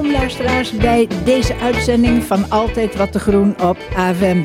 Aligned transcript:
Welkom 0.00 0.18
luisteraars 0.18 0.72
bij 0.76 1.08
deze 1.24 1.56
uitzending 1.56 2.22
van 2.22 2.50
Altijd 2.50 2.96
Wat 2.96 3.12
te 3.12 3.18
Groen 3.18 3.54
op 3.62 3.76
AFM. 3.96 4.42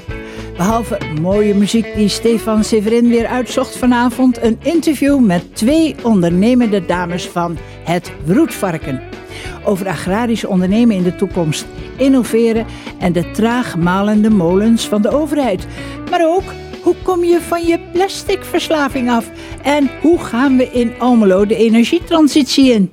Behalve 0.58 0.98
mooie 1.22 1.54
muziek 1.54 1.96
die 1.96 2.08
Stefan 2.08 2.64
Severin 2.64 3.08
weer 3.10 3.28
uitzocht 3.28 3.78
vanavond... 3.78 4.44
een 4.44 4.58
interview 4.64 5.20
met 5.20 5.56
twee 5.56 5.96
ondernemende 6.04 6.86
dames 6.86 7.28
van 7.28 7.58
Het 7.84 8.12
Broedvarken. 8.26 9.02
Over 9.64 9.88
agrarisch 9.88 10.46
ondernemen 10.46 10.96
in 10.96 11.04
de 11.04 11.16
toekomst, 11.16 11.66
innoveren... 11.98 12.66
en 13.00 13.14
de 13.14 13.32
traag 13.32 13.78
malende 13.78 14.30
molens 14.30 14.88
van 14.88 15.02
de 15.02 15.10
overheid. 15.10 15.68
Maar 16.10 16.28
ook 16.28 16.54
hoe 16.82 16.96
kom 17.04 17.24
je 17.24 17.42
van 17.42 17.66
je 17.66 17.80
plasticverslaving 17.92 19.10
af? 19.10 19.30
En 19.64 19.90
hoe 20.02 20.20
gaan 20.20 20.58
we 20.58 20.72
in 20.72 20.94
Almelo 21.00 21.46
de 21.46 21.56
energietransitie 21.56 22.72
in? 22.72 22.90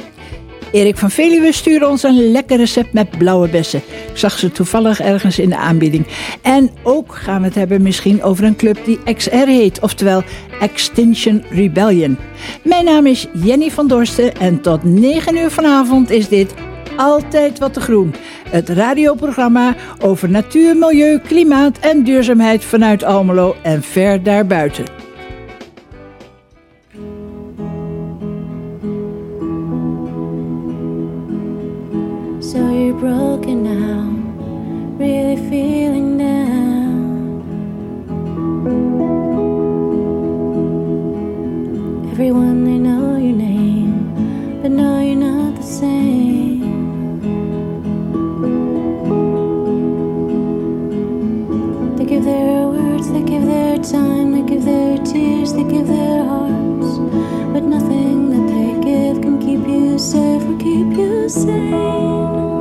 Erik 0.72 0.96
van 0.96 1.10
Veluwe 1.10 1.52
stuurde 1.52 1.88
ons 1.88 2.02
een 2.02 2.30
lekker 2.30 2.56
recept 2.56 2.92
met 2.92 3.18
blauwe 3.18 3.48
bessen. 3.48 3.82
Ik 4.10 4.16
zag 4.16 4.38
ze 4.38 4.50
toevallig 4.50 5.00
ergens 5.00 5.38
in 5.38 5.48
de 5.48 5.56
aanbieding. 5.56 6.06
En 6.42 6.70
ook 6.82 7.14
gaan 7.14 7.40
we 7.40 7.46
het 7.46 7.54
hebben 7.54 7.82
misschien 7.82 8.22
over 8.22 8.44
een 8.44 8.56
club 8.56 8.78
die 8.84 9.14
XR 9.14 9.46
heet, 9.46 9.80
oftewel 9.80 10.22
Extinction 10.60 11.44
Rebellion. 11.50 12.18
Mijn 12.62 12.84
naam 12.84 13.06
is 13.06 13.26
Jenny 13.32 13.70
van 13.70 13.88
Dorsten 13.88 14.34
en 14.36 14.60
tot 14.60 14.84
9 14.84 15.36
uur 15.36 15.50
vanavond 15.50 16.10
is 16.10 16.28
dit 16.28 16.54
Altijd 16.96 17.58
Wat 17.58 17.72
te 17.72 17.80
Groen. 17.80 18.14
Het 18.48 18.68
radioprogramma 18.68 19.76
over 20.00 20.30
natuur, 20.30 20.76
milieu, 20.76 21.18
klimaat 21.18 21.78
en 21.78 22.04
duurzaamheid 22.04 22.64
vanuit 22.64 23.04
Almelo 23.04 23.56
en 23.62 23.82
ver 23.82 24.22
daarbuiten. 24.22 25.01
Broken 33.02 33.64
now, 33.64 34.02
really 34.96 35.34
feeling 35.50 36.18
down. 36.18 37.42
Everyone 42.12 42.64
they 42.64 42.78
know 42.78 43.16
your 43.16 43.34
name, 43.34 44.62
but 44.62 44.70
no, 44.70 45.00
you're 45.00 45.16
not 45.16 45.56
the 45.56 45.64
same. 45.64 46.60
They 51.96 52.04
give 52.04 52.22
their 52.22 52.68
words, 52.68 53.10
they 53.10 53.22
give 53.24 53.46
their 53.46 53.78
time, 53.78 54.30
they 54.30 54.42
give 54.48 54.64
their 54.64 54.96
tears, 54.98 55.52
they 55.54 55.64
give 55.64 55.88
their 55.88 56.22
hearts, 56.24 56.98
but 57.52 57.64
nothing 57.64 58.30
that 58.30 58.46
they 58.54 58.70
give 58.88 59.20
can 59.20 59.40
keep 59.40 59.66
you 59.66 59.98
safe 59.98 60.44
or 60.44 60.56
keep 60.58 60.96
you 60.96 61.28
sane. 61.28 62.51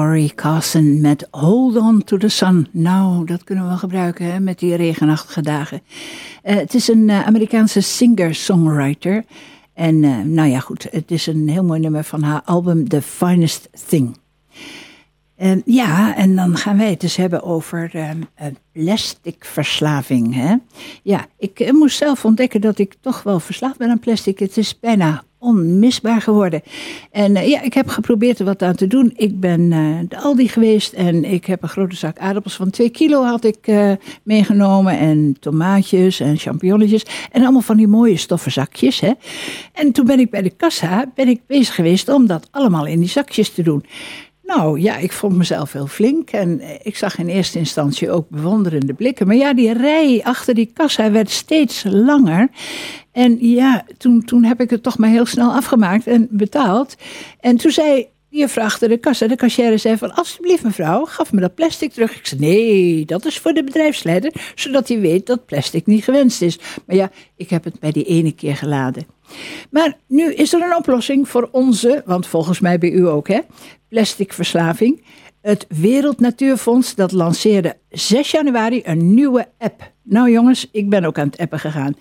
Laurie 0.00 0.34
Carson 0.34 1.00
met 1.00 1.28
Hold 1.30 1.76
On 1.76 2.04
To 2.04 2.16
The 2.16 2.28
Sun. 2.28 2.66
Nou, 2.70 3.24
dat 3.24 3.44
kunnen 3.44 3.68
we 3.68 3.76
gebruiken 3.76 4.32
hè, 4.32 4.40
met 4.40 4.58
die 4.58 4.74
regenachtige 4.74 5.42
dagen. 5.42 5.82
Uh, 6.44 6.54
het 6.56 6.74
is 6.74 6.88
een 6.88 7.08
uh, 7.08 7.26
Amerikaanse 7.26 7.80
singer-songwriter. 7.80 9.24
En 9.74 10.02
uh, 10.02 10.18
nou 10.18 10.48
ja, 10.48 10.60
goed, 10.60 10.86
het 10.90 11.10
is 11.10 11.26
een 11.26 11.48
heel 11.48 11.64
mooi 11.64 11.80
nummer 11.80 12.04
van 12.04 12.22
haar 12.22 12.42
album 12.44 12.88
The 12.88 13.02
Finest 13.02 13.68
Thing. 13.88 14.18
Ja, 15.64 16.16
en 16.16 16.36
dan 16.36 16.56
gaan 16.56 16.76
wij 16.76 16.90
het 16.90 17.00
dus 17.00 17.16
hebben 17.16 17.42
over 17.42 17.90
um, 17.94 18.28
plasticverslaving. 18.72 20.34
Hè? 20.34 20.54
Ja, 21.02 21.26
ik 21.38 21.72
moest 21.72 21.96
zelf 21.96 22.24
ontdekken 22.24 22.60
dat 22.60 22.78
ik 22.78 22.94
toch 23.00 23.22
wel 23.22 23.40
verslaafd 23.40 23.78
ben 23.78 23.90
aan 23.90 23.98
plastic. 23.98 24.38
Het 24.38 24.56
is 24.56 24.78
bijna 24.78 25.22
onmisbaar 25.38 26.20
geworden. 26.20 26.62
En 27.10 27.36
uh, 27.36 27.48
ja, 27.48 27.62
ik 27.62 27.74
heb 27.74 27.88
geprobeerd 27.88 28.38
er 28.38 28.44
wat 28.44 28.62
aan 28.62 28.74
te 28.74 28.86
doen. 28.86 29.12
Ik 29.16 29.40
ben 29.40 29.68
de 30.08 30.18
Aldi 30.18 30.48
geweest 30.48 30.92
en 30.92 31.24
ik 31.24 31.44
heb 31.44 31.62
een 31.62 31.68
grote 31.68 31.96
zak 31.96 32.18
aardappels 32.18 32.56
van 32.56 32.70
2 32.70 32.90
kilo 32.90 33.24
had 33.24 33.44
ik 33.44 33.72
meegenomen. 34.22 34.98
En 34.98 35.36
tomaatjes 35.40 36.20
en 36.20 36.36
champignonnetjes 36.36 37.06
en 37.32 37.42
allemaal 37.42 37.60
van 37.60 37.76
die 37.76 37.88
mooie 37.88 38.16
stoffen 38.16 38.52
zakjes. 38.52 39.00
Hè. 39.00 39.12
En 39.72 39.92
toen 39.92 40.06
ben 40.06 40.20
ik 40.20 40.30
bij 40.30 40.42
de 40.42 40.50
kassa 40.50 41.10
ben 41.14 41.28
ik 41.28 41.40
bezig 41.46 41.74
geweest 41.74 42.08
om 42.08 42.26
dat 42.26 42.48
allemaal 42.50 42.86
in 42.86 42.98
die 42.98 43.08
zakjes 43.08 43.50
te 43.50 43.62
doen. 43.62 43.84
Nou 44.56 44.80
ja, 44.80 44.96
ik 44.96 45.12
vond 45.12 45.36
mezelf 45.36 45.72
heel 45.72 45.86
flink 45.86 46.30
en 46.30 46.60
ik 46.82 46.96
zag 46.96 47.18
in 47.18 47.28
eerste 47.28 47.58
instantie 47.58 48.10
ook 48.10 48.28
bewonderende 48.28 48.94
blikken. 48.94 49.26
Maar 49.26 49.36
ja, 49.36 49.54
die 49.54 49.72
rij 49.72 50.20
achter 50.24 50.54
die 50.54 50.70
kassa 50.74 51.10
werd 51.10 51.30
steeds 51.30 51.84
langer. 51.86 52.48
En 53.12 53.36
ja, 53.40 53.84
toen, 53.98 54.24
toen 54.24 54.44
heb 54.44 54.60
ik 54.60 54.70
het 54.70 54.82
toch 54.82 54.98
maar 54.98 55.08
heel 55.08 55.26
snel 55.26 55.52
afgemaakt 55.52 56.06
en 56.06 56.28
betaald. 56.30 56.96
En 57.40 57.56
toen 57.56 57.70
zei 57.70 58.06
die 58.30 58.46
achter 58.54 58.88
de 58.88 58.96
kassa, 58.96 59.26
de 59.26 59.36
cashier 59.36 59.78
zei 59.78 59.96
van... 59.96 60.14
alsjeblieft 60.14 60.62
mevrouw, 60.62 61.04
gaf 61.04 61.32
me 61.32 61.40
dat 61.40 61.54
plastic 61.54 61.92
terug. 61.92 62.16
Ik 62.16 62.26
zei, 62.26 62.40
nee, 62.40 63.04
dat 63.04 63.24
is 63.24 63.38
voor 63.38 63.52
de 63.52 63.64
bedrijfsleider... 63.64 64.32
zodat 64.54 64.88
hij 64.88 65.00
weet 65.00 65.26
dat 65.26 65.46
plastic 65.46 65.86
niet 65.86 66.04
gewenst 66.04 66.42
is. 66.42 66.58
Maar 66.86 66.96
ja, 66.96 67.10
ik 67.36 67.50
heb 67.50 67.64
het 67.64 67.80
bij 67.80 67.92
die 67.92 68.04
ene 68.04 68.32
keer 68.32 68.56
geladen. 68.56 69.06
Maar 69.70 69.96
nu 70.06 70.34
is 70.34 70.52
er 70.52 70.62
een 70.62 70.76
oplossing 70.76 71.28
voor 71.28 71.48
onze, 71.52 72.02
want 72.06 72.26
volgens 72.26 72.60
mij 72.60 72.78
bij 72.78 72.90
u 72.90 73.08
ook, 73.08 73.28
hè, 73.28 73.38
plasticverslaving. 73.90 75.04
Het 75.40 75.66
Wereld 75.68 76.20
Natuurfonds 76.20 76.94
dat 76.94 77.12
lanceerde 77.12 77.76
6 77.88 78.30
januari 78.30 78.82
een 78.84 79.14
nieuwe 79.14 79.48
app. 79.58 79.92
Nou 80.02 80.30
jongens, 80.30 80.68
ik 80.72 80.88
ben 80.88 81.04
ook 81.04 81.18
aan 81.18 81.26
het 81.26 81.38
appen 81.38 81.58
gegaan. 81.58 81.96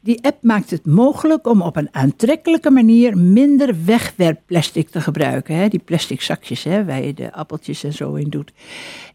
Die 0.00 0.24
app 0.24 0.42
maakt 0.42 0.70
het 0.70 0.86
mogelijk 0.86 1.46
om 1.46 1.62
op 1.62 1.76
een 1.76 1.88
aantrekkelijke 1.90 2.70
manier 2.70 3.18
minder 3.18 3.84
wegwerpplastic 3.84 4.88
te 4.88 5.00
gebruiken. 5.00 5.56
Hè? 5.56 5.68
Die 5.68 5.82
plastic 5.84 6.20
zakjes 6.20 6.64
hè, 6.64 6.84
waar 6.84 7.04
je 7.04 7.14
de 7.14 7.32
appeltjes 7.32 7.84
en 7.84 7.92
zo 7.92 8.14
in 8.14 8.30
doet. 8.30 8.52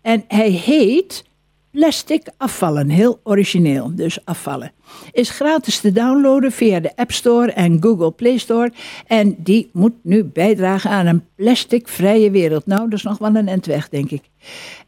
En 0.01 0.23
hij 0.27 0.49
heet 0.49 1.27
Plastic 1.71 2.27
afvallen, 2.37 2.89
heel 2.89 3.19
origineel, 3.23 3.95
dus 3.95 4.25
afvallen. 4.25 4.71
Is 5.11 5.29
gratis 5.29 5.79
te 5.79 5.91
downloaden 5.91 6.51
via 6.51 6.79
de 6.79 6.95
App 6.95 7.11
Store 7.11 7.51
en 7.51 7.77
Google 7.81 8.11
Play 8.11 8.37
Store. 8.37 8.71
En 9.07 9.35
die 9.37 9.69
moet 9.73 9.93
nu 10.01 10.23
bijdragen 10.23 10.89
aan 10.89 11.05
een 11.05 11.25
plasticvrije 11.35 12.31
wereld. 12.31 12.65
Nou, 12.65 12.81
dat 12.89 12.93
is 12.93 13.03
nog 13.03 13.17
wel 13.17 13.35
een 13.35 13.47
endweg, 13.47 13.89
denk 13.89 14.11
ik. 14.11 14.21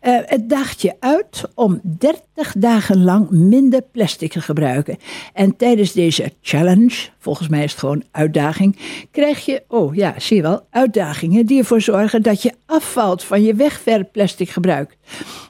Uh, 0.01 0.17
het 0.25 0.49
daagt 0.49 0.81
je 0.81 0.95
uit 0.99 1.43
om 1.55 1.79
30 1.83 2.53
dagen 2.57 3.03
lang 3.03 3.29
minder 3.29 3.81
plastic 3.81 4.31
te 4.31 4.41
gebruiken. 4.41 4.97
En 5.33 5.55
tijdens 5.55 5.91
deze 5.91 6.31
challenge, 6.41 7.09
volgens 7.19 7.47
mij 7.47 7.63
is 7.63 7.71
het 7.71 7.79
gewoon 7.79 8.03
uitdaging, 8.11 8.77
krijg 9.11 9.45
je, 9.45 9.63
oh 9.67 9.95
ja, 9.95 10.13
zie 10.17 10.35
je 10.35 10.41
wel, 10.41 10.65
uitdagingen 10.69 11.45
die 11.45 11.59
ervoor 11.59 11.81
zorgen 11.81 12.21
dat 12.21 12.41
je 12.41 12.53
afvalt 12.65 13.23
van 13.23 13.43
je 13.43 13.53
wegwerpplastic 13.53 14.49
gebruik. 14.49 14.97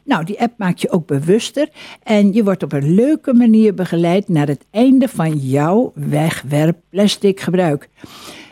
Nou, 0.04 0.24
die 0.24 0.42
app 0.42 0.54
maakt 0.58 0.82
je 0.82 0.90
ook 0.90 1.08
bewuster 1.08 1.70
en 2.04 2.34
je 2.34 2.44
wordt 2.44 2.64
op 2.64 2.74
een 2.74 2.94
leuke 2.94 3.34
manier 3.34 3.74
begeleid 3.74 4.28
naar 4.28 4.48
het 4.48 4.66
einde 4.72 5.08
van 5.08 5.38
jouw 5.38 5.92
wegwerpplastic 5.96 7.40
gebruik. 7.40 7.90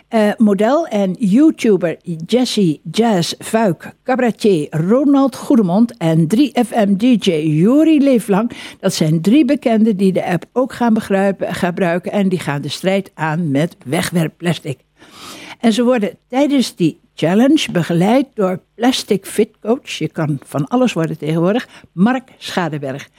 Uh, 0.09 0.31
model 0.37 0.87
en 0.87 1.15
YouTuber 1.19 1.97
Jesse 2.25 2.79
Jazz 2.91 3.33
Vuik, 3.39 3.93
cabaretier 4.03 4.67
Ronald 4.69 5.35
Goedemond 5.35 5.97
en 5.97 6.27
3FM-DJ 6.35 7.31
Jori 7.31 8.03
Leeflang. 8.03 8.51
Dat 8.79 8.93
zijn 8.93 9.21
drie 9.21 9.45
bekenden 9.45 9.97
die 9.97 10.13
de 10.13 10.25
app 10.25 10.45
ook 10.53 10.73
gaan 10.73 11.01
gebruiken 11.39 12.11
en 12.11 12.29
die 12.29 12.39
gaan 12.39 12.61
de 12.61 12.69
strijd 12.69 13.11
aan 13.13 13.51
met 13.51 13.75
wegwerpplastic. 13.85 14.79
En 15.59 15.73
ze 15.73 15.83
worden 15.83 16.17
tijdens 16.27 16.75
die 16.75 16.99
challenge 17.13 17.71
begeleid 17.71 18.27
door 18.33 18.59
Plastic 18.75 19.25
Fit 19.25 19.49
Coach. 19.61 19.89
Je 19.89 20.09
kan 20.09 20.39
van 20.43 20.67
alles 20.67 20.93
worden 20.93 21.17
tegenwoordig. 21.17 21.67
Mark 21.91 22.29
Schadeberg. 22.37 23.09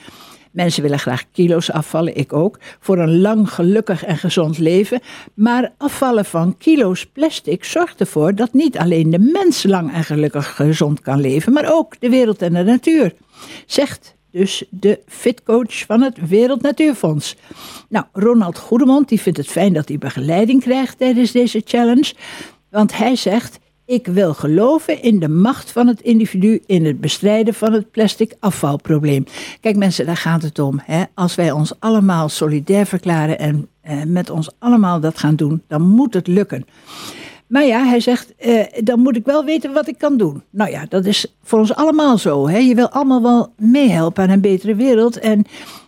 Mensen 0.51 0.83
willen 0.83 0.99
graag 0.99 1.23
kilo's 1.31 1.71
afvallen, 1.71 2.17
ik 2.17 2.33
ook, 2.33 2.59
voor 2.79 2.97
een 2.97 3.19
lang, 3.19 3.49
gelukkig 3.53 4.05
en 4.05 4.17
gezond 4.17 4.57
leven. 4.57 4.99
Maar 5.33 5.73
afvallen 5.77 6.25
van 6.25 6.57
kilo's 6.57 7.05
plastic 7.05 7.63
zorgt 7.63 7.99
ervoor 7.99 8.35
dat 8.35 8.53
niet 8.53 8.77
alleen 8.77 9.09
de 9.09 9.19
mens 9.19 9.63
lang 9.63 9.93
en 9.93 10.03
gelukkig 10.03 10.55
gezond 10.55 11.01
kan 11.01 11.19
leven, 11.19 11.53
maar 11.53 11.73
ook 11.73 11.99
de 11.99 12.09
wereld 12.09 12.41
en 12.41 12.53
de 12.53 12.63
natuur. 12.63 13.13
Zegt 13.65 14.15
dus 14.31 14.63
de 14.69 14.99
fitcoach 15.07 15.85
van 15.85 16.01
het 16.01 16.27
Wereld 16.27 16.61
Natuurfonds. 16.61 17.35
Nou, 17.89 18.05
Ronald 18.13 18.57
Goedemond 18.57 19.09
die 19.09 19.21
vindt 19.21 19.37
het 19.37 19.47
fijn 19.47 19.73
dat 19.73 19.87
hij 19.87 19.97
begeleiding 19.97 20.61
krijgt 20.61 20.97
tijdens 20.97 21.31
deze 21.31 21.61
challenge. 21.65 22.13
Want 22.69 22.97
hij 22.97 23.15
zegt, 23.15 23.59
ik 23.91 24.07
wil 24.07 24.33
geloven 24.33 25.01
in 25.01 25.19
de 25.19 25.29
macht 25.29 25.71
van 25.71 25.87
het 25.87 26.01
individu 26.01 26.61
in 26.65 26.85
het 26.85 26.99
bestrijden 26.99 27.53
van 27.53 27.73
het 27.73 27.91
plastic 27.91 28.33
afvalprobleem. 28.39 29.23
Kijk 29.61 29.75
mensen, 29.75 30.05
daar 30.05 30.17
gaat 30.17 30.41
het 30.41 30.59
om. 30.59 30.79
Hè? 30.83 31.03
Als 31.13 31.35
wij 31.35 31.51
ons 31.51 31.73
allemaal 31.79 32.29
solidair 32.29 32.85
verklaren 32.85 33.39
en 33.39 33.67
eh, 33.81 34.03
met 34.03 34.29
ons 34.29 34.49
allemaal 34.59 34.99
dat 34.99 35.17
gaan 35.17 35.35
doen, 35.35 35.61
dan 35.67 35.81
moet 35.81 36.13
het 36.13 36.27
lukken. 36.27 36.65
Maar 37.47 37.65
ja, 37.65 37.85
hij 37.85 37.99
zegt, 37.99 38.35
eh, 38.35 38.65
dan 38.83 38.99
moet 38.99 39.15
ik 39.15 39.25
wel 39.25 39.45
weten 39.45 39.73
wat 39.73 39.87
ik 39.87 39.97
kan 39.97 40.17
doen. 40.17 40.43
Nou 40.49 40.71
ja, 40.71 40.85
dat 40.89 41.05
is 41.05 41.35
voor 41.43 41.59
ons 41.59 41.75
allemaal 41.75 42.17
zo. 42.17 42.47
Hè? 42.47 42.57
Je 42.57 42.75
wil 42.75 42.89
allemaal 42.89 43.21
wel 43.21 43.53
meehelpen 43.57 44.23
aan 44.23 44.29
een 44.29 44.41
betere 44.41 44.75
wereld 44.75 45.19
en 45.19 45.45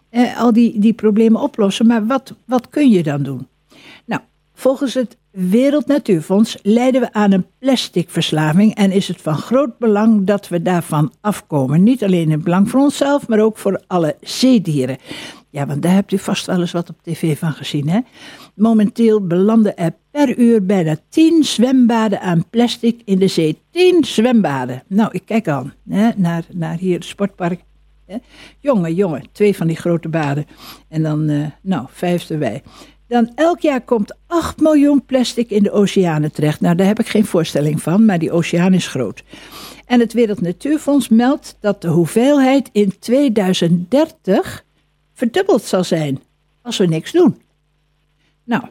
eh, 0.09 0.39
al 0.39 0.53
die, 0.53 0.79
die 0.79 0.93
problemen 0.93 1.41
oplossen. 1.41 1.87
Maar 1.87 2.05
wat, 2.05 2.33
wat 2.45 2.69
kun 2.69 2.89
je 2.89 3.03
dan 3.03 3.23
doen? 3.23 3.47
Volgens 4.53 4.93
het 4.93 5.17
Wereld 5.31 5.85
Natuurfonds 5.85 6.57
lijden 6.61 7.01
we 7.01 7.13
aan 7.13 7.31
een 7.31 7.45
plasticverslaving 7.59 8.75
en 8.75 8.91
is 8.91 9.07
het 9.07 9.21
van 9.21 9.35
groot 9.35 9.77
belang 9.77 10.25
dat 10.25 10.47
we 10.47 10.61
daarvan 10.61 11.13
afkomen. 11.21 11.83
Niet 11.83 12.03
alleen 12.03 12.21
in 12.21 12.31
het 12.31 12.43
belang 12.43 12.69
voor 12.69 12.79
onszelf, 12.79 13.27
maar 13.27 13.39
ook 13.39 13.57
voor 13.57 13.83
alle 13.87 14.15
zeedieren. 14.21 14.97
Ja, 15.49 15.65
want 15.65 15.81
daar 15.81 15.93
hebt 15.93 16.11
u 16.11 16.17
vast 16.17 16.45
wel 16.45 16.59
eens 16.59 16.71
wat 16.71 16.89
op 16.89 16.95
tv 17.01 17.37
van 17.37 17.53
gezien, 17.53 17.89
hè? 17.89 17.99
Momenteel 18.55 19.27
belanden 19.27 19.77
er 19.77 19.93
per 20.11 20.37
uur 20.37 20.65
bijna 20.65 20.95
10 21.09 21.43
zwembaden 21.43 22.21
aan 22.21 22.49
plastic 22.49 23.01
in 23.05 23.19
de 23.19 23.27
zee. 23.27 23.57
10 23.71 24.03
zwembaden. 24.03 24.83
Nou, 24.87 25.09
ik 25.11 25.21
kijk 25.25 25.47
al 25.47 25.69
hè, 25.89 26.09
naar, 26.15 26.43
naar 26.51 26.77
hier 26.77 26.95
het 26.95 27.05
sportpark. 27.05 27.63
Hè. 28.05 28.17
Jongen, 28.59 28.93
jongen, 28.93 29.23
twee 29.31 29.55
van 29.55 29.67
die 29.67 29.75
grote 29.75 30.09
baden. 30.09 30.45
En 30.87 31.03
dan, 31.03 31.29
uh, 31.29 31.45
nou, 31.61 31.85
vijf 31.89 32.29
erbij. 32.29 32.63
Dan 33.13 33.31
elk 33.35 33.59
jaar 33.59 33.81
komt 33.81 34.15
8 34.27 34.59
miljoen 34.59 35.05
plastic 35.05 35.49
in 35.49 35.63
de 35.63 35.71
oceanen 35.71 36.31
terecht. 36.31 36.61
Nou, 36.61 36.75
daar 36.75 36.87
heb 36.87 36.99
ik 36.99 37.07
geen 37.07 37.25
voorstelling 37.25 37.81
van, 37.81 38.05
maar 38.05 38.19
die 38.19 38.31
oceaan 38.31 38.73
is 38.73 38.87
groot. 38.87 39.23
En 39.85 39.99
het 39.99 40.13
Wereld 40.13 40.41
Natuurfonds 40.41 41.09
meldt 41.09 41.57
dat 41.59 41.81
de 41.81 41.87
hoeveelheid 41.87 42.69
in 42.71 42.93
2030 42.99 44.65
verdubbeld 45.13 45.63
zal 45.63 45.83
zijn 45.83 46.21
als 46.61 46.77
we 46.77 46.85
niks 46.85 47.11
doen. 47.11 47.41
Nou, 48.43 48.63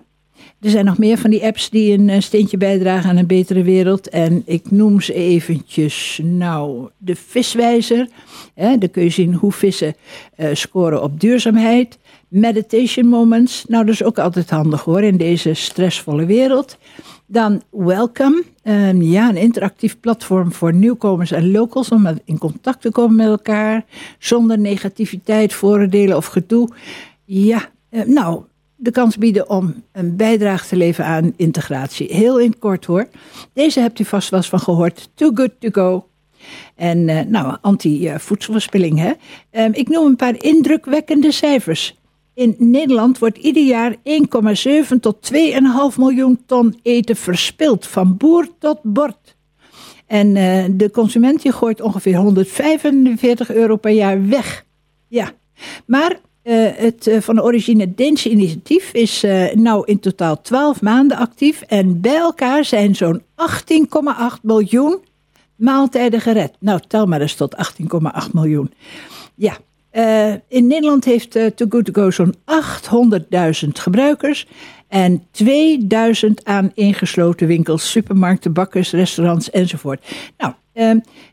er 0.60 0.70
zijn 0.70 0.84
nog 0.84 0.98
meer 0.98 1.18
van 1.18 1.30
die 1.30 1.44
apps 1.44 1.70
die 1.70 1.98
een 1.98 2.08
eh, 2.08 2.20
steentje 2.20 2.56
bijdragen 2.56 3.10
aan 3.10 3.16
een 3.16 3.26
betere 3.26 3.62
wereld. 3.62 4.08
En 4.08 4.42
ik 4.46 4.70
noem 4.70 5.00
ze 5.00 5.14
eventjes, 5.14 6.20
nou, 6.22 6.88
de 6.98 7.16
viswijzer. 7.16 8.08
Hè, 8.54 8.78
daar 8.78 8.88
kun 8.88 9.02
je 9.02 9.10
zien 9.10 9.34
hoe 9.34 9.52
vissen 9.52 9.94
uh, 10.36 10.48
scoren 10.52 11.02
op 11.02 11.20
duurzaamheid. 11.20 11.98
Meditation 12.32 13.06
moments, 13.06 13.64
nou 13.68 13.84
dat 13.84 13.94
is 13.94 14.02
ook 14.02 14.18
altijd 14.18 14.50
handig 14.50 14.84
hoor 14.84 15.02
in 15.02 15.16
deze 15.16 15.54
stressvolle 15.54 16.26
wereld. 16.26 16.78
Dan 17.26 17.62
Welcome, 17.70 18.42
um, 18.64 19.02
ja, 19.02 19.28
een 19.28 19.36
interactief 19.36 20.00
platform 20.00 20.52
voor 20.52 20.74
nieuwkomers 20.74 21.30
en 21.30 21.50
locals 21.50 21.88
om 21.88 22.08
in 22.24 22.38
contact 22.38 22.80
te 22.80 22.90
komen 22.90 23.16
met 23.16 23.26
elkaar, 23.26 23.84
zonder 24.18 24.58
negativiteit, 24.58 25.52
vooroordelen 25.52 26.16
of 26.16 26.26
gedoe. 26.26 26.68
Ja, 27.24 27.68
uh, 27.90 28.04
nou, 28.04 28.42
de 28.76 28.90
kans 28.90 29.18
bieden 29.18 29.50
om 29.50 29.82
een 29.92 30.16
bijdrage 30.16 30.68
te 30.68 30.76
leveren 30.76 31.10
aan 31.10 31.32
integratie. 31.36 32.14
Heel 32.14 32.40
in 32.40 32.58
kort 32.58 32.84
hoor. 32.84 33.08
Deze 33.52 33.80
hebt 33.80 33.98
u 33.98 34.04
vast 34.04 34.30
wel 34.30 34.38
eens 34.38 34.48
van 34.48 34.60
gehoord. 34.60 35.10
Too 35.14 35.30
good 35.34 35.50
to 35.58 35.68
go. 35.72 36.06
En 36.74 37.08
uh, 37.08 37.20
nou, 37.20 37.56
anti-voedselverspilling. 37.60 38.98
Hè? 38.98 39.12
Um, 39.64 39.72
ik 39.72 39.88
noem 39.88 40.06
een 40.06 40.16
paar 40.16 40.42
indrukwekkende 40.42 41.32
cijfers. 41.32 42.00
In 42.34 42.54
Nederland 42.58 43.18
wordt 43.18 43.38
ieder 43.38 43.62
jaar 43.62 43.96
1,7 43.96 45.00
tot 45.00 45.32
2,5 45.32 45.98
miljoen 45.98 46.42
ton 46.46 46.78
eten 46.82 47.16
verspild, 47.16 47.86
van 47.86 48.16
boer 48.16 48.48
tot 48.58 48.78
bord. 48.82 49.36
En 50.06 50.36
eh, 50.36 50.64
de 50.70 50.90
consument 50.90 51.42
gooit 51.44 51.80
ongeveer 51.80 52.16
145 52.16 53.50
euro 53.50 53.76
per 53.76 53.92
jaar 53.92 54.28
weg. 54.28 54.64
Ja, 55.08 55.32
maar 55.86 56.10
uh, 56.44 56.68
het 56.74 57.06
uh, 57.06 57.20
van 57.20 57.34
de 57.34 57.42
origine 57.42 57.94
Deense 57.94 58.30
initiatief 58.30 58.92
is 58.92 59.24
nou 59.54 59.82
in 59.86 60.00
totaal 60.00 60.40
12 60.40 60.80
maanden 60.80 61.16
actief. 61.16 61.62
En 61.62 62.00
bij 62.00 62.16
elkaar 62.16 62.64
zijn 62.64 62.94
zo'n 62.96 63.22
18,8 63.22 63.24
miljoen 64.42 64.98
maaltijden 65.56 66.20
gered. 66.20 66.52
Nou, 66.58 66.80
tel 66.88 67.06
maar 67.06 67.20
eens 67.20 67.34
tot 67.34 67.56
18,8 68.26 68.30
miljoen. 68.32 68.72
Ja, 69.34 69.58
in 70.48 70.66
Nederland 70.66 71.04
heeft 71.04 71.30
Too 71.30 71.66
Good 71.68 71.84
To 71.84 71.92
Go 71.92 72.10
zo'n 72.10 72.34
800.000 73.64 73.68
gebruikers. 73.68 74.46
En 74.88 75.26
2000 75.30 76.44
aan 76.44 76.70
ingesloten 76.74 77.46
winkels, 77.46 77.90
supermarkten, 77.90 78.52
bakkers, 78.52 78.90
restaurants 78.90 79.50
enzovoort. 79.50 80.04
Nou, 80.36 80.54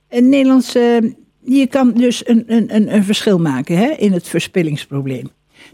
een 0.10 0.30
Nederlandse 0.30 1.14
je 1.44 1.68
kan 1.68 1.92
dus 1.94 2.28
een, 2.28 2.44
een, 2.48 2.94
een 2.96 3.04
verschil 3.04 3.40
maken 3.40 3.78
hè, 3.78 3.88
in 3.88 4.12
het 4.12 4.28
verspillingsprobleem. 4.28 5.30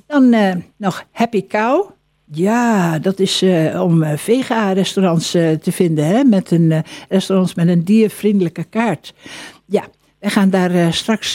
Dan 0.08 0.34
uh, 0.34 0.56
nog 0.78 1.06
Happy 1.12 1.48
Cow. 1.48 1.90
Ja, 2.32 3.00
dat 3.00 3.20
is 3.20 3.44
uh, 3.44 3.82
om 3.82 4.04
uh, 4.04 4.18
vega-restaurants 4.18 5.32
te 5.32 5.72
vinden, 5.72 6.06
hè, 6.06 6.24
met 6.24 6.52
een, 6.52 6.84
restaurants 7.10 7.56
met 7.56 7.68
een 7.68 7.84
diervriendelijke 7.84 8.64
kaart. 8.64 9.14
Ja, 9.66 9.84
we 10.26 10.32
gaan 10.32 10.50
daar 10.50 10.94
straks 10.94 11.34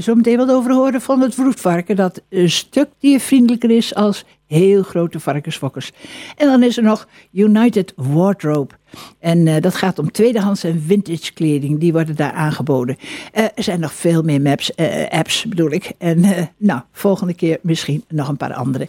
zo 0.00 0.14
meteen 0.14 0.36
wat 0.36 0.50
over 0.50 0.72
horen 0.72 1.00
van 1.00 1.20
het 1.20 1.34
vroedvarken, 1.34 1.96
dat 1.96 2.22
een 2.28 2.50
stuk 2.50 2.88
diervriendelijker 2.98 3.70
is 3.70 3.94
als 3.94 4.24
heel 4.46 4.82
grote 4.82 5.20
varkensfokkers. 5.20 5.92
En 6.36 6.46
dan 6.46 6.62
is 6.62 6.76
er 6.76 6.82
nog 6.82 7.08
United 7.32 7.92
Wardrobe. 7.96 8.74
En 9.18 9.60
dat 9.60 9.74
gaat 9.74 9.98
om 9.98 10.10
tweedehands 10.10 10.64
en 10.64 10.82
vintage 10.86 11.32
kleding. 11.32 11.80
Die 11.80 11.92
worden 11.92 12.16
daar 12.16 12.32
aangeboden. 12.32 12.96
Er 13.32 13.50
zijn 13.54 13.80
nog 13.80 13.92
veel 13.92 14.22
meer 14.22 14.40
maps, 14.40 14.76
apps, 15.08 15.44
bedoel 15.44 15.70
ik. 15.70 15.92
En 15.98 16.50
nou, 16.56 16.80
volgende 16.92 17.34
keer 17.34 17.58
misschien 17.62 18.04
nog 18.08 18.28
een 18.28 18.36
paar 18.36 18.54
andere. 18.54 18.88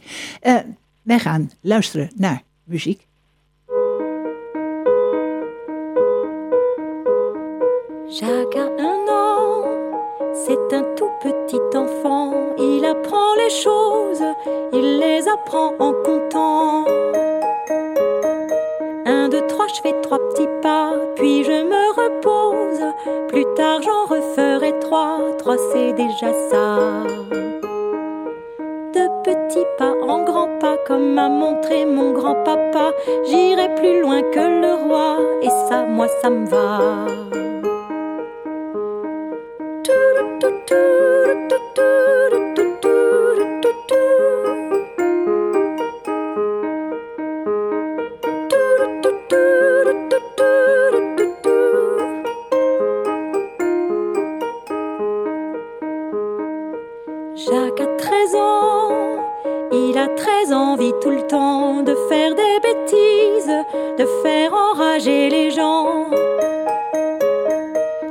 wij 1.02 1.20
gaan 1.20 1.52
luisteren 1.62 2.12
naar 2.16 2.42
muziek. 2.64 3.06
Jacques 8.20 8.62
a 8.62 8.70
un 8.70 8.80
an, 8.80 9.03
c'est 10.34 10.74
un 10.74 10.84
tout 10.96 11.12
petit 11.22 11.78
enfant. 11.78 12.34
Il 12.58 12.86
apprend 12.86 13.34
les 13.36 13.50
choses, 13.50 14.24
il 14.72 15.00
les 15.00 15.28
apprend 15.28 15.74
en 15.80 15.94
comptant. 16.04 16.86
je 19.68 19.82
fais 19.82 20.02
trois 20.02 20.20
petits 20.20 20.50
pas, 20.62 20.94
puis 21.16 21.44
je 21.44 21.52
me 21.52 21.84
repose. 22.02 22.94
Plus 23.28 23.46
tard, 23.56 23.82
j'en 23.82 24.06
referai 24.06 24.78
trois, 24.80 25.20
trois 25.38 25.58
c'est 25.72 25.94
déjà 25.94 26.32
ça. 26.50 27.04
De 28.94 29.24
petits 29.24 29.66
pas 29.78 29.94
en 30.08 30.24
grands 30.24 30.60
pas, 30.60 30.78
comme 30.88 31.14
m'a 31.14 31.30
montré 31.30 31.86
mon 31.86 32.12
grand-papa, 32.12 32.92
j'irai 33.26 33.74
plus 33.76 34.02
loin 34.02 34.22
que 34.22 34.40
le 34.40 34.74
roi, 34.88 35.18
et 35.42 35.50
ça, 35.70 35.86
moi, 35.86 36.08
ça 36.22 36.30
me 36.30 36.46
va. 36.48 37.43
très 60.24 60.54
envie 60.54 60.94
tout 61.02 61.10
le 61.10 61.28
temps 61.28 61.84
de 61.84 61.96
faire 62.10 62.34
des 62.34 62.58
bêtises, 62.68 63.56
de 63.98 64.06
faire 64.24 64.54
enrager 64.54 65.30
les 65.30 65.52
gens. 65.52 66.08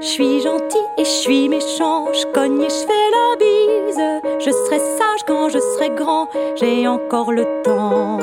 Je 0.00 0.06
suis 0.06 0.40
gentil 0.40 0.84
et 0.98 1.04
je 1.04 1.16
suis 1.24 1.48
méchant, 1.48 2.12
je 2.12 2.26
cogne 2.34 2.60
et 2.60 2.68
je 2.68 2.82
fais 2.88 3.08
la 3.18 3.28
bise. 3.44 4.04
Je 4.44 4.50
serai 4.50 4.78
sage 4.78 5.22
quand 5.26 5.48
je 5.48 5.58
serai 5.58 5.90
grand, 5.90 6.28
j'ai 6.56 6.86
encore 6.86 7.32
le 7.32 7.44
temps. 7.62 8.18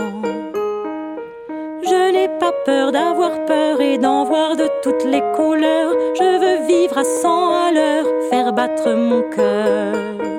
Je 1.81 2.11
n'ai 2.11 2.27
pas 2.27 2.53
peur 2.65 2.91
d'avoir 2.91 3.43
peur 3.45 3.81
et 3.81 3.97
d'en 3.97 4.23
voir 4.25 4.55
de 4.55 4.67
toutes 4.83 5.05
les 5.05 5.23
couleurs. 5.35 5.93
Je 6.19 6.29
veux 6.41 6.67
vivre 6.67 6.97
à 6.97 7.03
100 7.03 7.53
à 7.67 7.71
l'heure, 7.71 8.05
faire 8.29 8.53
battre 8.53 8.89
mon 8.91 9.23
cœur. 9.35 10.38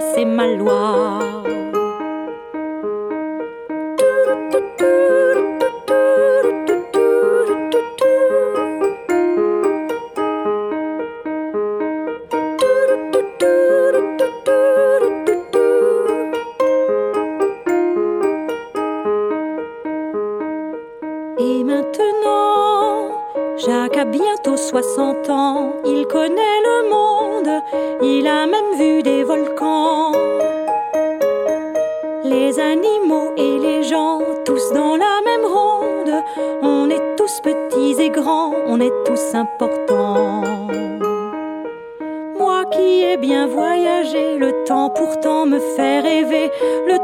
C'est 0.00 0.24
ma 0.24 0.46
loi. 0.46 0.91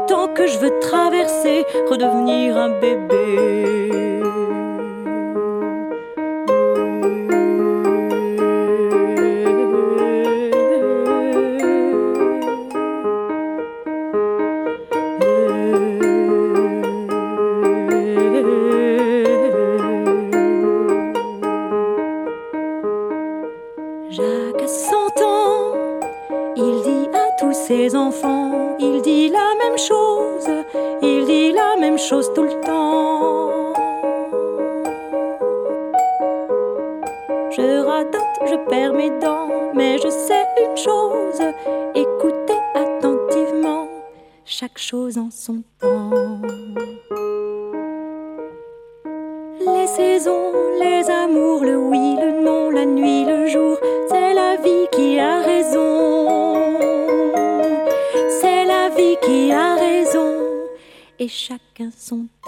Temps 0.09 0.27
que 0.27 0.47
je 0.47 0.57
veux 0.57 0.79
traverser, 0.79 1.65
redevenir 1.87 2.57
un 2.57 2.69
bébé. 2.79 3.88
Les 45.41 45.47
saisons, 49.87 50.51
les 50.81 51.09
amours, 51.09 51.63
le 51.63 51.77
oui, 51.77 52.17
le 52.19 52.43
non, 52.43 52.69
la 52.69 52.85
nuit, 52.85 53.23
le 53.23 53.47
jour, 53.47 53.77
c'est 54.09 54.33
la 54.33 54.57
vie 54.57 54.89
qui 54.91 55.17
a 55.17 55.39
raison. 55.39 56.27
C'est 58.41 58.65
la 58.65 58.89
vie 58.89 59.15
qui 59.21 59.53
a 59.53 59.75
raison, 59.75 60.41
et 61.17 61.29
chacun 61.29 61.89
son 61.97 62.17
temps. 62.17 62.38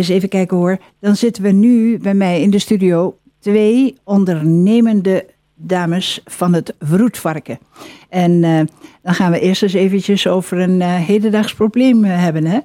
Eens 0.00 0.08
even 0.08 0.28
kijken 0.28 0.56
hoor. 0.56 0.78
Dan 1.00 1.16
zitten 1.16 1.42
we 1.42 1.50
nu 1.50 1.98
bij 1.98 2.14
mij 2.14 2.40
in 2.40 2.50
de 2.50 2.58
studio 2.58 3.18
twee 3.38 3.98
ondernemende 4.04 5.26
dames 5.54 6.20
van 6.24 6.52
het 6.52 6.74
Vroetvarken. 6.78 7.58
En 8.08 8.44
eh, 8.44 8.60
dan 9.02 9.14
gaan 9.14 9.30
we 9.30 9.40
eerst 9.40 9.62
eens 9.62 9.72
eventjes 9.72 10.26
over 10.26 10.58
een 10.58 10.80
eh, 10.80 10.94
hedendaags 10.94 11.54
probleem 11.54 12.04
eh, 12.04 12.22
hebben. 12.22 12.44
Hè? 12.44 12.58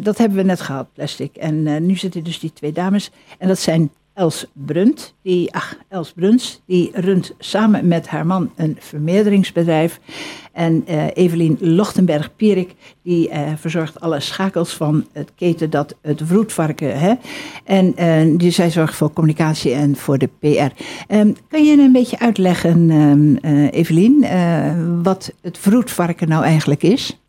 Dat 0.00 0.18
hebben 0.18 0.38
we 0.38 0.44
net 0.44 0.60
gehad, 0.60 0.92
plastic. 0.92 1.36
En 1.36 1.86
nu 1.86 1.96
zitten 1.96 2.24
dus 2.24 2.38
die 2.38 2.52
twee 2.52 2.72
dames. 2.72 3.10
En 3.38 3.48
dat 3.48 3.58
zijn 3.58 3.90
Els 4.14 4.46
Brunt, 4.52 5.14
die, 5.22 5.54
ach, 5.54 5.76
Els 5.88 6.12
Bruns, 6.12 6.60
die 6.66 6.90
runt 6.94 7.34
samen 7.38 7.88
met 7.88 8.08
haar 8.08 8.26
man 8.26 8.50
een 8.56 8.76
vermeerderingsbedrijf. 8.80 10.00
En 10.52 10.82
eh 10.86 11.06
Evelien 11.14 11.56
Lochtenberg-Pierik, 11.60 12.74
die 13.02 13.28
eh, 13.28 13.52
verzorgt 13.56 14.00
alle 14.00 14.20
schakels 14.20 14.72
van 14.72 15.06
het 15.12 15.32
keten 15.34 15.70
dat 15.70 15.96
het 16.02 16.20
vroedvarken. 16.24 16.98
Hè? 16.98 17.14
En 17.64 17.96
eh, 17.96 18.38
die, 18.38 18.50
zij 18.50 18.70
zorgt 18.70 18.94
voor 18.94 19.12
communicatie 19.12 19.72
en 19.72 19.96
voor 19.96 20.18
de 20.18 20.28
PR. 20.38 20.82
Ehm, 21.06 21.32
kan 21.48 21.64
je 21.64 21.78
een 21.78 21.92
beetje 21.92 22.18
uitleggen, 22.18 22.90
eh, 23.42 23.72
Evelien, 23.72 24.26
wat 25.02 25.32
het 25.40 25.58
vroedvarken 25.58 26.28
nou 26.28 26.44
eigenlijk 26.44 26.82
is? 26.82 27.20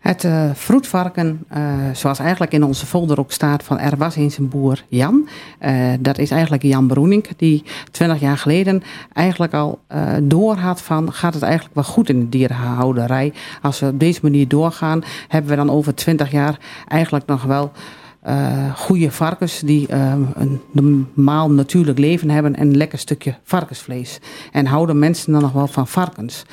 Het 0.00 0.24
eh 0.24 0.50
vroedvarken, 0.54 1.44
eh, 1.48 1.62
zoals 1.92 2.18
eigenlijk 2.18 2.52
in 2.52 2.64
onze 2.64 2.86
folder 2.86 3.18
ook 3.18 3.32
staat 3.32 3.62
van 3.62 3.78
er 3.78 3.96
was 3.96 4.16
eens 4.16 4.38
een 4.38 4.48
boer 4.48 4.84
Jan. 4.88 5.28
Eh, 5.58 5.74
dat 6.00 6.18
is 6.18 6.30
eigenlijk 6.30 6.62
Jan 6.62 6.86
Broenink 6.86 7.26
die 7.36 7.64
20 7.90 8.20
jaar 8.20 8.38
geleden 8.38 8.82
eigenlijk 9.12 9.54
al 9.54 9.80
door 10.22 10.54
had 10.54 10.82
van 10.82 11.12
gaat 11.12 11.34
het 11.34 11.42
eigenlijk 11.42 11.74
wel 11.74 11.84
goed 11.84 12.08
in 12.08 12.20
de 12.20 12.28
dierenhouderij. 12.28 13.32
Als 13.62 13.80
we 13.80 13.86
op 13.86 14.00
deze 14.00 14.20
manier 14.22 14.48
doorgaan 14.48 15.02
hebben 15.28 15.50
we 15.50 15.56
dan 15.56 15.70
over 15.70 15.94
20 15.94 16.30
jaar 16.30 16.58
eigenlijk 16.88 17.26
nog 17.26 17.42
wel 17.42 17.72
eh 18.20 18.74
goede 18.76 19.10
varkens 19.10 19.60
die 19.60 19.86
eh, 19.86 20.14
een 20.34 20.60
normaal 20.70 21.50
natuurlijk 21.50 21.98
leven 21.98 22.30
hebben 22.30 22.56
en 22.56 22.66
een 22.66 22.76
lekker 22.76 22.98
stukje 22.98 23.34
varkensvlees. 23.44 24.20
En 24.52 24.66
houden 24.66 24.98
mensen 24.98 25.32
dan 25.32 25.42
nog 25.42 25.52
wel 25.52 25.66
van 25.66 25.86
varkens. 25.86 26.44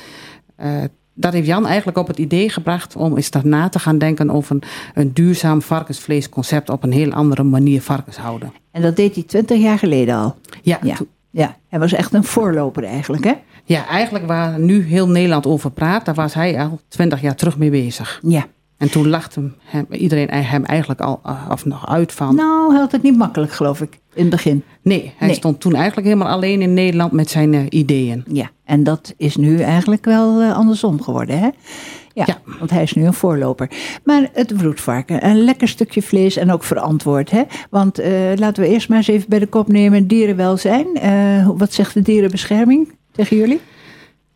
Dat 1.20 1.32
heeft 1.32 1.46
Jan 1.46 1.66
eigenlijk 1.66 1.98
op 1.98 2.06
het 2.06 2.18
idee 2.18 2.48
gebracht 2.48 2.96
om 2.96 3.16
eens 3.16 3.30
daarna 3.30 3.68
te 3.68 3.78
gaan 3.78 3.98
denken 3.98 4.30
over 4.30 4.54
een, 4.54 4.62
een 4.94 5.12
duurzaam 5.12 5.62
varkensvleesconcept 5.62 6.70
op 6.70 6.82
een 6.82 6.92
heel 6.92 7.12
andere 7.12 7.42
manier 7.42 7.82
varkens 7.82 8.16
houden. 8.16 8.52
En 8.70 8.82
dat 8.82 8.96
deed 8.96 9.14
hij 9.14 9.24
20 9.24 9.58
jaar 9.58 9.78
geleden 9.78 10.14
al. 10.14 10.36
Ja, 10.62 10.78
Ja, 10.82 10.96
ja. 11.30 11.56
hij 11.68 11.78
was 11.78 11.92
echt 11.92 12.12
een 12.12 12.24
voorloper 12.24 12.84
eigenlijk, 12.84 13.24
hè? 13.24 13.32
ja 13.64 13.86
eigenlijk 13.86 14.26
waar 14.26 14.58
nu 14.58 14.82
heel 14.82 15.08
Nederland 15.08 15.46
over 15.46 15.70
praat, 15.70 16.04
daar 16.04 16.14
was 16.14 16.34
hij 16.34 16.60
al 16.60 16.80
twintig 16.88 17.20
jaar 17.20 17.34
terug 17.34 17.58
mee 17.58 17.70
bezig. 17.70 18.20
Ja. 18.22 18.46
En 18.78 18.90
toen 18.90 19.08
lachte 19.08 19.50
hem, 19.64 19.86
iedereen 19.90 20.30
hem 20.30 20.64
eigenlijk 20.64 21.00
al 21.00 21.20
eh, 21.24 21.46
of 21.50 21.64
nog 21.64 21.88
uit 21.88 22.12
van. 22.12 22.34
Nou, 22.34 22.70
hij 22.70 22.80
had 22.80 22.92
het 22.92 23.02
niet 23.02 23.16
makkelijk, 23.16 23.52
geloof 23.52 23.80
ik, 23.80 23.98
in 24.14 24.20
het 24.20 24.30
begin. 24.30 24.62
nee, 24.82 25.12
hij 25.16 25.26
nee. 25.26 25.36
stond 25.36 25.60
toen 25.60 25.74
eigenlijk 25.74 26.06
helemaal 26.06 26.28
alleen 26.32 26.62
in 26.62 26.74
Nederland 26.74 27.12
met 27.12 27.30
zijn 27.30 27.54
eh, 27.54 27.60
ideeën. 27.68 28.24
Ja, 28.32 28.50
en 28.64 28.84
dat 28.84 29.14
is 29.16 29.36
nu 29.36 29.60
eigenlijk 29.60 30.04
wel 30.04 30.40
eh, 30.40 30.56
andersom 30.56 31.02
geworden, 31.02 31.38
hè? 31.38 31.48
Ja, 32.12 32.24
Ja. 32.26 32.38
want 32.58 32.70
hij 32.70 32.82
is 32.82 32.92
nu 32.92 33.06
een 33.06 33.14
voorloper. 33.14 33.70
Maar 34.04 34.28
het 34.32 34.52
vroedvarken, 34.56 35.26
een 35.26 35.44
lekker 35.44 35.68
stukje 35.68 36.02
vlees 36.02 36.36
en 36.36 36.52
ook 36.52 36.64
verantwoord, 36.64 37.30
hè? 37.30 37.42
Want 37.70 38.00
laten 38.34 38.62
we 38.62 38.68
eerst 38.68 38.88
maar 38.88 38.98
eens 38.98 39.08
even 39.08 39.28
bij 39.28 39.38
de 39.38 39.46
kop 39.46 39.68
nemen, 39.68 40.06
dierenwelzijn. 40.06 40.86
Wat 41.56 41.72
zegt 41.72 41.94
de 41.94 42.02
dierenbescherming 42.02 42.92
tegen 43.12 43.36
jullie? 43.36 43.60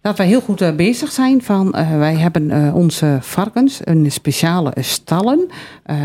Dat 0.03 0.17
wij 0.17 0.27
heel 0.27 0.41
goed 0.41 0.61
eh, 0.61 0.75
bezig 0.75 1.12
zijn 1.12 1.43
van, 1.43 1.75
eh, 1.75 1.97
wij 1.99 2.15
hebben 2.15 2.51
eh, 2.51 2.75
onze 2.75 3.19
varkens 3.21 3.81
een 3.85 4.12
speciale 4.12 4.73
stallen, 4.81 5.51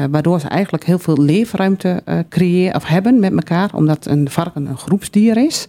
waardoor 0.09 0.39
ze 0.39 0.47
eigenlijk 0.47 0.85
heel 0.85 0.99
veel 0.99 1.17
leefruimte 1.17 2.03
creëren 2.29 2.75
of 2.75 2.85
hebben 2.85 3.19
met 3.19 3.31
elkaar, 3.31 3.69
omdat 3.73 4.05
een 4.05 4.29
varken 4.29 4.65
een 4.65 4.77
groepsdier 4.77 5.37
is. 5.37 5.67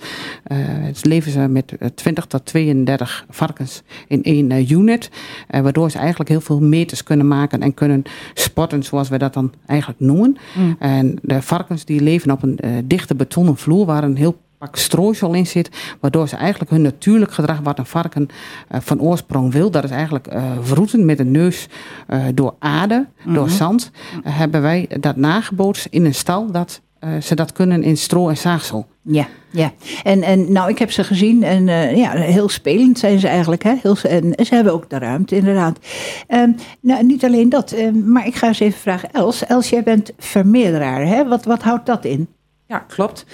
Dus 0.89 1.05
leven 1.05 1.33
ze 1.33 1.39
met 1.39 1.77
eh, 1.79 1.89
20 1.95 2.27
tot 2.27 2.45
32 2.45 3.27
varkens 3.31 3.83
in 4.09 4.23
één 4.23 4.73
unit, 4.73 5.11
waardoor 5.49 5.91
ze 5.91 5.99
eigenlijk 5.99 6.31
heel 6.31 6.41
veel 6.41 6.61
meters 6.61 7.03
kunnen 7.03 7.29
maken 7.29 7.61
en 7.61 7.75
kunnen 7.75 8.03
sporten, 8.35 8.83
zoals 8.83 9.09
we 9.09 9.19
dat 9.19 9.35
dan 9.35 9.53
eigenlijk 9.67 10.01
noemen. 10.01 10.37
En 10.79 11.19
de 11.23 11.43
varkens 11.43 11.85
die 11.85 12.01
leven 12.01 12.31
op 12.31 12.43
een 12.43 12.59
dichte 12.85 13.15
betonnen 13.15 13.57
vloer 13.57 13.87
waar 13.87 14.05
een 14.05 14.17
heel 14.17 14.37
pak 14.59 14.77
strooisel 14.77 15.35
in 15.35 15.47
zit, 15.47 15.97
waardoor 16.01 16.29
ze 16.29 16.37
eigenlijk 16.37 16.71
hun 16.71 16.83
natuurlijk 16.83 17.33
gedrag 17.33 17.61
wat 17.61 17.79
een 17.79 17.87
varken 17.87 18.29
eh, 18.69 18.81
van 18.81 19.01
oorsprong 19.01 19.53
wil, 19.53 19.71
dat 19.71 19.85
is 19.85 19.91
eigenlijk 19.91 20.27
eh 20.27 20.53
vroeten 20.61 21.05
met 21.05 21.19
een 21.19 21.31
neus 21.31 21.69
eh, 22.07 22.25
door 22.35 22.55
aarde, 22.59 23.07
door 23.25 23.51
zand, 23.51 23.91
eh, 24.25 24.39
hebben 24.39 24.63
wij 24.63 24.89
dat 25.01 25.17
nagebootst 25.17 25.87
in 25.91 26.05
een 26.05 26.15
stal 26.15 26.51
dat 26.51 26.81
eh, 26.99 27.21
ze 27.21 27.35
dat 27.35 27.53
kunnen 27.53 27.83
in 27.83 27.97
stro 27.97 28.29
en 28.29 28.37
zaagsel. 28.37 28.87
Ja, 29.03 29.27
ja. 29.51 29.73
En, 30.03 30.23
en 30.23 30.53
nou, 30.53 30.71
ik 30.71 30.79
heb 30.79 30.91
ze 30.91 31.05
gezien 31.05 31.43
en 31.43 31.69
eh, 31.69 31.97
ja, 31.97 32.11
heel 32.11 32.49
spelend 32.49 32.99
zijn 32.99 33.19
ze 33.19 33.29
eigenlijk. 33.29 33.63
Hè? 33.63 33.75
Heel, 33.83 33.97
en 34.03 34.35
ze 34.47 34.55
hebben 34.55 34.73
ook 34.73 34.91
de 34.91 34.99
ruimte, 34.99 35.37
inderdaad. 35.37 35.79
Ehm, 36.27 36.53
nou, 36.81 37.05
niet 37.05 37.25
alleen 37.25 37.49
dat, 37.49 37.73
ehm, 37.73 38.13
maar 38.13 38.27
ik 38.27 38.35
ga 38.35 38.47
eens 38.47 38.61
even 38.61 38.81
vragen. 38.81 39.13
Els, 39.13 39.47
Els 39.47 39.69
jij 39.69 39.83
bent 39.83 40.13
vermeerderaar. 40.19 41.07
Hè? 41.07 41.29
Wat, 41.29 41.45
wat 41.45 41.63
houdt 41.63 41.87
dat 41.87 42.05
in? 42.05 42.29
Ja, 42.67 42.79
klopt. 42.79 43.27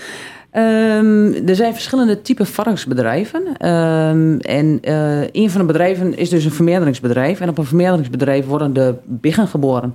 Ehm, 0.55 1.49
er 1.49 1.57
zijn 1.57 1.73
verschillende 1.73 2.23
typen 2.23 2.47
varkensbedrijven. 2.47 3.43
Ehm, 3.57 4.37
en 4.39 4.79
eh, 4.83 5.21
een 5.33 5.51
van 5.51 5.61
de 5.61 5.67
bedrijven 5.67 6.17
is 6.17 6.29
dus 6.29 6.45
een 6.45 6.51
vermeerderingsbedrijf. 6.51 7.41
En 7.41 7.49
op 7.49 7.59
een 7.59 7.65
vermeerderingsbedrijf 7.65 8.47
worden 8.47 8.73
de 8.73 8.95
biggen 9.05 9.47
geboren. 9.49 9.95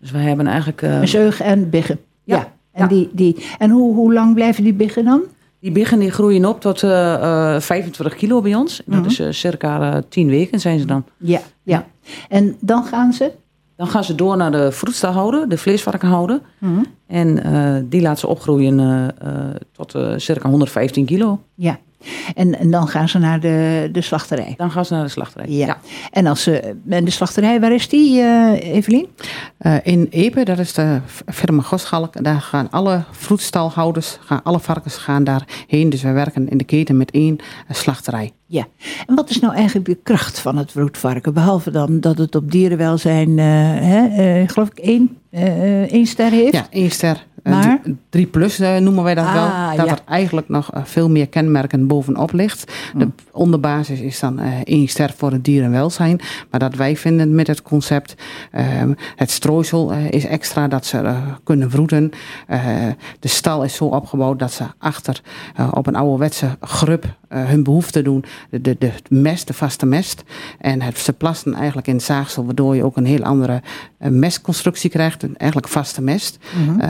Dus 0.00 0.10
we 0.10 0.18
hebben 0.18 0.46
eigenlijk... 0.46 0.82
eh, 0.82 1.02
Zeug 1.02 1.40
en 1.40 1.70
biggen. 1.70 1.98
Ja. 2.24 2.36
Ja, 2.36 2.42
En, 2.72 2.82
ja. 2.82 2.86
Die, 2.88 3.10
die, 3.12 3.44
en 3.58 3.70
hoe, 3.70 3.94
hoe 3.94 4.12
lang 4.12 4.34
blijven 4.34 4.64
die 4.64 4.74
biggen 4.74 5.04
dan? 5.04 5.22
die 5.60 5.72
biggen 5.72 5.98
die 5.98 6.10
groeien 6.10 6.44
op 6.44 6.60
tot 6.60 6.82
eh, 6.82 7.54
eh, 7.54 7.60
25 7.60 8.16
kilo 8.16 8.40
bij 8.40 8.54
ons. 8.54 8.82
Dat 8.86 9.00
Mhm. 9.00 9.08
is 9.28 9.40
circa 9.40 9.92
eh, 9.94 10.02
10 10.08 10.28
weken 10.28 10.60
zijn 10.60 10.78
ze 10.78 10.86
dan. 10.86 11.04
Ja, 11.16 11.40
ja. 11.62 11.86
En 12.28 12.56
dan 12.60 12.84
gaan 12.84 13.12
ze? 13.12 13.30
Dan 13.76 13.86
gaan 13.86 14.04
ze 14.04 14.14
door 14.14 14.36
naar 14.36 14.52
de 14.52 14.72
vroedstalhouder, 14.72 15.48
de 15.48 15.58
vleesvarkenhouder. 15.58 16.40
En 17.06 17.42
eh, 17.42 17.82
die 17.84 18.02
laat 18.02 18.18
ze 18.18 18.26
opgroeien 18.26 18.80
eh, 18.80 19.04
eh, 19.04 19.54
tot 19.72 19.94
circa 20.16 20.48
115 20.48 21.04
kilo. 21.04 21.40
Ja. 21.54 21.78
En, 22.34 22.58
en 22.58 22.70
dan 22.70 22.88
gaan 22.88 23.08
ze 23.08 23.18
naar 23.18 23.40
de, 23.40 23.88
de 23.92 24.00
slachterij. 24.00 24.54
Dan 24.56 24.70
gaan 24.70 24.84
ze 24.84 24.94
naar 24.94 25.04
de 25.04 25.08
slachterij. 25.08 25.48
Ja. 25.48 25.78
En, 26.10 26.26
als 26.26 26.42
ze, 26.42 26.74
en 26.88 27.04
de 27.04 27.10
slachterij, 27.10 27.60
waar 27.60 27.72
is 27.72 27.88
die, 27.88 28.20
eh 28.20 28.74
Evelien? 28.74 29.06
Eh, 29.58 29.76
in 29.82 30.06
Epe, 30.10 30.44
dat 30.44 30.58
is 30.58 30.72
de 30.72 31.00
firma 31.26 31.62
Goschalk, 31.62 32.24
daar 32.24 32.40
gaan 32.40 32.70
alle 32.70 33.04
vroedstalhouders, 33.10 34.18
gaan, 34.20 34.42
alle 34.42 34.60
varkens 34.60 34.96
gaan 34.96 35.24
daarheen. 35.24 35.90
Dus 35.90 36.02
we 36.02 36.12
werken 36.12 36.48
in 36.48 36.58
de 36.58 36.64
keten 36.64 36.96
met 36.96 37.10
één 37.10 37.38
eh, 37.68 37.74
slachterij. 37.74 38.32
Ja, 38.46 38.66
en 39.06 39.14
wat 39.14 39.30
is 39.30 39.40
nou 39.40 39.54
eigenlijk 39.54 39.86
de 39.86 39.98
kracht 40.02 40.38
van 40.38 40.56
het 40.56 40.72
broedvarken? 40.72 41.34
Behalve 41.34 41.70
dan 41.70 42.00
dat 42.00 42.18
het 42.18 42.34
op 42.34 42.50
dierenwelzijn, 42.50 43.38
eh, 43.38 43.44
hè, 43.80 44.06
eh, 44.06 44.48
geloof 44.48 44.68
ik, 44.68 44.78
één, 44.78 45.16
eh, 45.30 45.92
één 45.92 46.06
ster 46.06 46.30
heeft. 46.30 46.52
Ja, 46.52 46.66
één 46.70 46.90
ster. 46.90 47.26
Maar? 47.44 47.80
drie- 47.82 47.96
Drie 48.10 48.26
plus 48.26 48.58
eh, 48.58 48.76
noemen 48.76 49.04
wij 49.04 49.14
dat 49.14 49.24
Ah, 49.24 49.32
wel. 49.34 49.76
Dat 49.76 49.86
ja. 49.86 49.92
er 49.92 50.00
eigenlijk 50.06 50.48
nog 50.48 50.72
eh, 50.72 50.84
veel 50.84 51.10
meer 51.10 51.28
kenmerken 51.28 51.86
bovenop 51.86 52.32
ligt. 52.32 52.72
De 52.96 53.08
onderbasis 53.32 54.00
is 54.00 54.20
dan 54.20 54.38
eh, 54.38 54.52
één 54.64 54.88
ster 54.88 55.12
voor 55.16 55.32
het 55.32 55.44
dierenwelzijn. 55.44 56.20
Maar 56.50 56.60
dat 56.60 56.74
wij 56.74 56.96
vinden 56.96 57.34
met 57.34 57.46
het 57.46 57.62
concept, 57.62 58.14
ehm, 58.50 58.92
het 59.16 59.30
strooisel 59.30 59.92
is 59.92 60.24
extra 60.24 60.68
dat 60.68 60.86
ze 60.86 61.14
kunnen 61.44 61.70
vroeten. 61.70 62.10
Eh, 62.46 62.60
de 63.20 63.28
stal 63.28 63.62
is 63.64 63.74
zo 63.74 63.84
opgebouwd 63.84 64.38
dat 64.38 64.52
ze 64.52 64.64
achter 64.78 65.20
op 65.70 65.86
een 65.86 65.96
ouderwetse 65.96 66.56
grub 66.60 67.04
hun 67.28 67.62
behoefte 67.62 68.02
doen. 68.02 68.24
De, 68.50 68.60
de, 68.60 68.76
de 68.78 68.92
mest, 69.08 69.46
de 69.46 69.52
vaste 69.54 69.86
mest. 69.86 70.22
En 70.58 70.82
het, 70.82 70.98
ze 70.98 71.12
plassen 71.12 71.54
eigenlijk 71.54 71.86
in 71.86 71.94
het 71.94 72.02
zaagsel, 72.04 72.44
waardoor 72.44 72.76
je 72.76 72.84
ook 72.84 72.96
een 72.96 73.06
heel 73.06 73.22
andere 73.22 73.62
mestconstructie 73.98 74.90
krijgt. 74.90 75.22
Een 75.22 75.36
eigenlijk 75.36 75.70
vaste 75.72 76.02
mest. 76.02 76.38
Eh, 76.78 76.88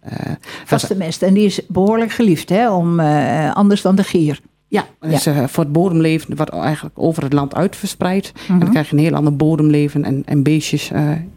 eh, 0.00 0.32
Vaste 0.64 0.96
mest. 0.96 1.22
En 1.22 1.34
die 1.34 1.44
is 1.44 1.60
behoorlijk 1.68 2.10
geliefd, 2.12 2.48
hè? 2.48 2.70
Om, 2.70 3.00
eh, 3.00 3.54
anders 3.54 3.82
dan 3.82 3.96
de 3.96 4.04
gier. 4.04 4.40
Ja, 4.68 4.84
dus 5.00 5.26
eh, 5.26 5.44
voor 5.46 5.64
het 5.64 5.72
bodemleven 5.72 6.36
wordt 6.36 6.50
eigenlijk 6.52 6.98
over 6.98 7.22
het 7.22 7.32
land 7.32 7.54
uit 7.54 7.76
verspreid. 7.76 8.32
En 8.34 8.40
Mhm. 8.54 8.58
dan 8.60 8.70
krijg 8.70 8.90
je 8.90 8.96
een 8.96 9.02
heel 9.02 9.14
ander 9.14 9.36
bodemleven 9.36 10.04
en, 10.04 10.22
en 10.26 10.42
beestjes 10.42 10.90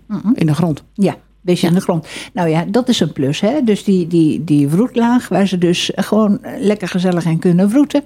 Mhm. 0.08 0.32
in 0.34 0.46
de 0.46 0.54
grond. 0.54 0.84
Ja, 0.94 1.16
beetje 1.42 1.68
in 1.68 1.74
de 1.74 1.82
grond. 1.82 2.08
Nou 2.34 2.50
ja, 2.50 2.66
dat 2.68 2.90
is 2.90 3.00
een 3.00 3.14
plus. 3.14 3.40
Hè? 3.40 3.64
Dus 3.64 3.84
die, 3.84 4.08
die, 4.08 4.44
die 4.44 4.70
vroetlaag, 4.70 5.28
waar 5.28 5.48
ze 5.48 5.58
dus 5.58 5.92
gewoon 5.96 6.40
lekker 6.60 6.88
gezellig 6.88 7.26
in 7.26 7.40
kunnen 7.40 7.70
vroeten. 7.70 8.04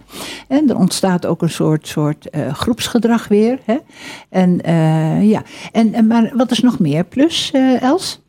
En 0.47 0.69
er 0.69 0.77
ontstaat 0.77 1.25
ook 1.25 1.41
een 1.41 1.49
soort, 1.49 1.87
soort 1.87 2.27
groepsgedrag 2.51 3.27
weer. 3.27 3.59
Hè? 3.65 3.77
En 4.29 4.59
ja, 5.27 5.43
en, 5.71 5.93
en, 5.93 6.07
maar 6.07 6.31
wat 6.35 6.51
is 6.51 6.59
nog 6.59 6.79
meer 6.79 7.03
plus, 7.03 7.51
Els? 7.81 8.23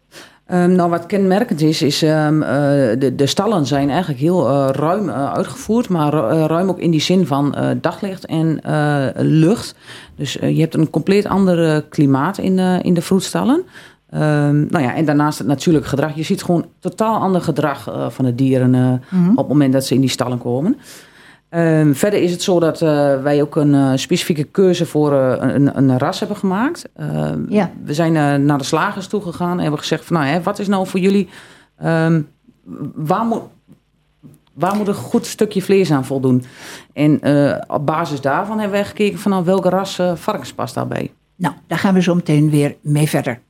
Ehm, 0.46 0.72
nou, 0.72 0.90
wat 0.90 1.06
kenmerkend 1.06 1.60
is, 1.60 1.82
is 1.82 2.02
eh, 2.02 2.28
de, 2.98 3.12
de 3.16 3.26
stallen 3.26 3.66
zijn 3.66 3.90
eigenlijk 3.90 4.20
heel 4.20 4.48
eh, 4.48 4.68
ruim 4.72 5.08
eh, 5.08 5.32
uitgevoerd, 5.32 5.88
maar 5.88 6.12
ruim 6.46 6.68
ook 6.68 6.78
in 6.78 6.90
die 6.90 7.00
zin 7.00 7.26
van 7.26 7.54
daglicht 7.80 8.26
en 8.26 8.60
lucht. 9.16 9.74
Dus 10.16 10.32
je 10.32 10.60
hebt 10.60 10.74
een 10.74 10.90
compleet 10.90 11.26
ander 11.26 11.82
klimaat 11.82 12.38
in, 12.38 12.58
in 12.58 12.94
de 12.94 13.02
vroedstallen. 13.02 13.64
Ehm, 14.10 14.66
nou 14.66 14.84
ja, 14.84 14.94
en 14.94 15.04
daarnaast 15.04 15.38
het 15.38 15.46
natuurlijk 15.46 15.86
gedrag. 15.86 16.14
Je 16.14 16.22
ziet 16.22 16.42
gewoon 16.42 16.66
totaal 16.78 17.18
ander 17.18 17.40
gedrag 17.40 17.90
van 18.08 18.24
de 18.24 18.34
dieren 18.34 18.74
eh, 18.74 19.30
op 19.30 19.36
het 19.36 19.48
moment 19.48 19.72
dat 19.72 19.86
ze 19.86 19.94
in 19.94 20.00
die 20.00 20.10
stallen 20.10 20.38
komen. 20.38 20.76
Ehm, 21.56 21.92
verder 21.92 22.22
is 22.22 22.30
het 22.30 22.42
zo 22.42 22.60
dat 22.60 22.82
eh, 22.82 23.22
wij 23.22 23.42
ook 23.42 23.56
een 23.56 23.74
eh, 23.74 23.92
specifieke 23.94 24.44
keuze 24.44 24.86
voor 24.86 25.12
eh, 25.12 25.54
een, 25.54 25.78
een 25.78 25.98
ras 25.98 26.18
hebben 26.18 26.36
gemaakt. 26.36 26.88
Ehm, 26.96 27.40
Ja. 27.48 27.70
We 27.84 27.94
zijn 27.94 28.12
naar 28.44 28.58
de 28.58 28.64
slagers 28.64 29.06
toe 29.06 29.22
gegaan 29.22 29.56
en 29.56 29.60
hebben 29.60 29.78
gezegd 29.78 30.04
van 30.04 30.16
nou, 30.16 30.28
hè, 30.28 30.42
wat 30.42 30.58
is 30.58 30.68
nou 30.68 30.86
voor 30.86 31.00
jullie, 31.00 31.28
ehm, 31.78 32.22
waar, 32.94 33.24
moet, 33.24 33.42
waar 34.52 34.76
moet 34.76 34.88
een 34.88 34.94
goed 34.94 35.26
stukje 35.26 35.62
vlees 35.62 35.90
aan 35.90 36.04
voldoen? 36.04 36.44
En 36.92 37.20
op 37.66 37.86
basis 37.86 38.20
daarvan 38.20 38.58
hebben 38.58 38.78
wij 38.78 38.86
gekeken 38.86 39.18
van 39.18 39.30
nou, 39.30 39.44
welke 39.44 39.68
ras 39.68 40.00
varkens 40.14 40.52
past 40.52 40.74
daarbij. 40.74 41.12
Nou, 41.36 41.54
daar 41.66 41.78
gaan 41.78 41.94
we 41.94 42.02
zo 42.02 42.14
meteen 42.14 42.50
weer 42.50 42.76
mee 42.80 43.08
verder. 43.08 43.40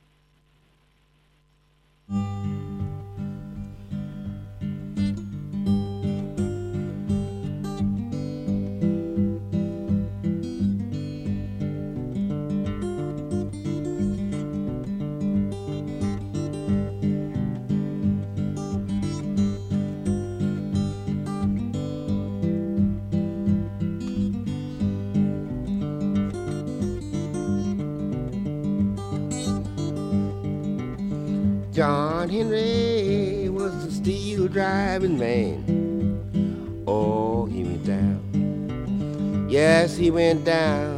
John 31.77 32.27
Henry 32.27 33.49
was 33.49 33.71
a 33.85 33.91
steel 33.91 34.47
driving 34.47 35.19
man. 35.19 36.83
Oh, 36.87 37.45
he 37.45 37.63
went 37.65 37.85
down. 37.85 39.47
Yes, 39.47 39.95
he 39.95 40.09
went 40.09 40.43
down. 40.43 40.96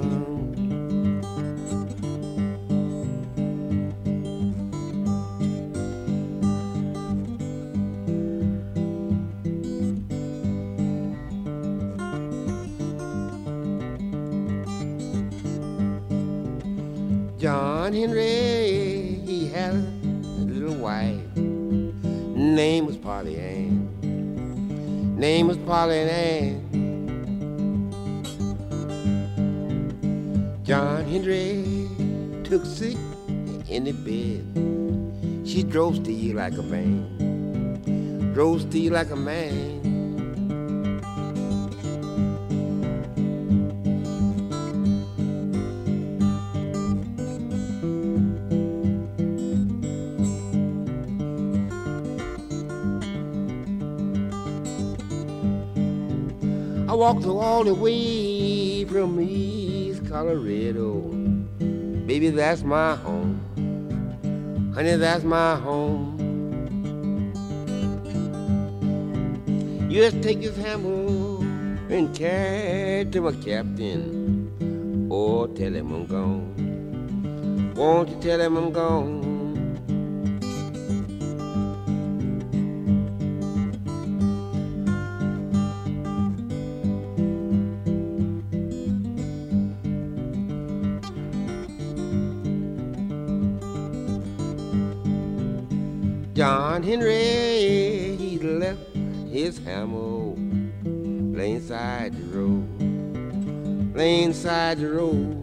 Steel 36.19 36.35
like 36.35 36.57
a 36.57 36.63
man. 36.63 38.33
Drove 38.33 38.61
steel 38.61 38.91
like 38.91 39.09
a 39.09 39.15
man. 39.15 39.79
I 56.89 56.93
walked 56.93 57.25
all 57.25 57.63
the 57.63 57.73
way 57.73 58.83
from 58.83 59.21
East 59.21 60.05
Colorado. 60.09 60.99
Baby, 62.05 62.31
that's 62.31 62.63
my 62.63 62.95
home. 62.97 63.18
Honey, 64.79 64.95
that's 64.95 65.25
my 65.25 65.57
home. 65.57 66.15
You 69.89 70.03
just 70.03 70.23
take 70.23 70.39
this 70.39 70.55
hammer 70.55 71.43
and 71.93 72.15
carry 72.15 73.01
it 73.01 73.11
to 73.11 73.19
my 73.19 73.33
captain. 73.33 74.47
Or 75.11 75.49
tell 75.49 75.75
him 75.75 75.91
I'm 75.93 76.05
gone. 76.05 77.73
Won't 77.75 78.07
you 78.07 78.21
tell 78.21 78.39
him 78.39 78.55
I'm 78.55 78.71
gone? 78.71 79.18
John 96.39 96.83
Henry, 96.83 98.15
he 98.15 98.39
left 98.39 98.95
his 99.29 99.57
hammer 99.57 100.35
laying 100.85 101.59
side 101.59 102.13
the 102.13 102.23
road, 102.37 103.93
laying 103.93 104.31
side 104.31 104.77
the 104.77 104.87
road. 104.87 105.38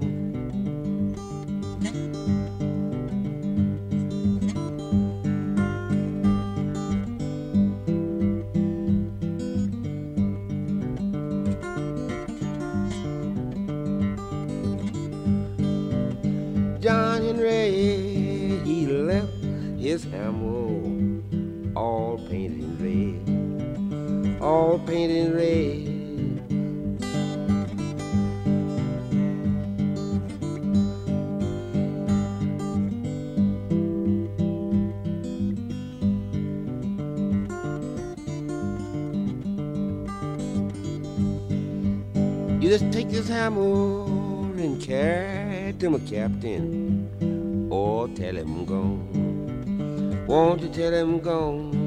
Captain, 46.07 47.69
or 47.71 48.09
tell 48.09 48.37
him 48.37 48.55
I'm 48.55 48.64
gone. 48.64 50.27
Won't 50.27 50.62
you 50.62 50.69
tell 50.69 50.92
him 50.92 51.14
I'm 51.14 51.21
gone? 51.21 51.85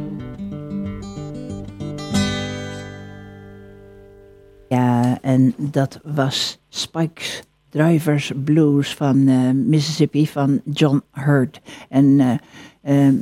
Ja, 4.67 5.17
en 5.21 5.53
dat 5.58 5.99
was 6.03 6.60
Spike's 6.69 7.41
Drivers 7.69 8.32
Blues 8.43 8.93
van 8.93 9.27
eh, 9.27 9.49
Mississippi 9.51 10.27
van 10.27 10.62
John 10.71 11.01
Hurt. 11.12 11.62
En 11.89 12.19
eh, 12.19 13.08
eh, 13.08 13.13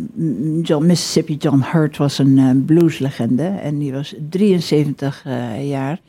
John, 0.61 0.85
Mississippi 0.85 1.35
John 1.35 1.61
Hurt 1.71 1.97
was 1.97 2.17
een 2.17 2.63
blueslegende 2.65 3.43
en 3.43 3.77
die 3.77 3.91
was 3.91 4.15
73 4.29 5.23
eh, 5.25 5.69
jaar. 5.69 5.99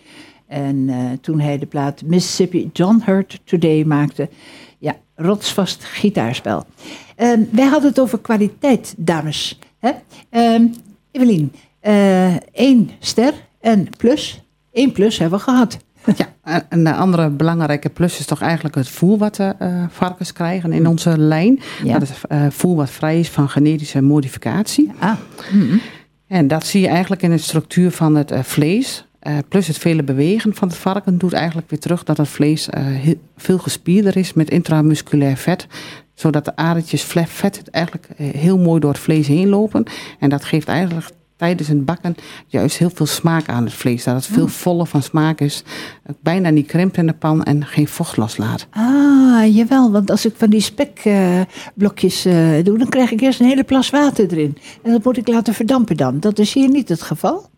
En 0.46 0.88
toen 1.20 1.40
hij 1.40 1.58
de 1.58 1.66
plaat 1.66 2.02
Mississippi 2.02 2.70
John 2.72 3.02
Hurt 3.04 3.40
Today 3.44 3.84
maakte, 3.84 4.28
rotsvast 5.18 5.84
gitaarspel. 5.84 6.66
Ehm, 7.16 7.40
wij 7.50 7.66
hadden 7.66 7.88
het 7.88 8.00
over 8.00 8.18
kwaliteit, 8.20 8.94
dames. 8.96 9.58
Hè? 9.78 9.90
Ehm, 10.30 10.66
Evelien, 11.10 11.52
eh, 11.80 12.36
één 12.36 12.90
ster 12.98 13.32
en 13.60 13.88
plus. 13.96 14.42
Eén 14.72 14.92
plus 14.92 15.18
hebben 15.18 15.38
we 15.38 15.44
gehad. 15.44 15.78
Ja, 16.16 16.26
en 16.42 16.64
een 16.68 16.86
andere 16.86 17.30
belangrijke 17.30 17.88
plus 17.88 18.18
is 18.18 18.26
toch 18.26 18.40
eigenlijk 18.40 18.74
het 18.74 18.88
voer 18.88 19.18
wat 19.18 19.34
de 19.34 19.54
eh, 19.58 19.84
varkens 19.90 20.32
krijgen 20.32 20.72
in 20.72 20.86
onze 20.86 21.18
lijn. 21.18 21.60
Ja. 21.84 21.92
Dat 21.92 22.02
is 22.02 22.10
eh, 22.28 22.46
voer 22.50 22.76
wat 22.76 22.90
vrij 22.90 23.18
is 23.18 23.28
van 23.28 23.48
genetische 23.48 24.00
modificatie. 24.00 24.90
Ah, 24.98 25.12
mhm. 25.52 25.78
En 26.26 26.48
dat 26.48 26.66
zie 26.66 26.80
je 26.80 26.88
eigenlijk 26.88 27.22
in 27.22 27.30
de 27.30 27.38
structuur 27.38 27.90
van 27.90 28.14
het 28.14 28.32
vlees. 28.42 29.07
Eh, 29.28 29.38
plus 29.48 29.66
het 29.66 29.78
vele 29.78 30.02
bewegen 30.02 30.54
van 30.54 30.68
het 30.68 30.76
varken 30.76 31.18
doet 31.18 31.32
eigenlijk 31.32 31.70
weer 31.70 31.78
terug 31.78 32.04
dat 32.04 32.16
het 32.16 32.28
vlees 32.28 32.70
eh, 32.70 32.84
heel- 32.84 33.20
veel 33.36 33.58
gespierder 33.58 34.16
is 34.16 34.32
met 34.32 34.50
intramusculair 34.50 35.36
vet. 35.36 35.66
Zodat 36.14 36.44
de 36.44 36.56
adertjes 36.56 37.02
vet 37.02 37.62
eigenlijk 37.70 38.08
eh, 38.16 38.28
heel 38.34 38.58
mooi 38.58 38.80
door 38.80 38.90
het 38.90 39.00
vlees 39.00 39.26
heen 39.26 39.48
lopen. 39.48 39.84
En 40.18 40.28
dat 40.28 40.44
geeft 40.44 40.68
eigenlijk 40.68 41.06
tijdens 41.36 41.68
het 41.68 41.84
bakken 41.84 42.14
juist 42.46 42.78
heel 42.78 42.90
veel 42.94 43.06
smaak 43.06 43.48
aan 43.48 43.64
het 43.64 43.72
vlees. 43.72 44.04
Dat 44.04 44.14
het 44.14 44.26
veel 44.26 44.48
voller 44.48 44.86
van 44.86 45.02
smaak 45.02 45.40
is. 45.40 45.62
Bijna 46.20 46.50
niet 46.50 46.66
krimpt 46.66 46.96
in 46.96 47.06
de 47.06 47.12
pan 47.12 47.42
en 47.42 47.66
geen 47.66 47.88
vocht 47.88 48.16
loslaat. 48.16 48.66
ah, 48.70 49.54
jawel. 49.54 49.90
Want 49.92 50.10
als 50.10 50.26
ik 50.26 50.34
van 50.36 50.50
die 50.50 50.60
spekblokjes 50.60 52.22
doe, 52.62 52.78
dan 52.78 52.88
krijg 52.88 53.10
ik 53.10 53.20
eerst 53.20 53.40
een 53.40 53.46
hele 53.46 53.64
plas 53.64 53.90
water 53.90 54.32
erin. 54.32 54.56
En 54.82 54.92
dat 54.92 55.04
moet 55.04 55.16
ik 55.16 55.28
laten 55.28 55.54
verdampen 55.54 55.96
dan. 55.96 56.20
Dat 56.20 56.38
is 56.38 56.52
hier 56.54 56.68
niet 56.68 56.88
het 56.88 57.02
geval. 57.02 57.50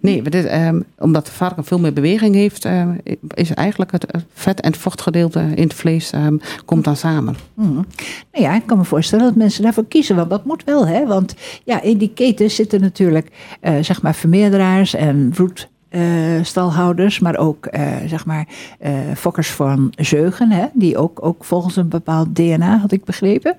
Nee, 0.00 0.22
ehm, 0.22 0.80
omdat 0.98 1.26
de 1.26 1.32
varken 1.32 1.64
veel 1.64 1.78
meer 1.78 1.92
beweging 1.92 2.34
heeft, 2.34 2.64
ehm, 2.64 2.94
is 3.34 3.54
eigenlijk 3.54 3.92
het 3.92 4.04
eh, 4.04 4.20
vet- 4.32 4.60
en 4.60 4.74
vochtgedeelte 4.74 5.40
in 5.54 5.62
het 5.62 5.74
vlees 5.74 6.10
ehm, 6.10 6.36
komt 6.64 6.84
dan 6.84 6.96
samen. 6.96 7.36
Mhm. 7.54 7.72
Nou 7.72 7.84
ja, 8.32 8.54
ik 8.54 8.66
kan 8.66 8.78
me 8.78 8.84
voorstellen 8.84 9.24
dat 9.24 9.34
mensen 9.34 9.62
daarvoor 9.62 9.86
kiezen. 9.86 10.16
Want 10.16 10.30
dat 10.30 10.44
moet 10.44 10.64
wel, 10.64 10.86
hè? 10.86 11.06
Want 11.06 11.34
ja, 11.64 11.82
in 11.82 11.98
die 11.98 12.12
keten 12.14 12.50
zitten 12.50 12.80
natuurlijk, 12.80 13.28
eh, 13.60 13.74
zeg 13.80 14.02
maar, 14.02 14.14
vermeerderaars 14.14 14.94
en 14.94 15.30
vroedstalhouders. 15.34 17.18
maar 17.18 17.36
ook, 17.36 17.66
eh, 17.66 17.96
zeg 18.06 18.26
maar, 18.26 18.48
eh, 18.78 18.92
fokkers 19.16 19.50
van 19.50 19.92
zeugen, 19.96 20.50
hè? 20.50 20.66
Die 20.72 20.98
ook, 20.98 21.24
ook 21.24 21.44
volgens 21.44 21.76
een 21.76 21.88
bepaald 21.88 22.34
DNA, 22.34 22.76
had 22.78 22.92
ik 22.92 23.04
begrepen. 23.04 23.56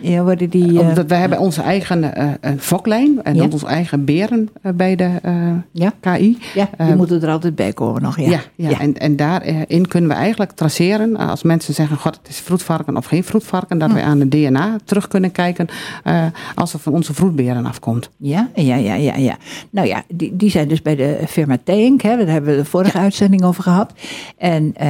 Ja, 0.00 0.22
worden 0.22 0.50
die... 0.50 0.80
eh, 0.80 0.88
Omdat 0.88 1.06
we 1.06 1.14
hebben 1.14 1.38
onze 1.38 1.62
eigen 1.62 2.14
eh, 2.40 2.52
foklijn 2.58 3.22
en 3.22 3.34
Ja. 3.34 3.42
onze 3.50 3.66
eigen 3.66 4.04
beren 4.04 4.48
eh, 4.62 4.72
bij 4.72 4.96
de 4.96 5.10
eh, 5.22 5.34
ja, 5.72 5.92
KI. 6.00 6.38
ja, 6.54 6.68
die 6.78 6.86
eh, 6.88 6.94
moeten 6.94 7.22
er 7.22 7.28
altijd 7.30 7.54
bij 7.54 7.72
komen 7.72 8.02
nog, 8.02 8.20
ja. 8.20 8.40
Ja, 8.54 8.80
En, 8.80 8.94
en 8.98 9.16
daarin 9.16 9.88
kunnen 9.88 10.10
we 10.10 10.16
eigenlijk 10.16 10.50
traceren. 10.52 11.16
eh, 11.16 11.28
Als 11.28 11.42
mensen 11.42 11.74
zeggen, 11.74 11.96
god, 11.96 12.16
het 12.16 12.28
is 12.28 12.38
vroedvarken 12.38 12.96
of 12.96 13.04
geen 13.06 13.24
vroedvarken. 13.24 13.78
Dat 13.78 13.88
Hm. 13.88 13.94
wij 13.94 14.04
aan 14.04 14.20
het 14.20 14.30
DNA 14.30 14.76
terug 14.84 15.08
kunnen 15.08 15.32
kijken 15.32 15.66
eh, 16.04 16.24
als 16.54 16.72
het 16.72 16.82
van 16.82 16.92
onze 16.92 17.14
vroedberen 17.14 17.66
afkomt. 17.66 18.10
Ja, 18.16 18.48
ja, 18.54 18.76
ja, 18.76 18.94
ja, 18.94 19.16
ja. 19.16 19.36
Nou 19.70 19.86
ja, 19.88 20.02
die, 20.08 20.36
die 20.36 20.50
zijn 20.50 20.68
dus 20.68 20.82
bij 20.82 20.96
de 20.96 21.18
firma 21.28 21.56
Tank. 21.64 22.02
Hè, 22.02 22.16
daar 22.16 22.26
hebben 22.26 22.50
we 22.50 22.56
de 22.56 22.64
vorige 22.64 22.98
uitzending 22.98 23.42
over 23.44 23.62
gehad. 23.62 23.92
En 24.38 24.72
eh, 24.76 24.88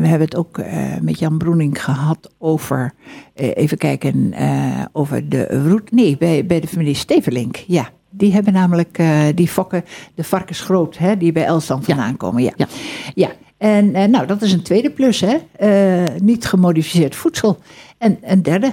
we 0.00 0.06
hebben 0.06 0.20
het 0.28 0.36
ook 0.36 0.58
eh, 0.58 0.82
met 1.00 1.18
Jan 1.18 1.38
Broening 1.38 1.84
gehad 1.84 2.30
over, 2.38 2.92
eh, 3.27 3.27
even 3.38 3.78
kijken, 3.78 4.32
eh, 4.32 4.84
over 4.92 5.28
de 5.28 5.46
roet. 5.68 5.90
Nee, 5.92 6.16
bij, 6.16 6.46
bij 6.46 6.60
de 6.60 6.66
familie 6.68 6.94
Stevelink. 6.94 7.56
Ja, 7.56 7.88
die 8.10 8.32
hebben 8.32 8.52
namelijk, 8.52 8.98
eh, 8.98 9.20
die 9.34 9.48
fokken 9.48 9.84
de 10.14 10.24
varkensgroot, 10.24 10.98
hè, 10.98 11.16
die 11.16 11.32
bij 11.32 11.44
Elstand 11.44 11.86
Ja. 11.86 11.94
vandaan 11.94 12.16
komen. 12.16 12.42
Ja, 12.42 12.52
Ja. 12.56 12.66
ja. 13.14 13.28
En 13.58 13.94
eh, 13.94 14.08
nou, 14.08 14.26
dat 14.26 14.42
is 14.42 14.52
een 14.52 14.62
tweede 14.62 14.90
plus, 14.90 15.20
hè. 15.20 15.36
Eh, 15.56 16.20
niet 16.20 16.46
gemodificeerd 16.46 17.14
voedsel. 17.16 17.58
En 17.98 18.18
een 18.22 18.42
derde, 18.42 18.72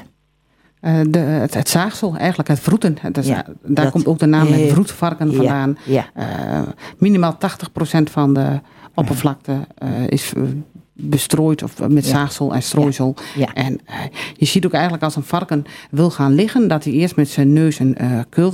Eh, 0.80 1.00
de, 1.10 1.20
het, 1.20 1.54
het 1.54 1.70
zaagsel, 1.70 2.16
eigenlijk 2.18 2.50
het 2.50 2.60
vroeten. 2.60 2.98
Ja, 3.22 3.46
daar 3.64 3.84
dat- 3.84 3.92
komt 3.92 4.08
ook 4.08 4.20
de 4.20 4.26
naam 4.26 4.48
eh, 4.48 4.60
het 4.60 4.72
vroedvarken 4.72 5.30
ja, 5.32 5.36
vandaan. 5.38 5.78
ja. 5.86 6.06
Eh, 6.14 6.62
minimaal 6.98 7.38
80% 7.38 8.10
van 8.10 8.34
de 8.34 8.60
oppervlakte 8.94 9.68
eh, 9.78 9.90
is 10.08 10.34
eh, 10.36 10.42
bestrooid 10.98 11.64
of 11.64 11.88
met 11.88 12.06
Ja. 12.06 12.12
zaagsel 12.12 12.54
en 12.54 12.62
strooisel. 12.64 13.16
Ja. 13.36 13.54
En 13.54 13.80
eh, 13.86 13.96
je 14.36 14.46
ziet 14.46 14.66
ook 14.66 14.72
eigenlijk 14.72 15.04
als 15.04 15.16
een 15.16 15.24
varken 15.24 15.64
wil 15.92 16.10
gaan 16.12 16.34
liggen, 16.34 16.68
dat 16.68 16.84
hij 16.84 16.94
eerst 16.94 17.16
met 17.16 17.30
zijn 17.30 17.54
neus 17.54 17.80
een, 17.80 17.96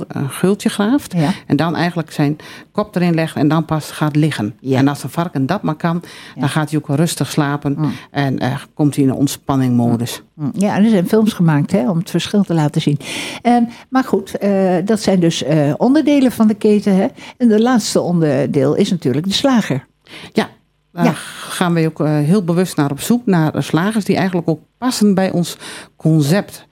een 0.08 0.30
gultje 0.30 0.68
graaft. 0.68 1.12
Ja. 1.12 1.30
En 1.46 1.56
dan 1.56 1.76
eigenlijk 1.76 2.10
zijn 2.12 2.36
kop 2.72 2.96
erin 2.96 3.14
legt 3.14 3.36
en 3.36 3.48
dan 3.48 3.64
pas 3.64 3.90
gaat 3.90 4.16
liggen. 4.16 4.54
En 4.70 4.88
als 4.88 5.02
een 5.02 5.10
varken 5.10 5.46
dat 5.46 5.62
maar 5.62 5.74
kan, 5.74 6.02
dan 6.38 6.48
gaat 6.48 6.70
hij 6.70 6.78
ook 6.78 6.96
rustig 6.96 7.30
slapen. 7.30 7.74
Mm. 7.78 7.92
En 8.10 8.38
eh, 8.38 8.54
komt 8.74 8.94
hij 8.94 9.04
in 9.04 9.10
een 9.10 9.16
ontspanningmodus. 9.16 10.22
Hm, 10.34 10.50
Ja, 10.52 10.78
er 10.78 10.90
zijn 10.90 11.08
films 11.08 11.32
gemaakt 11.32 11.72
hè, 11.72 11.90
om 11.90 11.98
het 11.98 12.10
verschil 12.10 12.42
te 12.42 12.54
laten 12.54 12.80
zien. 12.80 12.98
Ehm, 13.42 13.62
maar 13.88 14.04
goed, 14.04 14.36
dat 14.84 15.00
zijn 15.00 15.20
dus 15.20 15.44
onderdelen 15.76 16.32
van 16.32 16.46
de 16.46 16.54
keten. 16.54 16.96
Hè. 16.96 17.06
En 17.36 17.48
de 17.48 17.60
laatste 17.62 18.00
onderdeel 18.00 18.74
is 18.74 18.90
natuurlijk 18.90 19.26
de 19.26 19.32
slager. 19.32 19.86
Ja, 20.32 20.48
daar 20.92 21.04
Ja. 21.04 21.12
gaan 21.48 21.74
we 21.74 21.86
ook 21.86 22.00
eh, 22.00 22.18
heel 22.18 22.44
bewust 22.44 22.76
naar 22.76 22.90
op 22.90 23.00
zoek. 23.00 23.26
Naar 23.26 23.62
slagers 23.62 24.04
die 24.04 24.16
eigenlijk 24.16 24.48
ook 24.48 24.60
passen 24.78 25.14
bij 25.14 25.30
ons 25.30 25.56
concept. 25.96 26.66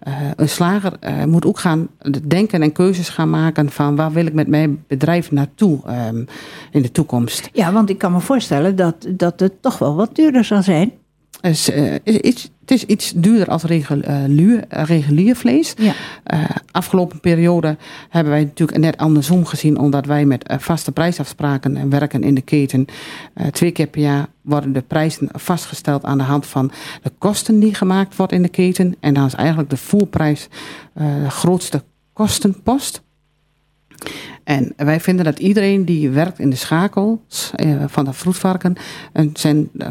Eh, 0.00 0.12
een 0.36 0.48
slager 0.48 0.92
eh, 1.00 1.24
moet 1.24 1.44
ook 1.46 1.58
gaan 1.58 1.88
denken 2.26 2.62
en 2.62 2.72
keuzes 2.72 3.08
gaan 3.08 3.30
maken 3.30 3.70
van 3.70 3.96
waar 3.96 4.12
wil 4.12 4.26
ik 4.26 4.32
met 4.32 4.48
mijn 4.48 4.84
bedrijf 4.88 5.30
naartoe 5.30 5.80
ehm, 5.86 6.24
in 6.70 6.82
de 6.82 6.90
toekomst. 6.92 7.48
Ja, 7.52 7.72
want 7.72 7.90
ik 7.90 7.98
kan 7.98 8.12
me 8.12 8.20
voorstellen 8.20 8.76
dat, 8.76 9.06
dat 9.08 9.40
het 9.40 9.62
toch 9.62 9.78
wel 9.78 9.94
wat 9.94 10.14
duurder 10.16 10.44
zal 10.44 10.62
zijn. 10.62 10.92
Is 11.40 11.70
het 12.04 12.50
is 12.72 12.84
iets 12.84 13.12
duurder 13.16 13.48
als 13.48 13.62
regulier, 13.62 14.64
eh, 14.68 14.84
regulier 14.84 15.36
vlees. 15.36 15.74
Ja. 15.76 15.92
Eh, 16.24 16.44
afgelopen 16.70 17.20
periode 17.20 17.76
hebben 18.08 18.32
wij 18.32 18.42
natuurlijk 18.42 18.78
net 18.78 18.96
andersom 18.96 19.44
gezien, 19.46 19.78
omdat 19.78 20.06
wij 20.06 20.24
met 20.24 20.46
eh, 20.46 20.58
vaste 20.58 20.92
prijsafspraken 20.92 21.76
en 21.76 21.90
werken 21.90 22.22
in 22.22 22.34
de 22.34 22.40
keten. 22.40 22.86
Eh, 23.34 23.46
twee 23.46 23.70
keer 23.70 23.86
per 23.86 24.00
jaar 24.00 24.26
worden 24.42 24.72
de 24.72 24.80
prijzen 24.80 25.28
vastgesteld 25.32 26.04
aan 26.04 26.18
de 26.18 26.24
hand 26.24 26.46
van 26.46 26.70
de 27.02 27.12
kosten 27.18 27.60
die 27.60 27.74
gemaakt 27.74 28.16
wordt 28.16 28.32
in 28.32 28.42
de 28.42 28.48
keten. 28.48 28.96
En 29.00 29.14
dan 29.14 29.26
is 29.26 29.34
eigenlijk 29.34 29.70
de 29.70 29.76
voerprijs 29.76 30.48
eh, 30.94 31.22
de 31.22 31.30
grootste 31.30 31.82
kostenpost. 32.12 33.02
En 34.44 34.72
wij 34.76 35.00
vinden 35.00 35.24
dat 35.24 35.38
iedereen 35.38 35.84
die 35.84 36.10
werkt 36.10 36.38
in 36.38 36.50
de 36.50 36.56
schakels 36.56 37.50
eh, 37.54 37.84
van 37.86 38.04
de 38.04 38.12
vroedvarken 38.12 38.76
zijn 39.32 39.68
eh, 39.78 39.88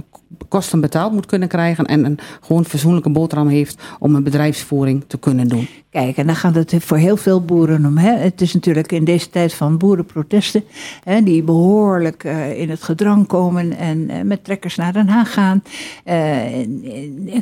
kosten 0.47 0.81
betaald 0.81 1.13
moet 1.13 1.25
kunnen 1.25 1.47
krijgen 1.47 1.85
en 1.85 2.05
een 2.05 2.19
gewoon 2.41 2.65
fatsoenlijke 2.65 3.09
boterham 3.09 3.47
heeft 3.47 3.81
om 3.99 4.15
een 4.15 4.23
bedrijfsvoering 4.23 5.03
te 5.07 5.17
kunnen 5.17 5.47
doen. 5.47 5.67
Kijk, 5.89 6.17
en 6.17 6.25
dan 6.25 6.35
gaat 6.35 6.55
het 6.55 6.75
voor 6.79 6.97
heel 6.97 7.17
veel 7.17 7.45
boeren 7.45 7.85
om. 7.85 7.97
Hè. 7.97 8.11
Het 8.11 8.41
is 8.41 8.53
natuurlijk 8.53 8.91
in 8.91 9.03
deze 9.03 9.29
tijd 9.29 9.53
van 9.53 9.77
boerenprotesten, 9.77 10.63
hè, 11.03 11.23
die 11.23 11.43
behoorlijk 11.43 12.23
eh, 12.23 12.59
in 12.59 12.69
het 12.69 12.83
gedrang 12.83 13.27
komen 13.27 13.77
en 13.77 14.27
met 14.27 14.43
trekkers 14.43 14.75
naar 14.75 14.93
Den 14.93 15.07
Haag 15.07 15.33
gaan. 15.33 15.63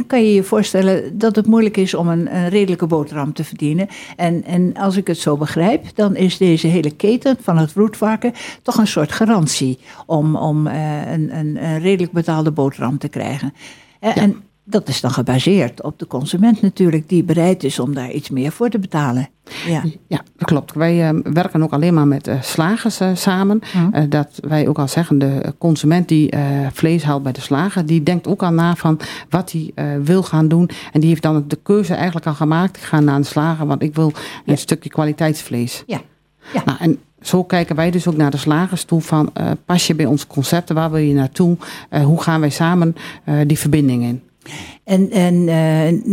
Kan 0.08 0.24
je 0.24 0.34
je 0.34 0.44
voorstellen 0.44 1.18
dat 1.18 1.36
het 1.36 1.46
moeilijk 1.46 1.78
is 1.78 1.94
om 1.94 2.08
een, 2.08 2.36
een 2.36 2.50
redelijke 2.50 2.88
boterham 2.88 3.34
te 3.34 3.44
verdienen. 3.44 3.88
En, 4.16 4.44
en 4.46 4.74
als 4.74 4.98
ik 4.98 5.08
het 5.08 5.18
zo 5.18 5.38
begrijp, 5.38 5.86
dan 5.96 6.16
is 6.16 6.38
deze 6.38 6.68
hele 6.68 6.96
keten 7.00 7.38
van 7.42 7.58
het 7.58 7.72
roetvarken 7.74 8.34
toch 8.64 8.78
een 8.78 8.88
soort 8.88 9.12
garantie 9.12 9.80
om, 10.06 10.36
om 10.36 10.68
eh, 10.68 11.12
een, 11.12 11.36
een, 11.38 11.64
een 11.64 11.80
redelijk 11.80 12.12
betaalde 12.12 12.52
boterham 12.52 12.98
te 12.98 13.08
krijgen. 13.08 13.54
Eh, 14.00 14.16
Ja. 14.16 14.22
En 14.22 14.44
dat 14.64 14.88
is 14.88 15.02
dan 15.02 15.12
gebaseerd 15.12 15.84
op 15.84 16.00
de 16.00 16.08
consument 16.08 16.62
natuurlijk, 16.62 17.10
die 17.10 17.24
bereid 17.24 17.64
is 17.64 17.80
om 17.80 17.94
daar 17.94 18.12
iets 18.12 18.30
meer 18.30 18.52
voor 18.52 18.70
te 18.70 18.80
betalen. 18.80 19.30
Ja, 19.68 19.84
Ja, 20.08 20.22
dat 20.38 20.48
klopt. 20.48 20.74
Wij 20.74 21.08
eh, 21.10 21.20
werken 21.24 21.64
ook 21.64 21.72
alleen 21.74 21.94
maar 21.94 22.08
met 22.08 22.30
slagers 22.42 23.00
samen. 23.14 23.60
Dat 24.10 24.28
wij 24.42 24.68
ook 24.68 24.80
al 24.80 24.88
zeggen, 24.88 25.20
de 25.20 25.54
consument 25.58 26.08
die 26.08 26.30
eh, 26.30 26.42
vlees 26.74 27.04
haalt 27.04 27.24
bij 27.24 27.32
de 27.32 27.42
slager, 27.42 27.86
die 27.86 28.04
denkt 28.04 28.28
ook 28.28 28.44
al 28.44 28.52
na 28.52 28.76
van 28.76 29.00
wat 29.30 29.52
hij 29.52 29.72
eh, 29.76 29.86
wil 30.04 30.24
gaan 30.24 30.48
doen. 30.48 30.70
En 30.92 31.00
die 31.00 31.10
heeft 31.10 31.22
dan 31.22 31.44
de 31.48 31.60
keuze 31.64 31.94
eigenlijk 31.94 32.26
al 32.26 32.34
gemaakt. 32.34 32.78
Ik 32.78 32.84
ga 32.84 33.00
naar 33.00 33.16
een 33.16 33.26
slager, 33.26 33.66
want 33.68 33.82
ik 33.82 33.96
wil 33.96 34.08
een 34.08 34.14
Ja. 34.46 34.56
stukje 34.56 34.90
kwaliteitsvlees. 34.90 35.84
ja, 35.86 36.02
ja. 36.54 36.62
Nou, 36.66 36.78
en 36.80 37.00
zo 37.22 37.44
kijken 37.44 37.76
wij 37.76 37.92
dus 37.92 38.08
ook 38.08 38.18
naar 38.18 38.32
de 38.32 38.38
slagers 38.38 38.84
toe 38.84 39.02
van 39.02 39.30
eh, 39.34 39.52
pas 39.66 39.88
je 39.88 39.96
bij 39.96 40.06
ons 40.06 40.28
concepten, 40.28 40.76
waar 40.76 40.92
wil 40.92 41.02
je 41.02 41.14
naartoe? 41.14 41.58
Eh, 41.90 42.04
hoe 42.04 42.22
gaan 42.22 42.40
wij 42.40 42.50
samen 42.50 42.96
eh, 43.24 43.36
die 43.48 43.60
verbinding 43.60 44.04
in? 44.04 44.22
En, 44.84 45.12
en 45.12 45.46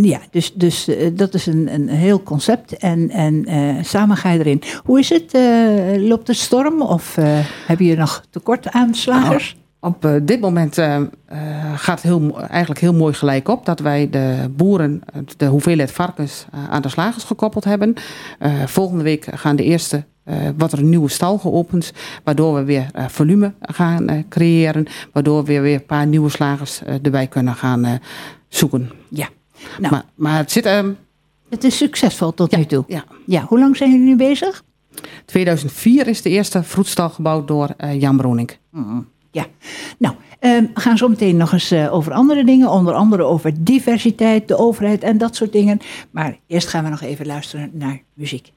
ja, 0.03 0.21
dus, 0.31 0.53
dus 0.55 0.89
dat 1.13 1.35
is 1.35 1.47
een, 1.47 1.75
een 1.75 1.89
heel 1.89 2.23
concept. 2.23 2.77
En, 2.77 3.11
en 3.11 3.45
samen 3.85 4.17
ga 4.17 4.31
je 4.31 4.39
erin. 4.39 4.63
Hoe 4.85 4.99
is 4.99 5.09
het? 5.09 5.39
loopt 6.01 6.27
het 6.29 6.37
storm 6.37 6.83
of 6.83 7.17
heb 7.67 7.79
je 7.79 7.97
nog 7.97 8.25
tekort 8.31 8.71
aan 8.71 8.95
slagers? 8.95 9.57
Op 9.81 10.05
eh, 10.05 10.15
dit 10.23 10.41
moment 10.41 10.75
gaat 11.75 12.03
het 12.03 12.03
heel, 12.03 12.41
eigenlijk 12.41 12.81
heel 12.81 12.95
mooi 12.95 13.15
gelijk 13.15 13.49
op 13.49 13.67
dat 13.67 13.81
wij 13.81 14.11
de 14.11 14.51
boeren 14.57 15.01
de 15.37 15.47
hoeveelheid 15.47 15.93
varkens 15.93 16.47
aan 16.71 16.83
de 16.83 16.89
slagers 16.89 17.25
gekoppeld 17.25 17.65
hebben. 17.65 17.95
Volgende 18.67 19.03
week 19.03 19.27
gaan 19.31 19.57
de 19.57 19.63
eerste, 19.63 20.05
eh 20.27 20.37
wordt 20.59 20.73
er 20.73 20.79
een 20.79 20.89
nieuwe 20.89 21.09
stal 21.09 21.39
geopend, 21.39 21.93
waardoor 22.25 22.55
we 22.55 22.65
weer 22.65 22.89
eh, 22.93 23.09
volume 23.09 23.53
gaan 23.61 24.09
eh, 24.09 24.23
creëren, 24.29 24.87
waardoor 25.13 25.45
we 25.45 25.61
weer 25.61 25.75
een 25.75 25.87
paar 25.87 26.07
nieuwe 26.07 26.29
slagers 26.31 26.83
erbij 26.83 27.27
kunnen 27.27 27.55
gaan 27.55 27.85
eh, 27.85 27.93
zoeken. 28.49 28.91
Ja. 29.09 29.29
Nou, 29.79 29.93
Maar, 29.93 30.05
maar 30.15 30.37
het 30.37 30.53
zit, 30.53 30.67
ehm, 30.67 30.91
het 31.51 31.65
is 31.65 31.77
succesvol 31.77 32.35
tot 32.35 32.51
ja, 32.51 32.59
nu 32.59 32.65
toe. 32.65 32.85
ja, 32.87 33.05
Ja, 33.27 33.45
hoe 33.49 33.59
lang 33.59 33.77
zijn 33.77 33.91
jullie 33.91 34.07
nu 34.07 34.17
bezig? 34.17 34.65
2004 35.25 36.07
is 36.07 36.23
de 36.23 36.31
eerste 36.31 36.63
vroedstal 36.63 37.09
gebouwd 37.09 37.49
door 37.49 37.75
eh, 37.77 38.01
Jan 38.01 38.17
Bronink. 38.17 38.59
Ja, 39.31 39.47
nou, 39.99 40.15
ehm, 40.39 40.65
we 40.75 40.81
gaan 40.81 40.97
zo 40.99 41.09
meteen 41.09 41.37
nog 41.37 41.53
eens 41.53 41.71
eh, 41.71 41.95
over 41.95 42.13
andere 42.13 42.45
dingen, 42.45 42.71
onder 42.71 42.95
andere 42.95 43.23
over 43.23 43.53
diversiteit, 43.65 44.49
de 44.49 44.57
overheid 44.59 45.03
en 45.03 45.19
dat 45.19 45.37
soort 45.37 45.53
dingen. 45.53 45.79
Maar 46.11 46.39
eerst 46.47 46.69
gaan 46.69 46.85
we 46.85 46.91
nog 46.91 47.01
even 47.03 47.27
luisteren 47.27 47.71
naar 47.73 48.03
muziek. 48.15 48.53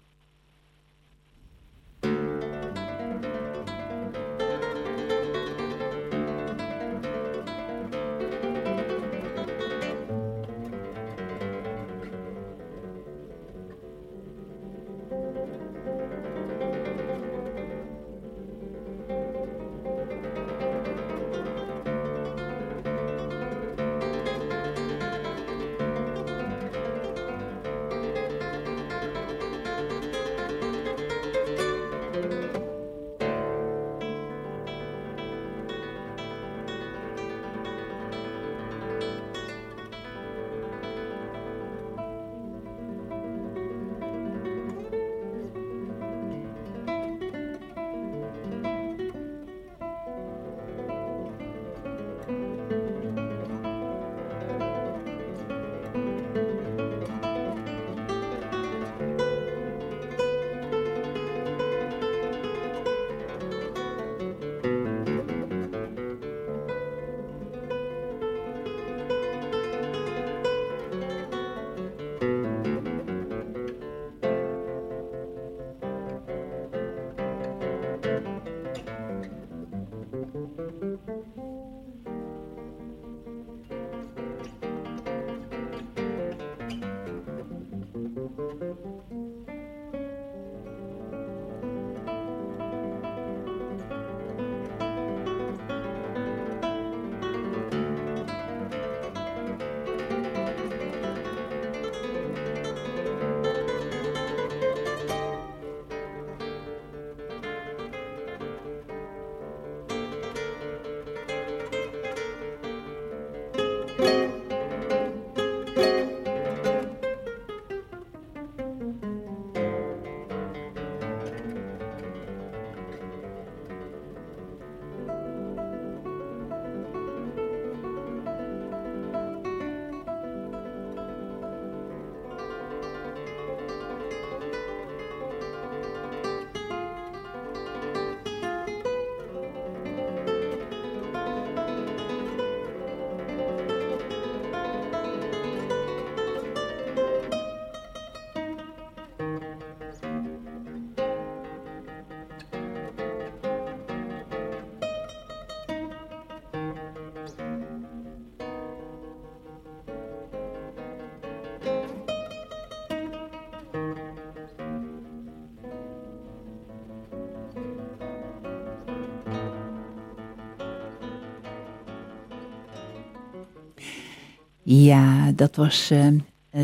Ja, 174.71 175.31
dat 175.35 175.55
was 175.55 175.89
eh, 175.89 176.07
eh, 176.07 176.13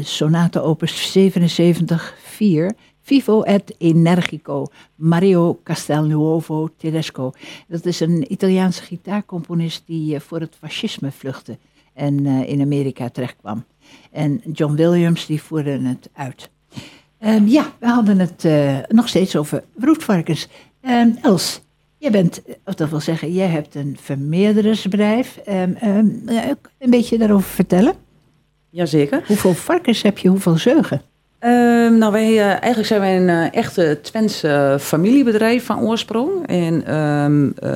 Sonata 0.01 0.59
Opus 0.59 1.11
77 1.11 2.15
4. 2.23 2.75
Vivo 3.01 3.41
et 3.41 3.75
Energico, 3.77 4.65
Mario 4.95 5.59
Castelnuovo 5.63 6.69
Tedesco. 6.77 7.31
Dat 7.67 7.85
is 7.85 7.99
een 7.99 8.31
Italiaanse 8.31 8.83
gitaarcomponist 8.83 9.83
die 9.85 10.15
eh, 10.15 10.21
voor 10.21 10.39
het 10.39 10.55
fascisme 10.59 11.11
vluchtte 11.11 11.57
en 11.93 12.25
in 12.25 12.61
Amerika 12.61 13.09
terechtkwam. 13.09 13.65
En 14.11 14.41
John 14.51 14.75
Williams 14.75 15.25
die 15.25 15.41
voerde 15.41 15.79
het 15.79 16.09
uit. 16.13 16.49
Ehm, 17.19 17.47
ja, 17.47 17.73
we 17.79 17.87
hadden 17.87 18.19
het 18.19 18.45
nog 18.87 19.07
steeds 19.07 19.35
over 19.35 19.63
broedvarkens. 19.75 20.47
Ehm, 20.81 21.09
Els, 21.21 21.61
jij 22.11 22.21
bent, 22.21 22.43
eh, 22.43 22.55
of 22.65 22.73
dat 22.73 22.89
wil 22.89 22.99
zeggen, 22.99 23.33
jij 23.33 23.47
hebt 23.47 23.75
een 23.75 23.97
vermeerdersbedrijf. 24.01 25.37
Ehm, 25.37 25.71
ehm, 25.79 26.07
eh, 26.25 26.49
een 26.77 26.89
beetje 26.89 27.17
daarover 27.17 27.49
vertellen. 27.49 27.93
Jazeker. 28.69 29.23
Hoeveel 29.27 29.53
varkens 29.53 30.01
heb 30.01 30.17
je, 30.17 30.27
hoeveel 30.27 30.57
zeugen? 30.57 31.01
Ehm, 31.39 31.97
nou, 31.97 32.11
wij, 32.11 32.31
eh, 32.31 32.45
eigenlijk 32.45 32.85
zijn 32.85 32.99
wij 32.99 33.17
een 33.17 33.29
eh, 33.29 33.53
echte 33.53 33.99
Twentse 34.01 34.77
familiebedrijf 34.79 35.65
van 35.65 35.79
oorsprong. 35.79 36.47
En 36.47 36.83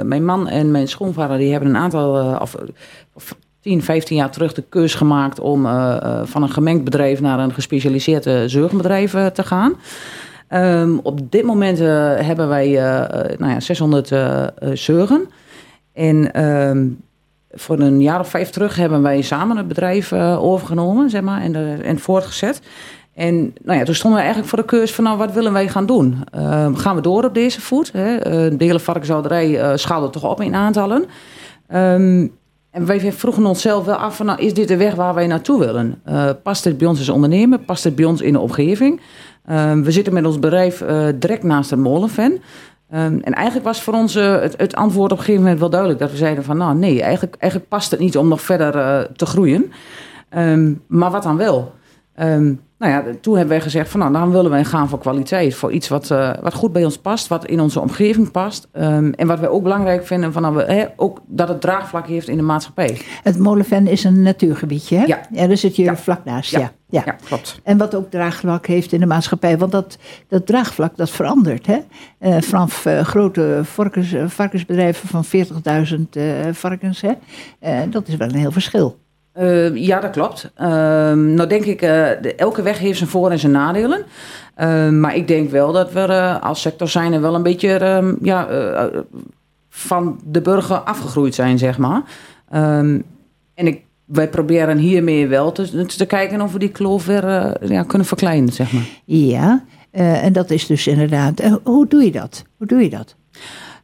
mijn 0.07 0.25
man 0.25 0.47
en 0.47 0.71
mijn 0.71 0.87
schoonvader 0.87 1.37
die 1.37 1.51
hebben 1.51 1.69
een 1.69 1.77
aantal, 1.77 2.37
of, 2.39 2.55
of 3.13 3.35
10, 3.61 3.83
15 3.83 4.17
jaar 4.17 4.31
terug 4.31 4.53
de 4.53 4.63
keus 4.69 4.95
gemaakt 4.95 5.39
om 5.39 5.61
van 6.23 6.43
een 6.43 6.49
gemengd 6.49 6.83
bedrijf 6.83 7.21
naar 7.21 7.39
een 7.39 7.53
gespecialiseerd 7.53 8.51
zorgbedrijf 8.51 9.13
eh, 9.13 9.25
te 9.25 9.43
gaan. 9.43 9.75
Ehm, 10.49 10.97
op 11.03 11.31
dit 11.31 11.43
moment 11.43 11.79
eh, 11.79 12.15
hebben 12.15 12.47
wij 12.47 12.65
eh, 12.65 13.03
eh, 13.03 13.39
nou 13.39 13.51
ja, 13.51 13.59
600 13.59 14.11
eh, 14.11 14.43
eh, 14.43 14.49
zeugen. 14.73 15.29
En 15.93 16.33
ehm, 16.33 16.87
voor 17.51 17.79
een 17.79 18.01
jaar 18.01 18.19
of 18.19 18.29
vijf 18.29 18.49
terug 18.49 18.75
hebben 18.75 19.01
wij 19.01 19.21
samen 19.21 19.57
het 19.57 19.67
bedrijf 19.67 20.13
overgenomen 20.13 21.09
zeg 21.09 21.21
maar, 21.21 21.41
en, 21.41 21.83
en 21.83 21.99
voortgezet. 21.99 22.61
En 23.13 23.53
nou 23.63 23.79
ja, 23.79 23.85
toen 23.85 23.95
stonden 23.95 24.19
we 24.19 24.25
eigenlijk 24.25 24.55
voor 24.55 24.59
de 24.59 24.77
keus 24.77 24.93
van 24.93 25.03
nou, 25.03 25.17
wat 25.17 25.31
willen 25.31 25.53
wij 25.53 25.67
gaan 25.67 25.85
doen? 25.85 26.23
Ehm, 26.31 26.75
gaan 26.75 26.95
we 26.95 27.01
door 27.01 27.23
op 27.23 27.33
deze 27.33 27.61
voet? 27.61 27.91
Hè? 27.91 28.19
De 28.57 28.65
hele 28.65 28.79
varkenshouderij 28.79 29.77
schaalde 29.77 30.09
toch 30.09 30.29
op 30.29 30.41
in 30.41 30.55
aantallen. 30.55 31.05
En 32.71 32.85
wij 32.85 33.11
vroegen 33.11 33.45
onszelf 33.45 33.85
wel 33.85 33.95
af 33.95 34.15
van 34.15 34.25
nou, 34.25 34.41
is 34.41 34.53
dit 34.53 34.67
de 34.67 34.77
weg 34.77 34.95
waar 34.95 35.13
wij 35.13 35.27
naartoe 35.27 35.59
willen? 35.59 36.01
Past 36.43 36.63
dit 36.63 36.77
bij 36.77 36.87
ons 36.87 36.99
als 36.99 37.09
ondernemer? 37.09 37.59
Past 37.59 37.83
dit 37.83 37.95
bij 37.95 38.05
ons 38.05 38.21
in 38.21 38.33
de 38.33 38.39
omgeving? 38.39 39.01
Ehm, 39.49 39.81
we 39.81 39.91
zitten 39.91 40.13
met 40.13 40.25
ons 40.25 40.39
bedrijf 40.39 40.81
eh, 40.81 41.07
direct 41.15 41.43
naast 41.43 41.71
een 41.71 41.81
molenven. 41.81 42.41
Ehm, 42.89 43.19
en 43.21 43.33
eigenlijk 43.33 43.65
was 43.65 43.81
voor 43.81 43.93
ons 43.93 44.15
eh, 44.15 44.41
het, 44.41 44.53
het 44.57 44.75
antwoord 44.75 45.11
op 45.11 45.17
een 45.17 45.23
gegeven 45.23 45.41
moment 45.41 45.59
wel 45.59 45.69
duidelijk. 45.69 45.99
Dat 45.99 46.11
we 46.11 46.17
zeiden 46.17 46.43
van 46.43 46.57
nou 46.57 46.75
nee, 46.75 47.01
eigenlijk, 47.01 47.35
eigenlijk 47.39 47.71
past 47.71 47.91
het 47.91 47.99
niet 47.99 48.17
om 48.17 48.27
nog 48.27 48.41
verder 48.41 48.75
eh, 48.75 48.99
te 48.99 49.25
groeien. 49.25 49.71
Ehm, 50.29 50.73
maar 50.87 51.11
wat 51.11 51.23
dan 51.23 51.37
wel? 51.37 51.77
Nou 52.79 52.91
ja, 52.91 53.03
toen 53.21 53.33
hebben 53.33 53.53
wij 53.53 53.61
gezegd 53.61 53.89
van 53.89 53.99
nou, 53.99 54.13
dan 54.13 54.31
willen 54.31 54.51
wij 54.51 54.65
gaan 54.65 54.89
voor 54.89 54.99
kwaliteit. 54.99 55.55
Voor 55.55 55.71
iets 55.71 55.87
wat, 55.87 56.11
eh, 56.11 56.31
wat 56.41 56.53
goed 56.53 56.71
bij 56.71 56.83
ons 56.83 56.97
past, 56.97 57.27
wat 57.27 57.45
in 57.45 57.59
onze 57.59 57.79
omgeving 57.79 58.31
past. 58.31 58.67
Ehm, 58.71 59.11
en 59.15 59.27
wat 59.27 59.39
wij 59.39 59.49
ook 59.49 59.63
belangrijk 59.63 60.05
vinden, 60.05 60.33
van, 60.33 60.41
nou, 60.41 60.55
we, 60.55 60.63
hè, 60.63 60.85
ook 60.95 61.21
dat 61.27 61.47
het 61.47 61.61
draagvlak 61.61 62.07
heeft 62.07 62.27
in 62.27 62.37
de 62.37 62.43
maatschappij. 62.43 63.01
Het 63.23 63.37
Molenven 63.39 63.87
is 63.87 64.03
een 64.03 64.21
natuurgebiedje, 64.21 64.97
hè? 64.97 65.03
Ja. 65.05 65.47
daar 65.47 65.57
zit 65.57 65.75
je 65.75 65.83
Ja. 65.83 65.95
vlak 65.97 66.25
naast, 66.25 66.51
Ja. 66.51 66.59
ja. 66.59 66.71
ja. 66.89 67.01
Ja, 67.05 67.15
klopt. 67.25 67.59
En 67.63 67.77
wat 67.77 67.95
ook 67.95 68.11
draagvlak 68.11 68.65
heeft 68.67 68.91
in 68.91 68.99
de 68.99 69.05
maatschappij. 69.05 69.57
Want 69.57 69.71
dat, 69.71 69.97
dat 70.27 70.45
draagvlak, 70.45 70.97
dat 70.97 71.09
verandert. 71.09 71.65
Hè? 71.65 71.77
Eh, 72.19 72.41
vanaf 72.41 72.85
eh, 72.85 72.99
grote 73.01 73.59
varkens, 73.63 74.15
varkensbedrijven 74.27 75.07
van 75.07 75.25
40.000 75.25 76.15
eh, 76.15 76.23
varkens. 76.51 77.03
Hè? 77.59 77.89
Dat 77.89 78.07
is 78.07 78.15
wel 78.15 78.27
een 78.27 78.35
heel 78.35 78.51
verschil. 78.51 78.97
Eh, 79.33 79.75
ja, 79.75 79.99
dat 79.99 80.11
klopt. 80.11 80.51
Ehm, 80.55 81.33
nou 81.33 81.49
denk 81.49 81.65
ik, 81.65 81.81
eh, 81.81 81.89
de- 82.21 82.35
elke 82.35 82.61
weg 82.61 82.79
heeft 82.79 82.97
zijn 82.97 83.09
voor- 83.09 83.31
en 83.31 83.39
zijn 83.39 83.51
nadelen. 83.51 84.03
Ehm, 84.55 84.99
maar 84.99 85.15
ik 85.15 85.27
denk 85.27 85.49
wel 85.51 85.71
dat 85.71 85.91
we 85.91 85.99
eh, 85.99 86.41
als 86.41 86.61
sector 86.61 86.87
zijn 86.87 87.13
er 87.13 87.21
wel 87.21 87.35
een 87.35 87.43
beetje 87.43 87.73
ehm, 87.73 88.15
ja, 88.21 88.47
eh, 88.47 88.85
van 89.69 90.19
de 90.25 90.41
burger 90.41 90.77
afgegroeid 90.77 91.35
zijn, 91.35 91.57
zeg 91.57 91.77
maar. 91.77 92.01
Ehm, 92.49 92.99
en 93.53 93.67
ik, 93.67 93.81
wij 94.05 94.29
proberen 94.29 94.77
hiermee 94.77 95.27
wel 95.27 95.51
te, 95.51 95.85
te 95.85 96.05
kijken 96.05 96.41
of 96.41 96.51
we 96.53 96.59
die 96.59 96.69
kloof 96.71 97.05
weer 97.05 97.55
ja, 97.71 97.83
kunnen 97.83 98.07
verkleinen, 98.07 98.53
zeg 98.53 98.71
maar. 98.73 98.87
Ja, 99.05 99.63
en 99.91 100.33
dat 100.33 100.49
is 100.49 100.65
dus 100.67 100.87
inderdaad. 100.87 101.41
hoe 101.63 101.87
doe 101.87 102.03
je 102.03 102.11
dat? 102.11 102.43
Hoe 102.57 102.67
doe 102.67 102.81
je 102.83 102.89
dat? 102.89 103.15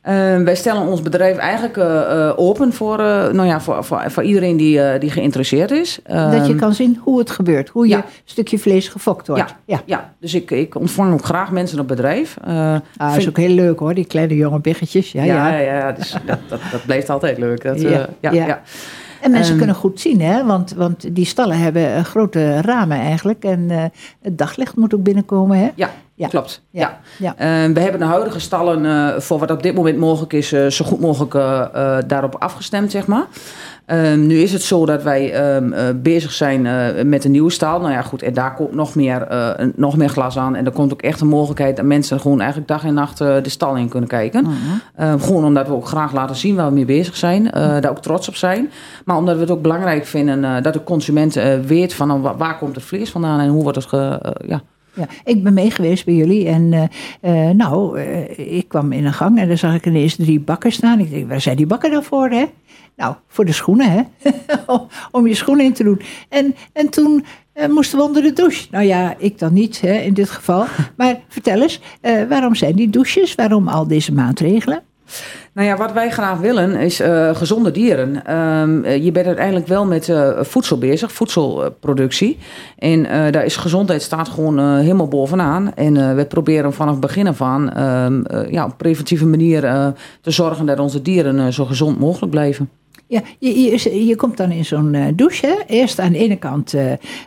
Eh, 0.05 0.13
wij 0.37 0.55
stellen 0.55 0.81
ons 0.81 1.01
bedrijf 1.01 1.37
eigenlijk 1.37 1.77
eh, 1.77 2.27
eh, 2.27 2.33
open 2.35 2.73
voor, 2.73 2.99
eh, 2.99 3.29
nou 3.29 3.47
ja, 3.47 3.61
voor, 3.61 3.83
voor, 3.83 4.03
voor 4.07 4.23
iedereen 4.23 4.57
die, 4.57 4.97
die 4.97 5.09
geïnteresseerd 5.11 5.71
is. 5.71 5.99
dat 6.03 6.45
je 6.45 6.51
Ehm, 6.51 6.55
kan 6.55 6.73
zien 6.73 6.99
hoe 7.03 7.19
het 7.19 7.29
gebeurt. 7.29 7.69
Hoe 7.69 7.87
je 7.87 7.99
stukje 8.23 8.59
vlees 8.59 8.87
gefokt 8.87 9.27
wordt. 9.27 9.49
Ja, 9.49 9.57
ja. 9.65 9.81
ja. 9.85 10.13
dus 10.19 10.33
ik, 10.33 10.51
ik 10.51 10.75
ontvang 10.75 11.13
ook 11.13 11.25
graag 11.25 11.51
mensen 11.51 11.79
op 11.79 11.87
bedrijf. 11.87 12.37
Eh, 12.43 12.53
Ah, 12.97 13.09
dat 13.09 13.17
is 13.17 13.27
ook 13.27 13.37
heel 13.37 13.49
leuk 13.55 13.79
hoor, 13.79 13.93
die 13.93 14.05
kleine 14.05 14.35
jonge 14.35 14.59
biggetjes. 14.59 15.11
Ja, 15.11 15.23
ja. 15.23 15.49
ja, 15.49 15.57
ja, 15.57 15.91
dus 15.91 16.11
dat, 16.25 16.39
dat, 16.47 16.59
dat 16.71 16.85
blijft 16.85 17.09
altijd 17.09 17.37
leuk. 17.37 17.63
Dat, 17.63 17.81
Ja, 17.81 18.07
ja. 18.19 18.61
En 19.21 19.31
mensen 19.31 19.49
Ehm, 19.49 19.57
kunnen 19.57 19.75
goed 19.75 19.99
zien, 19.99 20.21
hè? 20.21 20.45
Want, 20.45 20.73
want 20.73 21.15
die 21.15 21.25
stallen 21.25 21.57
hebben 21.57 22.05
grote 22.05 22.61
ramen 22.61 22.97
eigenlijk. 22.99 23.43
En 23.43 23.69
het 24.21 24.37
daglicht 24.37 24.75
moet 24.75 24.95
ook 24.95 25.03
binnenkomen, 25.03 25.57
hè? 25.57 25.69
Ja, 25.75 25.89
Ja. 26.17 26.27
klopt. 26.27 26.61
Ja, 26.69 26.99
Ja. 27.17 27.35
ja. 27.37 27.65
Eh, 27.65 27.73
we 27.73 27.79
hebben 27.79 27.99
de 27.99 28.05
huidige 28.05 28.39
stallen 28.39 28.85
eh, 28.85 29.19
voor 29.19 29.39
wat 29.39 29.51
op 29.51 29.63
dit 29.63 29.75
moment 29.75 29.97
mogelijk 29.97 30.33
is, 30.33 30.51
eh, 30.51 30.67
zo 30.67 30.85
goed 30.85 30.99
mogelijk 30.99 31.33
daarop 32.07 32.35
afgestemd, 32.39 32.91
zeg 32.91 33.07
maar. 33.07 33.25
Ehm, 33.85 34.27
nu 34.27 34.37
is 34.37 34.51
het 34.53 34.61
zo 34.61 34.85
dat 34.85 35.03
wij 35.03 35.33
ehm, 35.33 35.73
eh, 35.73 35.83
bezig 35.95 36.31
zijn 36.31 36.61
met 37.09 37.25
een 37.25 37.31
nieuwe 37.31 37.51
stal. 37.51 37.79
Nou 37.79 37.91
ja, 37.91 38.01
goed, 38.01 38.21
en 38.21 38.33
daar 38.33 38.53
komt 38.53 38.73
nog 38.73 38.95
meer, 38.95 39.27
nog 39.75 39.97
meer 39.97 40.09
glas 40.09 40.37
aan. 40.37 40.55
En 40.55 40.65
er 40.65 40.71
komt 40.71 40.93
ook 40.93 41.01
echt 41.01 41.21
een 41.21 41.27
mogelijkheid 41.27 41.75
dat 41.75 41.85
mensen 41.85 42.19
gewoon 42.19 42.39
eigenlijk 42.39 42.69
dag 42.69 42.83
en 42.83 42.93
nacht 42.93 43.17
de 43.17 43.41
stal 43.49 43.75
in 43.75 43.89
kunnen 43.89 44.09
kijken. 44.09 44.47
Eh, 44.95 45.13
gewoon 45.21 45.45
omdat 45.45 45.67
we 45.67 45.73
ook 45.73 45.87
graag 45.87 46.13
laten 46.13 46.35
zien 46.35 46.55
waar 46.55 46.67
we 46.67 46.73
mee 46.73 46.85
bezig 46.85 47.15
zijn. 47.15 47.51
eh, 47.51 47.81
daar 47.81 47.89
ook 47.91 48.01
trots 48.01 48.27
op 48.27 48.35
zijn. 48.35 48.71
Maar 49.05 49.17
omdat 49.17 49.35
we 49.35 49.41
het 49.41 49.51
ook 49.51 49.61
belangrijk 49.61 50.05
vinden 50.05 50.63
dat 50.63 50.73
de 50.73 50.83
consument 50.83 51.33
weet 51.65 51.93
van 51.93 52.07
nou, 52.07 52.21
wa- 52.21 52.35
waar 52.37 52.57
komt 52.57 52.75
het 52.75 52.83
vlees 52.85 53.09
vandaan 53.11 53.39
en 53.39 53.47
hoe 53.49 53.63
wordt 53.63 53.77
het 53.77 53.87
ge, 53.87 54.19
ja, 54.47 54.61
Ja, 54.95 55.07
ik 55.23 55.43
ben 55.43 55.53
mee 55.53 55.71
geweest 55.71 56.05
bij 56.05 56.13
jullie 56.13 56.47
en 56.47 56.73
eh, 56.73 57.47
eh, 57.49 57.55
nou, 57.55 57.99
eh, 57.99 58.57
ik 58.57 58.67
kwam 58.67 58.91
in 58.91 59.05
een 59.05 59.13
gang 59.13 59.39
en 59.39 59.47
daar 59.47 59.57
zag 59.57 59.73
ik 59.75 59.85
ineens 59.85 60.15
drie 60.15 60.39
bakken 60.39 60.71
staan. 60.71 60.99
Ik 60.99 61.09
denk, 61.09 61.29
waar 61.29 61.41
zijn 61.41 61.57
die 61.57 61.65
bakken 61.65 61.91
dan 61.91 62.03
voor, 62.03 62.29
hè? 62.29 62.45
Nou, 62.95 63.15
voor 63.27 63.45
de 63.45 63.51
schoenen, 63.51 63.91
hè? 63.91 64.01
Om- 65.11 65.27
je 65.27 65.33
schoenen 65.33 65.65
in 65.65 65.73
te 65.73 65.83
doen. 65.83 66.01
En, 66.29 66.55
en 66.73 66.89
toen 66.89 67.25
moesten 67.69 67.97
we 67.97 68.03
onder 68.03 68.21
de 68.21 68.33
douche. 68.33 68.67
Nou 68.71 68.85
ja, 68.85 69.15
ik 69.17 69.39
dan 69.39 69.53
niet, 69.53 69.81
hè, 69.81 69.93
in 69.93 70.13
dit 70.13 70.29
geval. 70.29 70.65
Maar 70.97 71.19
vertel 71.27 71.61
eens, 71.61 71.81
waarom 72.29 72.55
zijn 72.55 72.75
die 72.75 72.89
douches? 72.89 73.35
Waarom 73.35 73.67
al 73.67 73.87
deze 73.87 74.13
maatregelen? 74.13 74.81
Nou 75.55 75.67
ja, 75.67 75.77
wat 75.77 75.91
wij 75.91 76.09
graag 76.09 76.39
willen 76.39 76.75
is 76.75 76.99
eh, 76.99 77.35
gezonde 77.35 77.71
dieren. 77.71 78.25
Ehm, 78.25 78.83
eh, 78.83 79.03
je 79.03 79.11
bent 79.11 79.25
uiteindelijk 79.25 79.67
wel 79.67 79.85
met 79.85 80.09
eh, 80.09 80.39
voedsel 80.41 80.77
bezig, 80.77 81.11
voedselproductie. 81.11 82.37
En 82.77 83.03
daar 83.31 83.45
is 83.45 83.55
gezondheid 83.55 84.01
staat 84.01 84.29
gewoon 84.29 84.77
helemaal 84.77 85.07
bovenaan. 85.07 85.73
En 85.73 86.15
we 86.15 86.25
proberen 86.25 86.73
vanaf 86.73 86.91
het 86.91 87.01
begin 87.01 87.27
af 87.27 87.41
aan 87.41 87.71
ehm, 87.73 88.21
eh, 88.21 88.51
ja, 88.51 88.65
op 88.65 88.77
preventieve 88.77 89.25
manier 89.25 89.61
te 90.21 90.31
zorgen 90.31 90.65
dat 90.65 90.79
onze 90.79 91.01
dieren 91.01 91.53
zo 91.53 91.65
gezond 91.65 91.99
mogelijk 91.99 92.31
blijven. 92.31 92.69
Ja, 93.07 93.21
je, 93.39 93.61
je, 93.61 94.05
je 94.05 94.15
komt 94.15 94.37
dan 94.37 94.51
in 94.51 94.65
zo'n 94.65 95.13
douche. 95.15 95.63
Eerst 95.67 95.99
aan 95.99 96.11
de 96.11 96.17
ene 96.17 96.37
kant, 96.37 96.73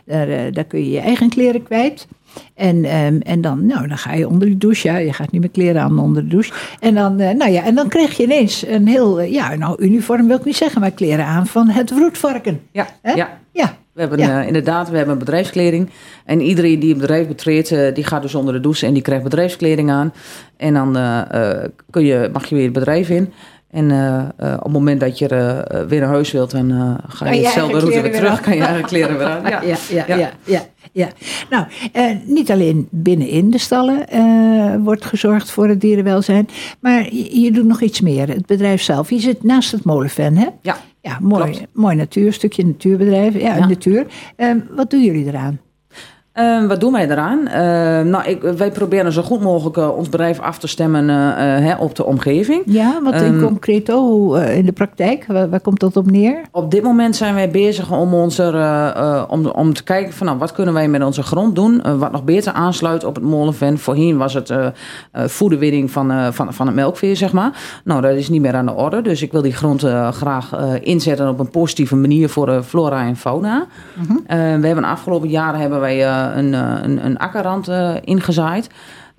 daar, 0.05 0.51
daar 0.51 0.63
kun 0.63 0.79
je 0.79 0.89
je 0.89 0.99
eigen 0.99 1.29
kleren 1.29 1.63
kwijt. 1.63 2.07
En, 2.55 2.85
ehm, 2.85 3.19
en 3.21 3.41
dan, 3.41 3.65
nou, 3.65 3.87
dan 3.87 3.97
ga 3.97 4.13
je 4.13 4.27
onder 4.27 4.47
de 4.47 4.57
douche. 4.57 4.87
Ja, 4.87 4.97
je 4.97 5.13
gaat 5.13 5.31
niet 5.31 5.41
meer 5.41 5.49
kleren 5.49 5.81
aan 5.81 5.99
onder 5.99 6.23
de 6.23 6.27
douche. 6.29 6.53
En 6.79 6.95
dan, 6.95 7.19
eh, 7.19 7.35
nou 7.35 7.51
ja, 7.51 7.63
en 7.63 7.75
dan 7.75 7.87
krijg 7.87 8.17
je 8.17 8.23
ineens 8.23 8.65
een 8.67 8.87
heel, 8.87 9.19
eh, 9.19 9.31
ja, 9.31 9.55
nou, 9.55 9.83
uniform 9.83 10.27
wil 10.27 10.37
ik 10.37 10.45
niet 10.45 10.55
zeggen, 10.55 10.81
maar 10.81 10.91
kleren 10.91 11.25
aan 11.25 11.47
van 11.47 11.69
het 11.69 11.91
vroedvarken. 11.95 12.61
Ja, 12.71 12.87
ja. 13.03 13.37
Ja, 13.53 13.77
We 13.93 14.01
hebben 14.05 14.19
Ja. 14.19 14.41
eh, 14.41 14.47
inderdaad, 14.47 14.89
we 14.89 14.95
hebben 14.97 15.13
een 15.13 15.19
bedrijfskleding. 15.19 15.89
En 16.25 16.41
iedereen 16.41 16.79
die 16.79 16.89
het 16.89 16.97
bedrijf 16.97 17.27
betreedt, 17.27 17.69
die 17.95 18.03
gaat 18.03 18.21
dus 18.21 18.35
onder 18.35 18.53
de 18.53 18.59
douche 18.59 18.85
en 18.85 18.93
die 18.93 19.01
krijgt 19.01 19.23
bedrijfskleding 19.23 19.91
aan. 19.91 20.13
En 20.57 20.73
dan 20.73 20.93
kun 21.89 22.05
je, 22.05 22.29
mag 22.33 22.45
je 22.45 22.55
weer 22.55 22.63
het 22.63 22.73
bedrijf 22.73 23.09
in. 23.09 23.33
En 23.71 23.91
op 24.57 24.63
het 24.63 24.71
moment 24.71 24.99
dat 24.99 25.17
je 25.17 25.27
weer 25.87 25.99
naar 25.99 26.09
huis 26.09 26.31
wilt, 26.31 26.51
dan 26.51 26.97
ga 27.07 27.29
je 27.29 27.35
je 27.35 27.41
dezelfde 27.41 27.79
route 27.79 28.01
weer 28.01 28.11
terug. 28.13 28.41
Kan 28.41 28.55
je 28.55 28.63
eigen 28.63 28.85
kleren 28.85 29.17
weer 29.17 29.27
aan. 29.27 29.41
Ja. 29.49 29.61
ja, 29.61 29.77
ja, 30.07 30.15
ja. 30.15 30.29
Ja. 30.43 30.61
Ja, 30.91 31.09
Nou, 31.49 31.65
eh, 31.91 32.05
niet 32.25 32.51
alleen 32.51 32.87
binnenin 32.91 33.49
de 33.49 33.57
stallen 33.57 34.07
eh, 34.09 34.75
wordt 34.83 35.05
gezorgd 35.05 35.51
voor 35.51 35.67
het 35.67 35.81
dierenwelzijn, 35.81 36.47
maar 36.79 37.13
je, 37.15 37.41
je 37.41 37.51
doet 37.51 37.65
nog 37.65 37.81
iets 37.81 38.01
meer. 38.01 38.27
Het 38.27 38.45
bedrijf 38.45 38.81
zelf. 38.81 39.09
Je 39.09 39.19
zit 39.19 39.43
naast 39.43 39.71
het 39.71 39.83
molenven, 39.83 40.37
hè? 40.37 40.47
Ja. 40.61 40.77
Ja, 41.01 41.17
mooi, 41.21 41.43
Klopt. 41.43 41.65
mooi 41.73 41.95
natuur, 41.95 42.33
stukje 42.33 42.65
natuurbedrijf. 42.65 43.33
Ja, 43.33 43.55
Ja. 43.55 43.67
natuur. 43.67 44.05
Eh, 44.35 44.51
wat 44.75 44.89
doen 44.89 45.03
jullie 45.03 45.25
eraan? 45.25 45.59
Eh, 46.39 46.65
wat 46.67 46.79
doen 46.79 46.91
wij 46.91 47.09
eraan? 47.09 47.47
Eh, 47.47 47.61
nou, 48.11 48.23
ik, 48.25 48.41
wij 48.41 48.71
proberen 48.71 49.11
zo 49.11 49.21
goed 49.21 49.41
mogelijk 49.41 49.77
eh, 49.77 49.97
ons 49.97 50.09
bedrijf 50.09 50.39
af 50.39 50.59
te 50.59 50.67
stemmen 50.67 51.09
eh, 51.09 51.55
eh, 51.55 51.63
hè, 51.63 51.75
op 51.75 51.95
de 51.95 52.05
omgeving. 52.05 52.61
Ja, 52.65 53.01
wat 53.03 53.13
in 53.13 53.33
Ehm, 53.33 53.41
concreto, 53.41 54.33
in 54.33 54.65
de 54.65 54.71
praktijk, 54.71 55.25
waar, 55.27 55.49
waar 55.49 55.59
komt 55.59 55.79
dat 55.79 55.97
op 55.97 56.11
neer? 56.11 56.41
Op 56.51 56.71
dit 56.71 56.83
moment 56.83 57.15
zijn 57.15 57.33
wij 57.33 57.49
bezig 57.49 57.91
om, 57.91 58.13
onze, 58.13 58.43
eh, 58.43 59.23
om, 59.27 59.45
om 59.45 59.73
te 59.73 59.83
kijken 59.83 60.13
van 60.13 60.25
nou, 60.25 60.37
wat 60.37 60.51
kunnen 60.51 60.73
wij 60.73 60.87
met 60.87 61.03
onze 61.03 61.23
grond 61.23 61.55
doen. 61.55 61.97
wat 61.97 62.11
nog 62.11 62.23
beter 62.23 62.53
aansluit 62.53 63.03
op 63.03 63.15
het 63.15 63.23
molenven. 63.23 63.77
Voorheen 63.77 64.17
was 64.17 64.33
het 64.33 64.53
voederwinning 65.13 65.91
van, 65.91 66.33
van, 66.33 66.53
van 66.53 66.65
het 66.65 66.75
melkveer, 66.75 67.15
zeg 67.15 67.33
maar. 67.33 67.81
Nou, 67.83 68.01
dat 68.01 68.15
is 68.15 68.29
niet 68.29 68.41
meer 68.41 68.55
aan 68.55 68.65
de 68.65 68.73
orde. 68.73 69.01
Dus 69.01 69.21
ik 69.21 69.31
wil 69.31 69.41
die 69.41 69.53
grond 69.53 69.81
graag 70.11 70.51
inzetten 70.81 71.29
op 71.29 71.39
een 71.39 71.49
positieve 71.49 71.95
manier 71.95 72.29
voor 72.29 72.63
flora 72.63 73.05
en 73.05 73.15
fauna. 73.15 73.67
Eh, 74.27 74.37
we 74.37 74.65
hebben 74.65 74.83
de 74.83 74.89
afgelopen 74.89 75.29
jaren 75.29 75.59
hebben 75.59 75.79
wij 75.79 75.97
een, 76.37 76.53
eh, 76.53 76.75
een, 76.81 77.05
een 77.05 77.17
akkerrand 77.17 77.67
eh, 77.67 77.95
ingezaaid. 78.03 78.69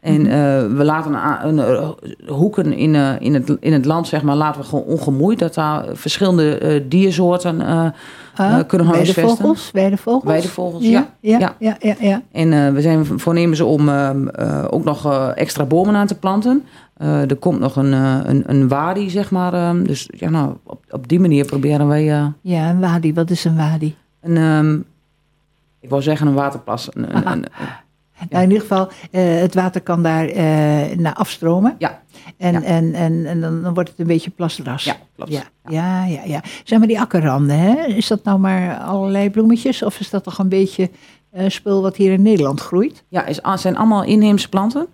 En 0.01 0.27
eh, 0.27 0.33
we 0.77 0.85
laten 0.85 1.15
een, 1.15 1.49
een, 1.49 1.59
eh, 1.59 1.89
hoeken 2.29 2.73
in, 2.73 2.95
eh, 2.95 3.09
in, 3.19 3.35
het, 3.35 3.57
in 3.61 3.73
het 3.73 3.85
land, 3.85 4.07
zeg 4.09 4.23
maar, 4.23 4.37
laten 4.37 4.61
we 4.61 4.67
gewoon 4.67 4.85
ongemoeid. 4.85 5.39
Dat 5.39 5.55
daar 5.55 5.85
verschillende 5.93 6.59
eh, 6.59 6.81
diersoorten 6.89 7.61
eh, 7.61 7.87
Ah, 8.35 8.59
eh, 8.59 8.67
kunnen 8.67 8.87
huisvesten. 8.87 9.23
Weidevogels? 9.25 9.71
Weidevogels? 9.73 10.25
Weidevogels, 10.25 10.85
ja. 10.85 11.09
Ja, 11.21 11.39
Ja. 11.39 11.55
ja, 11.59 11.77
ja. 11.81 11.95
ja. 12.01 12.23
En 12.33 12.53
eh, 12.53 12.73
we 12.73 12.81
zijn 12.81 13.07
voornemens 13.07 13.61
om 13.61 13.89
eh, 13.89 14.11
eh, 14.35 14.65
ook 14.71 14.85
nog 14.85 15.07
eh, 15.07 15.29
extra 15.35 15.65
bomen 15.65 15.95
aan 15.95 16.07
te 16.07 16.15
planten. 16.19 16.65
Eh, 16.97 17.31
er 17.31 17.37
komt 17.37 17.61
nog 17.61 17.77
een, 17.77 17.93
eh, 17.93 18.17
een, 18.25 18.43
een 18.47 18.69
wadi, 18.69 19.11
zeg 19.11 19.31
maar. 19.31 19.55
eh, 19.55 19.71
dus 19.85 20.09
ja, 20.17 20.29
nou, 20.31 20.55
op, 20.65 20.85
op 20.91 21.09
die 21.09 21.21
manier 21.21 21.45
proberen 21.45 21.89
wij 21.89 22.11
eh, 22.13 22.27
Ja, 22.41 22.71
een 22.71 22.81
wadi. 22.81 23.15
Wat 23.15 23.31
is 23.31 23.45
een 23.45 23.57
wadi? 23.57 23.95
een, 24.21 24.37
ehm, 24.37 24.79
ik 25.81 25.89
wou 25.89 26.03
zeggen 26.03 26.27
een 26.27 26.35
waterplas. 26.35 26.89
Een, 26.93 27.17
een, 27.17 27.27
een- 27.33 27.47
Nou, 28.31 28.43
in 28.45 28.49
ieder 28.51 28.61
geval, 28.69 28.89
eh, 29.11 29.23
het 29.41 29.55
water 29.55 29.81
kan 29.81 30.03
daar 30.03 30.27
eh, 30.29 30.97
naar 30.97 31.15
afstromen. 31.15 31.75
ja, 31.79 32.03
En, 32.37 32.53
Ja. 32.53 32.63
en, 32.63 32.95
en, 32.95 33.27
en 33.27 33.41
dan, 33.41 33.63
dan 33.63 33.75
wordt 33.75 33.89
het 33.91 33.99
een 33.99 34.07
beetje 34.07 34.31
plasras. 34.31 34.85
ja, 34.85 34.97
klopt. 35.17 35.33
Ja, 35.33 35.43
ja, 35.65 36.05
ja, 36.05 36.21
ja. 36.25 36.43
Zeg 36.65 36.79
maar 36.79 36.89
die 36.89 37.01
akkerranden, 37.01 37.59
hè? 37.59 37.85
is 37.87 38.07
dat 38.07 38.25
nou 38.25 38.39
maar 38.39 38.79
allerlei 38.79 39.31
bloemetjes? 39.31 39.83
Of 39.83 40.01
is 40.01 40.11
dat 40.11 40.25
toch 40.25 40.39
een 40.39 40.49
beetje 40.49 40.91
eh, 41.31 41.49
spul 41.49 41.83
wat 41.83 41.97
hier 41.97 42.13
in 42.13 42.23
Nederland 42.23 42.61
groeit? 42.61 43.05
Ja, 43.09 43.25
is, 43.27 43.41
zijn 43.55 43.77
allemaal 43.77 44.05
inheemse 44.05 44.49
planten. 44.49 44.87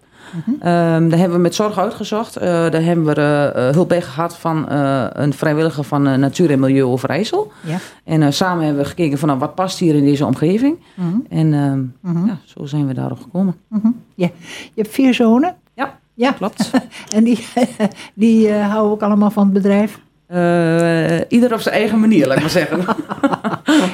Ehm, 0.60 1.08
daar 1.08 1.18
hebben 1.18 1.36
we 1.36 1.42
met 1.42 1.54
zorg 1.54 1.78
uitgezocht. 1.78 2.36
Eh, 2.36 2.46
daar 2.48 2.82
hebben 2.82 3.04
we 3.04 3.14
eh, 3.14 3.68
eh, 3.68 3.74
hulp 3.74 3.88
bij 3.88 4.02
gehad 4.02 4.36
van 4.36 4.70
een 5.12 5.32
vrijwilliger 5.32 5.84
van 5.84 6.02
Natuur 6.02 6.50
en 6.50 6.60
Milieu 6.60 6.82
Overijssel. 6.84 7.52
Ja. 7.60 7.78
En 8.04 8.32
samen 8.32 8.64
hebben 8.64 8.82
we 8.82 8.88
gekeken 8.88 9.18
van 9.18 9.28
nou, 9.28 9.40
wat 9.40 9.54
past 9.54 9.78
hier 9.78 9.94
in 9.94 10.04
deze 10.04 10.26
omgeving. 10.26 10.78
Mhm. 10.94 11.16
En 11.28 11.54
ehm, 11.54 12.12
Mhm. 12.12 12.26
ja, 12.26 12.38
zo 12.44 12.64
zijn 12.64 12.86
we 12.86 12.94
daarop 12.94 13.20
gekomen. 13.20 13.56
Mhm. 13.68 13.88
ja. 14.14 14.30
Je 14.74 14.82
hebt 14.82 14.94
vier 14.94 15.14
zonen? 15.14 15.56
Ja, 15.74 15.98
Ja, 16.14 16.32
klopt. 16.32 16.70
en 17.16 17.24
die, 17.24 17.46
die 18.14 18.52
houden 18.52 18.92
ook 18.92 19.02
allemaal 19.02 19.30
van 19.30 19.44
het 19.44 19.52
bedrijf? 19.52 20.00
Eh, 20.26 21.20
ieder 21.28 21.52
op 21.52 21.60
zijn 21.60 21.74
eigen 21.74 22.00
manier, 22.00 22.26
laat 22.26 22.36
ik 22.36 22.42
maar 22.42 22.50
zeggen. 22.50 22.84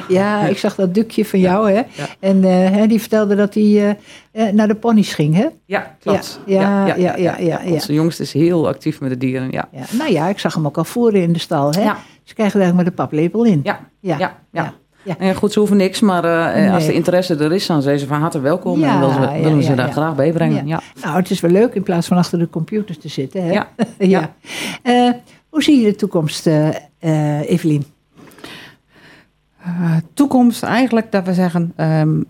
Ja, 0.07 0.47
ik 0.47 0.57
zag 0.57 0.75
dat 0.75 0.93
dukje 0.93 1.25
van 1.25 1.39
jou, 1.39 1.71
hè? 1.71 1.75
Ja. 1.75 2.07
En 2.19 2.43
hè, 2.43 2.87
die 2.87 2.99
vertelde 2.99 3.35
dat 3.35 3.53
hij 3.53 3.97
eh, 4.31 4.47
naar 4.51 4.67
de 4.67 4.75
ponies 4.75 5.13
ging, 5.13 5.35
hè? 5.35 5.47
Ja, 5.65 5.95
klopt. 5.99 6.39
Ja, 6.45 6.85
ja, 6.85 6.95
ja, 6.95 7.15
ja, 7.15 7.37
ja. 7.39 7.59
Onze 7.65 7.93
jongste 7.93 8.23
is 8.23 8.33
heel 8.33 8.67
actief 8.67 8.99
met 8.99 9.09
de 9.09 9.17
dieren, 9.17 9.51
ja. 9.51 9.67
Ja. 9.71 9.83
Nou 9.91 10.11
ja, 10.11 10.27
ik 10.27 10.39
zag 10.39 10.53
hem 10.53 10.65
ook 10.65 10.77
al 10.77 10.83
voeren 10.83 11.21
in 11.21 11.33
de 11.33 11.39
stal, 11.39 11.71
hè? 11.71 11.81
Ja. 11.81 11.97
Ze 12.23 12.33
krijgen 12.33 12.59
er 12.59 12.65
eigenlijk 12.65 12.75
met 12.75 12.85
de 12.85 13.03
paplepel 13.03 13.43
in. 13.43 13.59
Ja, 13.63 13.79
ja, 13.99 14.37
ja. 14.51 14.73
En 15.17 15.35
goed, 15.35 15.53
ze 15.53 15.59
hoeven 15.59 15.77
niks, 15.77 15.99
maar 15.99 16.25
als 16.71 16.85
de 16.85 16.93
interesse 16.93 17.35
er 17.35 17.53
is, 17.53 17.65
dan 17.65 17.81
zijn 17.81 17.99
ze 17.99 18.07
van 18.07 18.19
harte 18.19 18.39
welkom. 18.39 18.79
Ja, 18.79 18.93
en 18.93 18.99
willen, 18.99 19.41
ze, 19.41 19.69
willen 19.69 19.75
daar 19.75 19.91
graag 19.91 20.15
bij 20.15 20.31
brengen. 20.31 20.67
Ja. 20.67 20.81
Nou, 21.03 21.15
het 21.15 21.29
is 21.29 21.39
wel 21.39 21.51
leuk 21.51 21.73
in 21.73 21.83
plaats 21.83 22.07
van 22.07 22.17
achter 22.17 22.39
de 22.39 22.49
computer 22.49 22.97
te 22.97 23.07
zitten, 23.07 23.43
hè? 23.43 23.51
Ja, 23.51 23.67
ja. 23.97 24.29
Hoe 25.53 25.63
zie 25.63 25.79
je 25.81 25.89
de 25.91 25.95
toekomst, 25.95 26.47
eh 26.47 26.67
eh, 26.99 27.49
Evelien? 27.49 27.83
Eh, 29.63 29.95
toekomst 30.13 30.63
eigenlijk 30.63 31.11
dat 31.11 31.25
we 31.25 31.33
zeggen, 31.33 31.73
ehm 31.75 32.21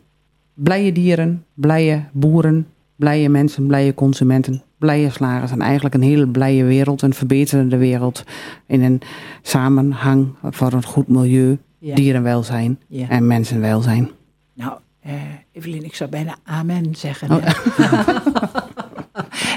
blije 0.53 0.91
dieren, 0.91 1.45
blije 1.53 2.03
boeren, 2.11 2.67
blije 2.95 3.29
mensen, 3.29 3.67
blije 3.67 3.93
consumenten, 3.93 4.63
blije 4.77 5.09
slagers. 5.09 5.51
En 5.51 5.61
eigenlijk 5.61 5.95
een 5.95 6.01
hele 6.01 6.27
blije 6.27 6.63
wereld, 6.63 7.01
een 7.01 7.13
verbeterende 7.13 7.77
wereld 7.77 8.23
in 8.67 8.81
een 8.83 9.01
samenhang 9.41 10.27
voor 10.43 10.73
een 10.73 10.85
goed 10.85 11.07
milieu, 11.07 11.57
Ja. 11.79 11.95
dierenwelzijn 11.95 12.79
Ja. 12.87 13.09
en 13.09 13.27
mensenwelzijn. 13.27 14.09
Nou, 14.53 14.73
eh 15.01 15.11
Evelien, 15.51 15.83
ik 15.83 15.95
zou 15.95 16.09
bijna 16.09 16.35
amen 16.43 16.95
zeggen. 16.95 17.31
Oh. 17.31 17.37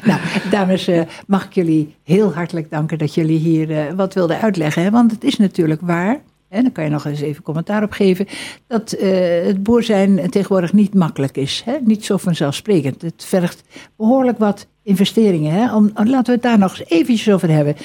nou, 0.09 0.21
dames, 0.59 0.87
eh, 0.87 1.03
mag 1.27 1.45
ik 1.45 1.53
jullie 1.53 1.95
heel 2.03 2.35
hartelijk 2.35 2.71
danken 2.71 2.99
dat 2.99 3.15
jullie 3.15 3.39
hier 3.39 3.71
eh, 3.71 3.93
wat 3.93 4.15
wilden 4.15 4.41
uitleggen. 4.41 4.83
Hè? 4.83 4.91
Want 4.91 5.11
het 5.11 5.25
is 5.25 5.37
natuurlijk 5.37 5.81
waar, 5.81 6.21
en 6.49 6.63
dan 6.63 6.73
kan 6.73 6.85
je 6.85 6.91
nog 6.91 7.05
eens 7.05 7.21
even 7.21 7.43
commentaar 7.43 7.83
op 7.83 7.93
geven, 7.93 8.27
dat 8.67 8.93
eh, 8.93 9.45
het 9.47 9.63
boer 9.63 9.83
zijn 9.83 10.31
tegenwoordig 10.31 10.73
niet 10.73 10.95
makkelijk 10.95 11.37
is. 11.37 11.63
Hè? 11.65 11.77
Niet 11.81 12.05
zo 12.05 12.17
vanzelfsprekend. 12.17 13.03
Het 13.03 13.25
vergt 13.25 13.63
behoorlijk 13.97 14.39
wat 14.39 14.67
investeringen. 14.83 15.53
Hè? 15.53 15.75
Om, 15.75 15.91
laten 15.95 16.25
we 16.25 16.33
het 16.33 16.43
daar 16.43 16.59
nog 16.59 16.79
eens 16.79 16.91
eventjes 16.91 17.35
over 17.35 17.51
hebben, 17.51 17.77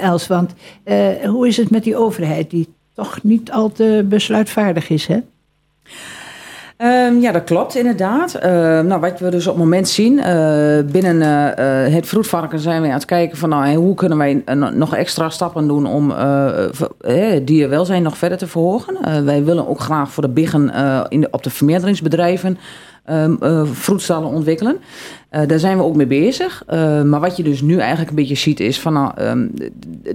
Els. 0.00 0.26
Want 0.26 0.54
hoe 1.24 1.48
is 1.48 1.56
het 1.56 1.70
met 1.70 1.84
die 1.84 1.96
overheid 1.96 2.50
die 2.50 2.68
toch 2.94 3.22
niet 3.22 3.50
al 3.50 3.72
te 3.72 4.06
besluitvaardig 4.08 4.90
is, 4.90 5.06
hè? 5.06 5.18
Ehm, 6.78 7.18
ja, 7.18 7.32
dat 7.32 7.44
klopt 7.44 7.76
inderdaad. 7.76 8.34
Ehm, 8.34 8.86
nou, 8.86 9.00
wat 9.00 9.18
we 9.20 9.30
dus 9.30 9.46
op 9.46 9.54
het 9.54 9.62
moment 9.62 9.88
zien, 9.88 10.18
eh, 10.18 10.78
binnen 10.90 11.22
eh, 11.56 11.94
het 11.94 12.06
vroedvarken 12.06 12.58
zijn 12.58 12.82
we 12.82 12.88
aan 12.88 12.94
het 12.94 13.04
kijken 13.04 13.38
van 13.38 13.48
nou, 13.48 13.74
hoe 13.74 13.94
kunnen 13.94 14.18
wij 14.18 14.42
nog 14.74 14.94
extra 14.94 15.28
stappen 15.28 15.68
doen 15.68 15.86
om 15.86 16.10
eh, 16.10 17.40
dierenwelzijn 17.42 18.02
nog 18.02 18.18
verder 18.18 18.38
te 18.38 18.46
verhogen. 18.46 19.24
Wij 19.24 19.44
willen 19.44 19.68
ook 19.68 19.80
graag 19.80 20.10
voor 20.10 20.22
de 20.22 20.28
biggen 20.28 20.72
in 21.08 21.20
de, 21.20 21.28
op 21.30 21.42
de 21.42 21.50
vermeerderingsbedrijven 21.50 22.58
vroedstallen 23.72 24.28
ontwikkelen. 24.28 24.78
Eh, 25.28 25.46
daar 25.46 25.58
zijn 25.58 25.76
we 25.76 25.82
ook 25.82 25.96
mee 25.96 26.06
bezig. 26.06 26.62
Eh, 26.66 27.02
maar 27.02 27.20
wat 27.20 27.36
je 27.36 27.42
dus 27.42 27.60
nu 27.60 27.78
eigenlijk 27.78 28.10
een 28.10 28.16
beetje 28.16 28.34
ziet 28.34 28.60
is 28.60 28.80
van 28.80 28.92
nou, 28.92 29.12
ehm, 29.16 29.46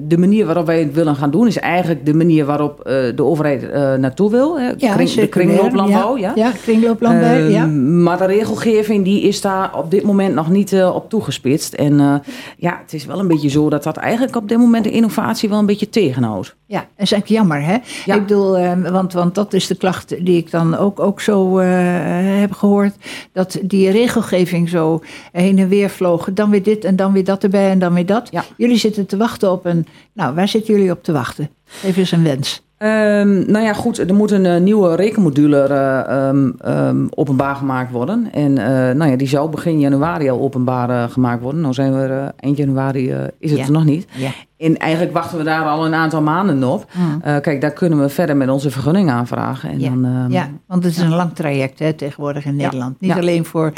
de, 0.02 0.18
manier 0.18 0.46
waarop 0.46 0.66
wij 0.66 0.80
het 0.80 0.94
willen 0.94 1.16
gaan 1.16 1.32
doen 1.32 1.48
is 1.48 1.60
eigenlijk 1.60 2.06
de 2.06 2.14
manier 2.14 2.46
waarop 2.46 2.80
eh, 2.80 2.96
de 3.16 3.24
overheid 3.24 3.74
naartoe 4.00 4.32
wil. 4.32 4.60
Hè. 4.60 4.76
Kring- 4.76 5.12
de 5.12 5.28
kringlooplandbouw. 5.28 6.18
Ja. 6.18 6.32
Ja, 6.36 6.52
kringlooplandbouw, 6.62 7.48
ja. 7.48 7.64
Ehm, 7.64 8.04
Maar 8.04 8.18
de 8.18 8.26
regelgeving 8.26 9.04
die 9.04 9.22
is 9.22 9.42
daar 9.42 9.78
op 9.78 9.92
dit 9.92 10.04
moment 10.04 10.36
nog 10.36 10.50
niet 10.50 10.84
op 10.84 11.10
toegespitst. 11.10 11.74
En 11.74 12.22
ja, 12.58 12.80
het 12.82 12.94
is 12.94 13.06
wel 13.06 13.20
een 13.20 13.28
beetje 13.28 13.50
zo 13.50 13.70
dat 13.70 13.84
dat 13.84 13.98
eigenlijk 13.98 14.36
op 14.36 14.50
dit 14.50 14.58
moment 14.58 14.84
de 14.84 14.92
innovatie 14.92 15.50
wel 15.50 15.60
een 15.60 15.66
beetje 15.66 15.90
tegenhoudt. 15.90 16.56
Ja, 16.74 16.80
dat 16.80 17.06
is 17.06 17.12
eigenlijk 17.12 17.28
jammer, 17.28 17.64
hè? 17.66 17.78
Ja. 18.06 18.16
Ik 18.16 18.22
bedoel, 18.22 18.58
eh, 18.58 18.92
want, 18.92 19.14
want 19.14 19.36
dat 19.36 19.54
is 19.54 19.68
de 19.68 19.76
klacht 19.76 20.26
die 20.26 20.38
ik 20.38 20.52
dan 20.52 20.78
ook, 20.78 21.00
ook 21.00 21.22
zo 21.22 21.58
heb 21.58 22.52
gehoord. 22.52 22.96
Dat 23.32 23.60
die 23.62 23.90
regelgeving 23.90 24.70
zo 24.70 25.02
heen 25.32 25.58
en 25.58 25.68
weer 25.68 25.90
vloog. 25.90 26.30
Dan 26.34 26.50
weer 26.50 26.64
dit 26.64 26.86
en 26.86 26.96
dan 26.96 27.14
weer 27.14 27.24
dat 27.24 27.44
erbij 27.44 27.70
en 27.70 27.80
dan 27.80 27.94
weer 27.94 28.06
dat. 28.06 28.28
Ja. 28.32 28.44
Jullie 28.58 28.78
zitten 28.78 29.06
te 29.06 29.18
wachten 29.18 29.52
op 29.52 29.66
een... 29.66 29.86
Nou, 30.14 30.36
waar 30.36 30.48
zitten 30.48 30.74
jullie 30.74 30.92
op 30.92 31.04
te 31.04 31.12
wachten? 31.12 31.50
Even 31.84 32.00
eens 32.00 32.12
een 32.12 32.24
wens. 32.24 32.64
Ehm, 32.78 33.52
nou 33.52 33.66
ja, 33.66 33.74
goed, 33.74 33.98
er 33.98 34.14
moet 34.14 34.32
een 34.32 34.46
eh, 34.46 34.62
nieuwe 34.62 34.96
rekenmodule 34.96 35.58
eh, 35.58 36.28
ehm, 36.28 36.50
ehm, 36.60 37.06
openbaar 37.10 37.56
gemaakt 37.56 37.92
worden. 37.92 38.28
En 38.32 38.58
eh, 38.58 38.96
nou 38.96 39.12
ja, 39.12 39.16
die 39.18 39.28
zou 39.28 39.50
begin 39.50 39.80
januari 39.80 40.30
al 40.30 40.40
openbaar 40.40 41.10
gemaakt 41.10 41.42
worden. 41.42 41.62
Nou 41.62 41.74
zijn 41.74 41.94
we 41.94 42.34
eind 42.40 42.58
januari, 42.58 43.10
is 43.40 43.50
het 43.52 43.60
Ja. 43.60 43.66
er 43.66 43.72
nog 43.72 43.86
niet. 43.86 44.08
Ja. 44.16 44.30
En 44.58 44.78
eigenlijk 44.78 45.14
wachten 45.14 45.38
we 45.38 45.44
daar 45.44 45.66
al 45.66 45.86
een 45.86 45.94
aantal 45.94 46.22
maanden 46.22 46.64
op. 46.64 46.86
Eh, 47.22 47.38
kijk, 47.40 47.62
daar 47.62 47.72
kunnen 47.72 48.00
we 48.00 48.10
verder 48.10 48.38
met 48.38 48.50
onze 48.50 48.72
vergunning 48.72 49.10
aanvragen. 49.10 49.70
En 49.70 49.80
Ja. 49.80 49.90
dan, 49.90 50.26
ja, 50.30 50.50
want 50.68 50.84
het 50.84 50.94
is 50.94 51.00
een 51.00 51.10
lang 51.16 51.34
traject 51.36 51.80
hè, 51.80 51.94
tegenwoordig 51.94 52.46
in. 52.46 52.56
Nederland. 52.56 53.02
Niet 53.02 53.12
alleen 53.12 53.46
voor 53.46 53.74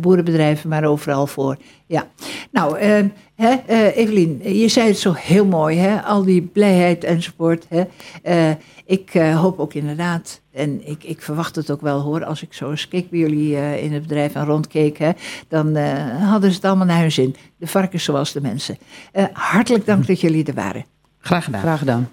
boerenbedrijven, 0.00 0.68
maar 0.68 0.84
overal 0.84 1.26
voor. 1.26 1.56
Ja. 1.86 2.06
Nou, 2.50 2.78
eh, 2.78 3.04
hè, 3.34 3.54
eh, 3.66 3.96
Evelien, 3.96 4.58
je 4.58 4.68
zei 4.68 4.88
het 4.88 4.98
zo 4.98 5.12
heel 5.12 5.46
mooi, 5.46 5.78
hè? 5.78 6.02
al 6.02 6.24
die 6.24 6.42
blijheid 6.42 7.04
enzovoort. 7.04 7.66
Hè? 7.68 7.84
Eh, 8.22 8.50
ik 8.84 9.14
eh, 9.14 9.40
hoop 9.40 9.58
ook 9.58 9.74
inderdaad, 9.74 10.40
en 10.52 10.88
ik, 10.88 11.04
ik 11.04 11.22
verwacht 11.22 11.56
het 11.56 11.70
ook 11.70 11.80
wel 11.80 12.00
hoor, 12.00 12.24
als 12.24 12.42
ik 12.42 12.52
zo 12.52 12.70
eens 12.70 12.88
keek 12.88 13.10
bij 13.10 13.18
jullie 13.18 13.56
eh, 13.56 13.82
in 13.82 13.92
het 13.92 14.02
bedrijf 14.02 14.34
en 14.34 14.44
rondkeek, 14.44 14.98
hè, 14.98 15.10
dan 15.48 15.76
eh, 15.76 16.30
hadden 16.30 16.50
ze 16.50 16.56
het 16.56 16.64
allemaal 16.64 16.86
naar 16.86 17.00
hun 17.00 17.12
zin. 17.12 17.36
De 17.56 17.66
varkens 17.66 18.04
zoals 18.04 18.32
de 18.32 18.40
mensen. 18.40 18.78
Eh, 19.12 19.24
hartelijk 19.32 19.86
dank 19.86 20.06
dat 20.06 20.20
jullie 20.20 20.44
er 20.44 20.54
waren. 20.54 20.84
Graag 21.18 21.44
gedaan. 21.44 21.60
Graag 21.60 21.78
gedaan. 21.78 22.08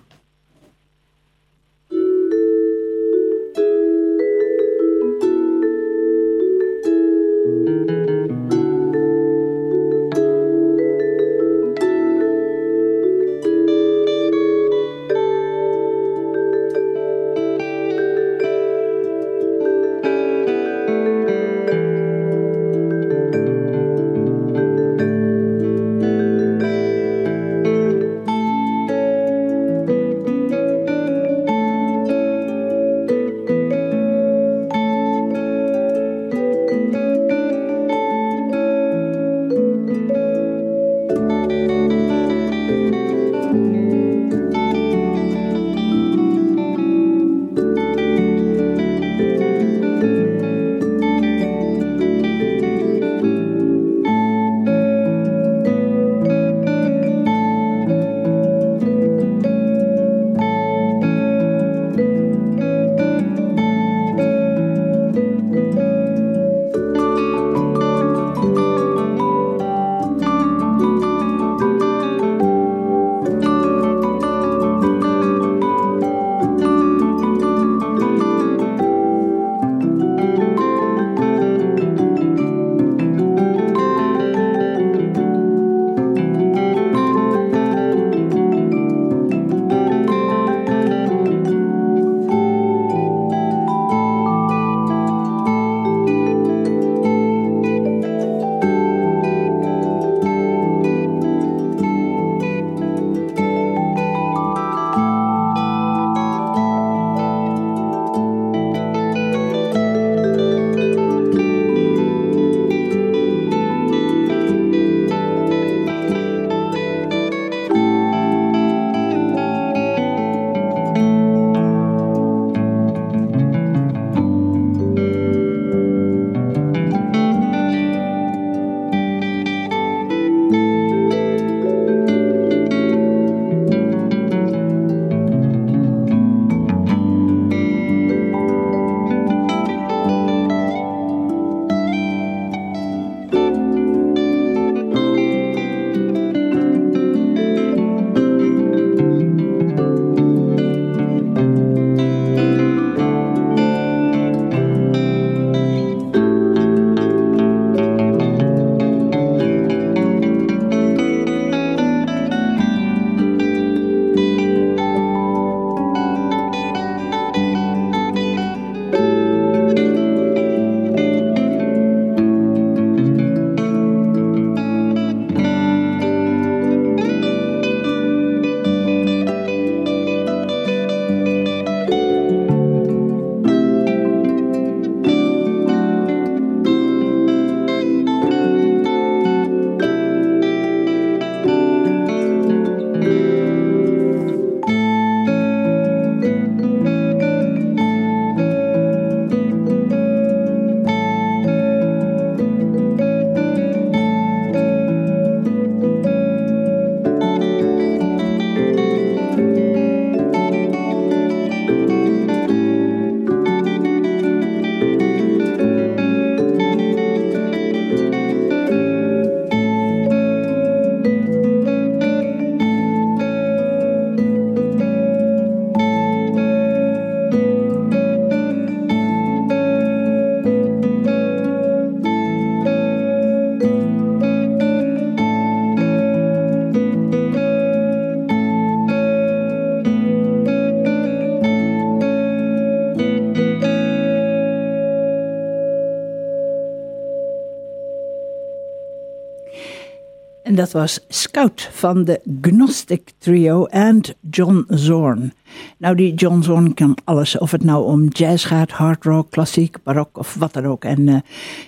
En 250.43 250.55
dat 250.55 250.71
was 250.71 250.99
Scout 251.07 251.69
van 251.71 252.03
de 252.03 252.21
Gnostic 252.41 253.11
Trio 253.17 253.65
en 253.65 254.01
John 254.29 254.65
Zorn. 254.67 255.33
Nou, 255.77 255.95
die 255.95 256.13
John 256.13 256.41
Zorn 256.41 256.73
kan 256.73 256.97
alles. 257.03 257.37
Of 257.37 257.51
het 257.51 257.63
nou 257.63 257.85
om 257.85 258.07
jazz 258.07 258.47
gaat, 258.47 258.71
hard 258.71 259.03
rock, 259.03 259.31
klassiek, 259.31 259.77
barok 259.83 260.17
of 260.17 260.33
wat 260.33 260.53
dan 260.53 260.65
ook. 260.65 260.83
En 260.83 261.07
eh, 261.07 261.19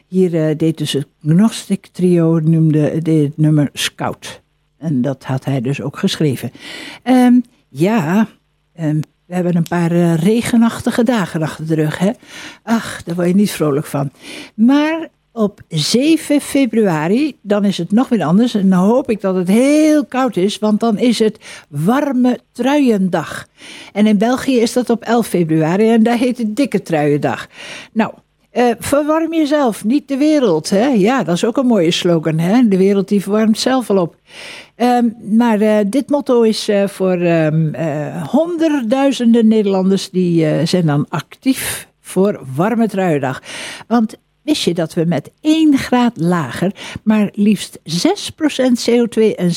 hier 0.07 0.33
uh, 0.33 0.57
deed 0.57 0.77
dus 0.77 0.91
het 0.91 1.07
Gnostic 1.21 1.87
Trio, 1.87 2.39
noemde 2.39 3.01
dit 3.01 3.37
nummer 3.37 3.69
Scout. 3.73 4.41
En 4.77 5.01
dat 5.01 5.23
had 5.23 5.45
hij 5.45 5.61
dus 5.61 5.81
ook 5.81 5.97
geschreven. 5.97 6.51
Um, 7.03 7.43
ja, 7.69 8.27
um, 8.79 8.99
we 9.25 9.35
hebben 9.35 9.55
een 9.55 9.67
paar 9.69 9.91
uh, 9.91 10.15
regenachtige 10.15 11.03
dagen 11.03 11.41
achter 11.41 11.67
de 11.67 11.75
rug. 11.75 11.97
Hè? 11.97 12.11
Ach, 12.63 13.03
daar 13.03 13.15
word 13.15 13.27
je 13.27 13.35
niet 13.35 13.51
vrolijk 13.51 13.85
van. 13.85 14.11
Maar 14.55 15.09
op 15.35 15.61
7 15.67 16.41
februari, 16.41 17.35
dan 17.41 17.65
is 17.65 17.77
het 17.77 17.91
nog 17.91 18.09
weer 18.09 18.23
anders. 18.23 18.55
En 18.55 18.69
dan 18.69 18.79
hoop 18.79 19.09
ik 19.09 19.21
dat 19.21 19.35
het 19.35 19.47
heel 19.47 20.05
koud 20.05 20.35
is, 20.35 20.59
want 20.59 20.79
dan 20.79 20.97
is 20.97 21.19
het 21.19 21.37
warme 21.69 22.39
truiendag. 22.51 23.47
En 23.93 24.07
in 24.07 24.17
België 24.17 24.59
is 24.59 24.73
dat 24.73 24.89
op 24.89 25.03
11 25.03 25.27
februari 25.27 25.89
en 25.89 26.03
daar 26.03 26.17
heet 26.17 26.37
het 26.37 26.55
dikke 26.55 26.81
truiendag. 26.81 27.47
Nou, 27.91 28.13
uh, 28.53 28.63
verwarm 28.79 29.33
jezelf, 29.33 29.83
niet 29.83 30.07
de 30.07 30.17
wereld. 30.17 30.69
Hè? 30.69 30.87
Ja, 30.87 31.23
dat 31.23 31.35
is 31.35 31.45
ook 31.45 31.57
een 31.57 31.65
mooie 31.65 31.91
slogan. 31.91 32.39
Hè? 32.39 32.67
De 32.67 32.77
wereld 32.77 33.07
die 33.07 33.21
verwarmt 33.21 33.59
zelf 33.59 33.89
al 33.89 33.97
op. 33.97 34.15
Um, 34.77 35.15
maar 35.37 35.61
uh, 35.61 35.77
dit 35.87 36.09
motto 36.09 36.41
is 36.41 36.69
uh, 36.69 36.87
voor 36.87 37.21
um, 37.21 37.75
honderdduizenden 38.29 39.47
Nederlanders 39.47 40.09
die 40.09 40.65
zijn 40.65 40.85
dan 40.85 41.05
actief 41.09 41.87
voor 42.01 42.39
Warme 42.55 42.87
Truiendag. 42.87 43.41
Want 43.87 44.17
Wist 44.45 44.63
je 44.63 44.73
dat 44.73 44.93
we 44.93 45.05
met 45.05 45.31
1 45.41 45.77
graad 45.77 46.17
lager 46.17 46.71
maar 47.03 47.29
liefst 47.33 47.79
6% 47.79 47.81
CO2 48.89 49.35
en 49.35 49.51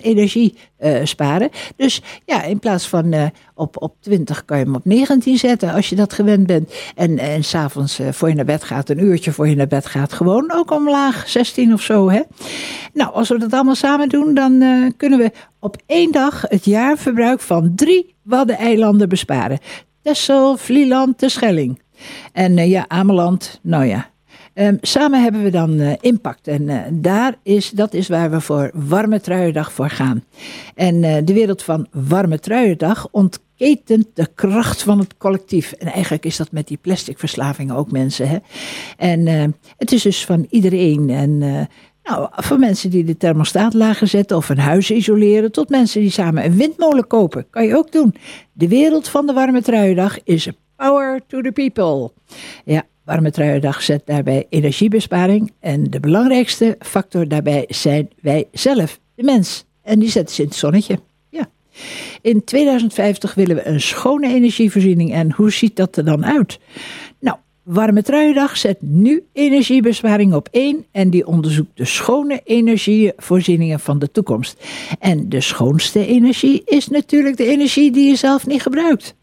6% 0.00 0.02
energie 0.02 0.54
uh, 0.80 1.04
sparen? 1.04 1.50
Dus 1.76 2.02
ja, 2.24 2.42
in 2.42 2.58
plaats 2.58 2.88
van 2.88 3.12
uh, 3.12 3.26
op, 3.54 3.82
op 3.82 3.94
20 4.00 4.44
kan 4.44 4.58
je 4.58 4.64
hem 4.64 4.74
op 4.74 4.84
19 4.84 5.38
zetten 5.38 5.72
als 5.72 5.88
je 5.88 5.96
dat 5.96 6.12
gewend 6.12 6.46
bent. 6.46 6.72
En, 6.94 7.18
en 7.18 7.44
s'avonds 7.44 8.00
uh, 8.00 8.08
voor 8.12 8.28
je 8.28 8.34
naar 8.34 8.44
bed 8.44 8.64
gaat, 8.64 8.88
een 8.88 9.04
uurtje 9.04 9.32
voor 9.32 9.48
je 9.48 9.56
naar 9.56 9.66
bed 9.66 9.86
gaat, 9.86 10.12
gewoon 10.12 10.52
ook 10.52 10.70
omlaag, 10.70 11.28
16 11.28 11.72
of 11.72 11.82
zo. 11.82 12.10
Hè? 12.10 12.20
Nou, 12.92 13.12
als 13.12 13.28
we 13.28 13.38
dat 13.38 13.52
allemaal 13.52 13.74
samen 13.74 14.08
doen, 14.08 14.34
dan 14.34 14.62
kunnen 14.96 15.18
we 15.18 15.30
op 15.60 15.76
één 15.86 16.12
dag 16.12 16.44
het 16.48 16.64
jaarverbruik 16.64 17.40
van 17.40 17.72
drie 17.74 18.14
Waddeneilanden 18.22 19.08
besparen. 19.08 19.58
Texel, 20.02 20.56
Vlieland, 20.56 21.20
de 21.20 21.28
Schelling. 21.28 21.80
En 22.32 22.68
ja, 22.68 22.84
Ameland, 22.88 23.58
nou 23.62 23.84
ja, 23.84 24.10
Um, 24.54 24.78
samen 24.80 25.22
hebben 25.22 25.42
we 25.42 25.50
dan 25.50 25.80
uh, 25.80 25.92
impact. 26.00 26.48
En 26.48 26.62
uh, 26.62 26.80
daar 26.90 27.34
is, 27.42 27.70
dat 27.70 27.94
is 27.94 28.08
waar 28.08 28.30
we 28.30 28.40
voor 28.40 28.70
Warme 28.74 29.20
Truiendag 29.20 29.72
voor 29.72 29.90
gaan. 29.90 30.24
En 30.74 31.02
uh, 31.02 31.16
de 31.24 31.32
wereld 31.32 31.62
van 31.62 31.86
Warme 31.90 32.38
Truiendag 32.38 33.08
ontketent 33.10 34.06
de 34.14 34.28
kracht 34.34 34.82
van 34.82 34.98
het 34.98 35.16
collectief. 35.16 35.72
En 35.72 35.86
eigenlijk 35.86 36.24
is 36.24 36.36
dat 36.36 36.52
met 36.52 36.68
die 36.68 36.76
plastic 36.76 37.18
verslavingen 37.18 37.76
ook 37.76 37.90
mensen. 37.90 38.28
Hè? 38.28 38.38
En 38.96 39.26
het 39.76 39.92
is 39.92 40.02
dus 40.02 40.24
van 40.24 40.46
iedereen. 40.50 41.10
En 41.10 41.38
nou, 42.02 42.28
voor 42.30 42.58
mensen 42.58 42.90
die 42.90 43.04
de 43.04 43.16
thermostaat 43.16 43.74
lager 43.74 44.06
zetten 44.06 44.36
of 44.36 44.48
een 44.48 44.58
huis 44.58 44.90
isoleren, 44.90 45.52
tot 45.52 45.68
mensen 45.68 46.00
die 46.00 46.10
samen 46.10 46.44
een 46.44 46.56
windmolen 46.56 47.06
kopen. 47.06 47.46
Kan 47.50 47.66
je 47.66 47.76
ook 47.76 47.92
doen. 47.92 48.14
De 48.52 48.68
wereld 48.68 49.08
van 49.08 49.26
de 49.26 49.32
Warme 49.32 49.62
Truiendag 49.62 50.18
is 50.24 50.48
power 50.76 51.20
to 51.26 51.40
the 51.40 51.52
people. 51.52 52.12
Ja, 52.64 52.82
Warme 53.12 53.30
Truiendag 53.30 53.82
zet 53.82 54.02
daarbij 54.04 54.46
energiebesparing. 54.48 55.52
En 55.60 55.84
de 55.84 56.00
belangrijkste 56.00 56.76
factor 56.78 57.28
daarbij 57.28 57.64
zijn 57.68 58.10
wij 58.20 58.48
zelf, 58.52 59.00
de 59.14 59.22
mens. 59.22 59.64
En 59.82 59.98
die 59.98 60.10
zetten 60.10 60.34
ze 60.34 60.42
in 60.42 60.48
het 60.48 60.56
zonnetje. 60.56 60.98
Ja. 61.28 61.48
In 62.20 62.44
2050 62.44 63.34
willen 63.34 63.56
we 63.56 63.66
een 63.66 63.80
schone 63.80 64.28
energievoorziening. 64.28 65.12
En 65.12 65.32
hoe 65.32 65.52
ziet 65.52 65.76
dat 65.76 65.96
er 65.96 66.04
dan 66.04 66.24
uit? 66.24 66.58
Nou, 67.20 67.36
Warme 67.62 68.02
Truiendag 68.02 68.56
zet 68.56 68.78
nu 68.80 69.24
energiebesparing 69.32 70.34
op 70.34 70.48
één. 70.50 70.86
En 70.90 71.10
die 71.10 71.26
onderzoekt 71.26 71.76
de 71.76 71.84
schone 71.84 72.40
energievoorzieningen 72.44 73.80
van 73.80 73.98
de 73.98 74.10
toekomst. 74.10 74.64
En 74.98 75.28
de 75.28 75.40
schoonste 75.40 76.06
energie 76.06 76.62
is 76.64 76.88
natuurlijk 76.88 77.36
de 77.36 77.46
energie 77.46 77.90
die 77.90 78.08
je 78.08 78.16
zelf 78.16 78.46
niet 78.46 78.62
gebruikt. 78.62 79.14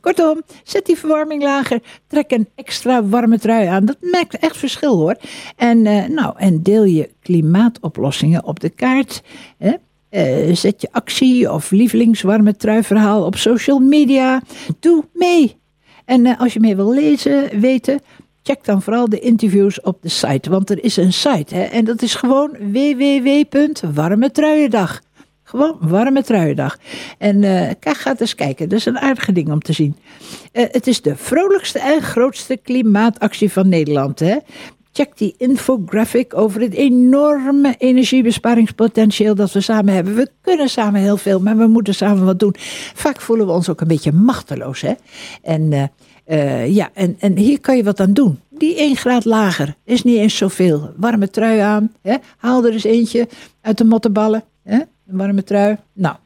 Kortom, 0.00 0.42
zet 0.64 0.86
die 0.86 0.96
verwarming 0.96 1.42
lager. 1.42 1.80
Trek 2.06 2.30
een 2.30 2.48
extra 2.54 3.04
warme 3.04 3.38
trui 3.38 3.66
aan. 3.66 3.84
Dat 3.84 3.96
maakt 4.00 4.38
echt 4.38 4.56
verschil 4.56 4.96
hoor. 4.96 5.16
En, 5.56 5.84
uh, 5.84 6.06
nou, 6.06 6.34
en 6.36 6.62
deel 6.62 6.84
je 6.84 7.10
klimaatoplossingen 7.22 8.44
op 8.44 8.60
de 8.60 8.70
kaart. 8.70 9.22
Hè? 9.58 9.72
Uh, 10.10 10.54
zet 10.54 10.80
je 10.80 10.88
actie 10.90 11.52
of 11.52 11.70
lievelingswarme 11.70 12.56
truiverhaal 12.56 13.24
op 13.24 13.36
social 13.36 13.78
media. 13.78 14.42
Doe 14.80 15.04
mee. 15.12 15.56
En 16.04 16.24
uh, 16.24 16.40
als 16.40 16.52
je 16.52 16.60
meer 16.60 16.76
wil 16.76 16.92
lezen, 16.92 17.60
weten, 17.60 18.00
check 18.42 18.64
dan 18.64 18.82
vooral 18.82 19.08
de 19.08 19.18
interviews 19.18 19.80
op 19.80 20.02
de 20.02 20.08
site. 20.08 20.50
Want 20.50 20.70
er 20.70 20.84
is 20.84 20.96
een 20.96 21.12
site 21.12 21.54
hè, 21.54 21.62
en 21.62 21.84
dat 21.84 22.02
is 22.02 22.14
gewoon 22.14 22.50
www.warmetruiendag. 22.72 25.00
Gewoon 25.48 25.76
warme 25.80 26.22
truiendag. 26.22 26.78
En 27.18 27.42
uh, 27.42 27.70
ga 27.80 28.14
eens 28.18 28.34
kijken, 28.34 28.68
dat 28.68 28.78
is 28.78 28.86
een 28.86 28.98
aardige 28.98 29.32
ding 29.32 29.50
om 29.50 29.60
te 29.60 29.72
zien. 29.72 29.96
Uh, 30.52 30.64
het 30.70 30.86
is 30.86 31.02
de 31.02 31.16
vrolijkste 31.16 31.78
en 31.78 32.02
grootste 32.02 32.56
klimaatactie 32.56 33.52
van 33.52 33.68
Nederland. 33.68 34.18
Hè? 34.18 34.36
Check 34.92 35.16
die 35.16 35.34
infographic 35.38 36.34
over 36.36 36.60
het 36.60 36.72
enorme 36.72 37.74
energiebesparingspotentieel 37.78 39.34
dat 39.34 39.52
we 39.52 39.60
samen 39.60 39.94
hebben. 39.94 40.14
We 40.14 40.30
kunnen 40.40 40.68
samen 40.68 41.00
heel 41.00 41.16
veel, 41.16 41.40
maar 41.40 41.56
we 41.56 41.66
moeten 41.66 41.94
samen 41.94 42.24
wat 42.24 42.38
doen. 42.38 42.54
Vaak 42.94 43.20
voelen 43.20 43.46
we 43.46 43.52
ons 43.52 43.68
ook 43.68 43.80
een 43.80 43.88
beetje 43.88 44.12
machteloos. 44.12 44.80
Hè? 44.80 44.92
En, 45.42 45.90
uh, 46.26 46.74
ja, 46.74 46.90
en, 46.94 47.16
en 47.18 47.36
hier 47.36 47.60
kan 47.60 47.76
je 47.76 47.84
wat 47.84 48.00
aan 48.00 48.12
doen. 48.12 48.40
Die 48.50 48.76
1 48.76 48.96
graad 48.96 49.24
lager 49.24 49.74
is 49.84 50.02
niet 50.02 50.18
eens 50.18 50.36
zoveel. 50.36 50.90
Warme 50.96 51.30
trui 51.30 51.58
aan. 51.58 51.92
Hè? 52.02 52.16
Haal 52.36 52.64
er 52.64 52.72
eens 52.72 52.84
eentje 52.84 53.28
uit 53.60 53.78
de 53.78 53.84
mottenballen. 53.84 54.44
Hè? 54.62 54.78
Een 55.08 55.16
warme 55.16 55.42
trui. 55.42 55.76
Nou, 55.92 56.16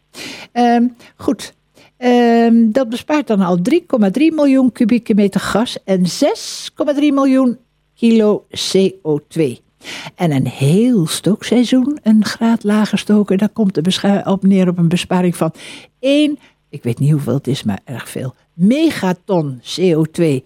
um, 0.52 0.96
goed. 1.16 1.54
Um, 1.98 2.72
dat 2.72 2.88
bespaart 2.88 3.26
dan 3.26 3.40
al 3.40 3.58
3,3 3.58 3.74
miljoen 4.12 4.72
kubieke 4.72 5.14
meter 5.14 5.40
gas 5.40 5.82
en 5.84 6.00
6,3 6.00 6.94
miljoen 6.94 7.58
kilo 7.94 8.46
CO2. 8.48 9.68
En 10.14 10.32
een 10.32 10.46
heel 10.46 11.06
stookseizoen, 11.06 11.98
een 12.02 12.24
graad 12.24 12.64
lager 12.64 12.98
stoken, 12.98 13.38
daar 13.38 13.48
komt 13.48 13.74
de 13.74 14.22
op 14.24 14.42
neer 14.42 14.68
op 14.68 14.78
een 14.78 14.88
besparing 14.88 15.36
van 15.36 15.52
1, 15.98 16.38
ik 16.70 16.82
weet 16.82 16.98
niet 16.98 17.10
hoeveel 17.10 17.34
het 17.34 17.46
is, 17.46 17.62
maar 17.62 17.80
erg 17.84 18.08
veel, 18.08 18.34
megaton 18.52 19.60
CO2. 19.62 20.44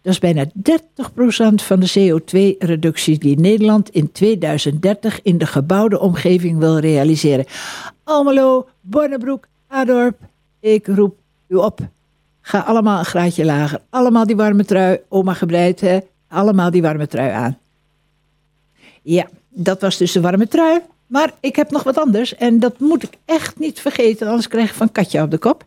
Dat 0.00 0.12
is 0.12 0.18
bijna 0.18 0.44
30% 0.44 0.50
van 1.54 1.80
de 1.80 1.90
CO2-reductie 1.98 3.18
die 3.18 3.40
Nederland 3.40 3.90
in 3.90 4.12
2030 4.12 5.22
in 5.22 5.38
de 5.38 5.46
gebouwde 5.46 6.00
omgeving 6.00 6.58
wil 6.58 6.78
realiseren. 6.78 7.44
Almelo, 8.04 8.68
Bonnebroek, 8.80 9.46
Adorp, 9.68 10.18
ik 10.60 10.86
roep 10.86 11.16
u 11.48 11.54
op. 11.54 11.80
Ga 12.40 12.58
allemaal 12.58 12.98
een 12.98 13.04
graadje 13.04 13.44
lager. 13.44 13.80
Allemaal 13.90 14.26
die 14.26 14.36
warme 14.36 14.64
trui, 14.64 15.00
oma 15.08 15.34
gebreid, 15.34 15.80
hè? 15.80 15.98
Allemaal 16.28 16.70
die 16.70 16.82
warme 16.82 17.06
trui 17.06 17.30
aan. 17.30 17.58
Ja, 19.02 19.28
dat 19.48 19.80
was 19.80 19.96
dus 19.96 20.12
de 20.12 20.20
warme 20.20 20.48
trui. 20.48 20.80
Maar 21.12 21.32
ik 21.40 21.56
heb 21.56 21.70
nog 21.70 21.82
wat 21.82 21.98
anders 21.98 22.34
en 22.34 22.58
dat 22.58 22.78
moet 22.78 23.02
ik 23.02 23.12
echt 23.24 23.58
niet 23.58 23.80
vergeten, 23.80 24.26
anders 24.26 24.48
krijg 24.48 24.68
ik 24.68 24.76
van 24.76 24.92
katje 24.92 25.22
op 25.22 25.30
de 25.30 25.38
kop. 25.38 25.64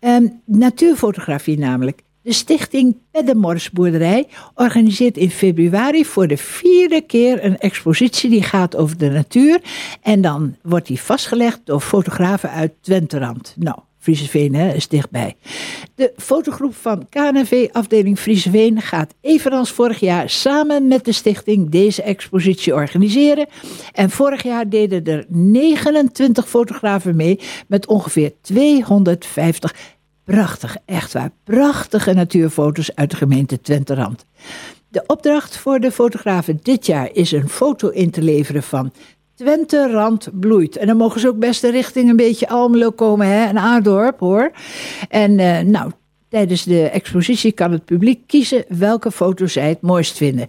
Um, 0.00 0.40
natuurfotografie 0.44 1.58
namelijk. 1.58 2.02
De 2.22 2.32
stichting 2.32 2.96
Peddemorsboerderij 3.10 4.28
organiseert 4.54 5.16
in 5.16 5.30
februari 5.30 6.04
voor 6.04 6.26
de 6.26 6.36
vierde 6.36 7.00
keer 7.00 7.44
een 7.44 7.58
expositie 7.58 8.30
die 8.30 8.42
gaat 8.42 8.76
over 8.76 8.98
de 8.98 9.10
natuur. 9.10 9.60
En 10.02 10.20
dan 10.20 10.56
wordt 10.62 10.86
die 10.86 11.00
vastgelegd 11.00 11.60
door 11.64 11.80
fotografen 11.80 12.50
uit 12.50 12.72
Twenterand. 12.80 13.54
Nou, 13.58 13.78
Frieseveen 14.02 14.54
hè, 14.54 14.74
is 14.74 14.88
dichtbij. 14.88 15.36
De 15.94 16.12
fotogroep 16.16 16.74
van 16.74 17.08
KNV 17.08 17.68
afdeling 17.72 18.18
Frieseveen 18.18 18.80
gaat 18.80 19.14
evenals 19.20 19.70
vorig 19.70 20.00
jaar 20.00 20.30
samen 20.30 20.88
met 20.88 21.04
de 21.04 21.12
stichting 21.12 21.70
deze 21.70 22.02
expositie 22.02 22.74
organiseren. 22.74 23.46
En 23.92 24.10
vorig 24.10 24.42
jaar 24.42 24.68
deden 24.68 25.04
er 25.04 25.24
29 25.28 26.48
fotografen 26.48 27.16
mee 27.16 27.40
met 27.66 27.86
ongeveer 27.86 28.32
250 28.40 29.74
prachtig, 30.24 30.76
echt 30.84 31.12
waar, 31.12 31.30
prachtige 31.44 32.12
natuurfoto's 32.12 32.94
uit 32.94 33.10
de 33.10 33.16
gemeente 33.16 33.60
Twenterand. 33.60 34.24
De 34.88 35.04
opdracht 35.06 35.56
voor 35.56 35.80
de 35.80 35.92
fotografen 35.92 36.58
dit 36.62 36.86
jaar 36.86 37.10
is 37.12 37.32
een 37.32 37.48
foto 37.48 37.88
in 37.88 38.10
te 38.10 38.22
leveren 38.22 38.62
van 38.62 38.92
Twente 39.34 39.90
Rand 39.90 40.28
bloeit. 40.32 40.76
En 40.76 40.86
dan 40.86 40.96
mogen 40.96 41.20
ze 41.20 41.28
ook 41.28 41.38
best 41.38 41.62
richting 41.62 42.10
een 42.10 42.16
beetje 42.16 42.48
Almelo 42.48 42.90
komen 42.90 43.26
hè? 43.26 43.44
en 43.44 43.58
Aardorp 43.58 44.20
hoor. 44.20 44.50
En 45.08 45.38
uh, 45.38 45.60
nou, 45.60 45.90
Tijdens 46.32 46.64
de 46.64 46.88
expositie 46.88 47.52
kan 47.52 47.72
het 47.72 47.84
publiek 47.84 48.26
kiezen 48.26 48.64
welke 48.68 49.10
foto 49.10 49.46
zij 49.46 49.68
het 49.68 49.80
mooist 49.80 50.16
vinden. 50.16 50.48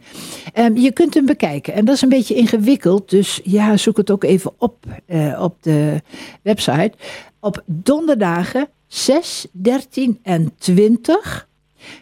Ehm, 0.53 0.75
je 0.75 0.91
kunt 0.91 1.13
hem 1.13 1.25
bekijken 1.25 1.73
en 1.73 1.85
dat 1.85 1.95
is 1.95 2.01
een 2.01 2.09
beetje 2.09 2.35
ingewikkeld, 2.35 3.09
dus 3.09 3.39
ja, 3.43 3.77
zoek 3.77 3.97
het 3.97 4.11
ook 4.11 4.23
even 4.23 4.51
op 4.57 4.85
eh, 5.05 5.41
op 5.41 5.55
de 5.61 6.01
website. 6.41 6.91
Op 7.39 7.63
donderdagen 7.65 8.67
6, 8.87 9.47
13 9.51 10.19
en 10.21 10.53
20. 10.57 11.47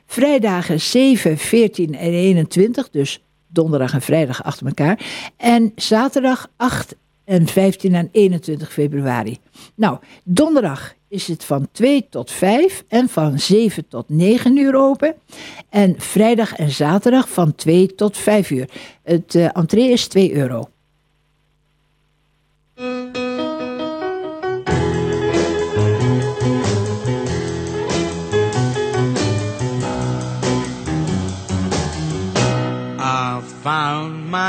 Vrijdagen 0.05 0.81
7, 0.81 1.37
14 1.37 1.95
en 1.95 2.11
21, 2.11 2.89
dus 2.89 3.23
donderdag 3.53 3.93
en 3.93 4.01
vrijdag 4.01 4.43
achter 4.43 4.67
elkaar. 4.67 5.05
En 5.37 5.71
zaterdag 5.75 6.47
8 6.57 6.95
en 7.23 7.47
15 7.47 7.95
en 7.95 8.09
21 8.11 8.73
februari. 8.73 9.37
Nou, 9.75 9.97
donderdag 10.23 10.93
is 11.07 11.27
het 11.27 11.43
van 11.43 11.67
2 11.71 12.07
tot 12.09 12.31
5 12.31 12.83
en 12.87 13.09
van 13.09 13.39
7 13.39 13.87
tot 13.87 14.09
9 14.09 14.57
uur 14.57 14.75
open. 14.75 15.15
En 15.69 15.95
vrijdag 15.97 16.55
en 16.55 16.69
zaterdag 16.69 17.29
van 17.29 17.55
2 17.55 17.95
tot 17.95 18.17
5 18.17 18.49
uur. 18.49 18.69
Het 19.03 19.33
uh, 19.33 19.49
entree 19.53 19.89
is 19.89 20.07
2 20.07 20.33
euro. 20.33 20.69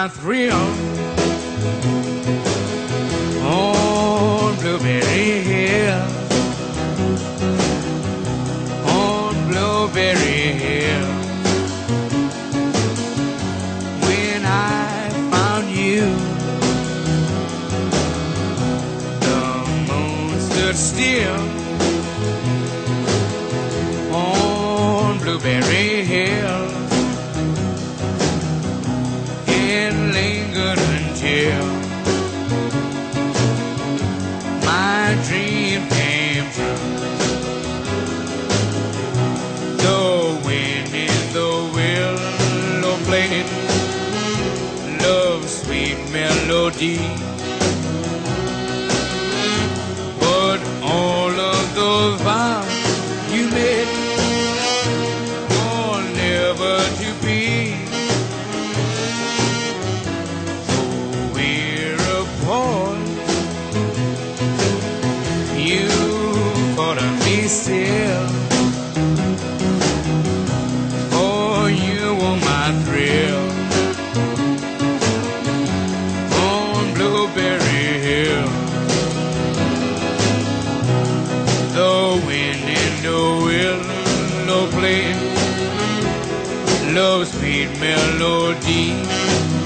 not 0.03 0.25
real. 0.25 0.92
Love's 86.95 87.31
sweet 87.33 87.71
melody. 87.81 89.62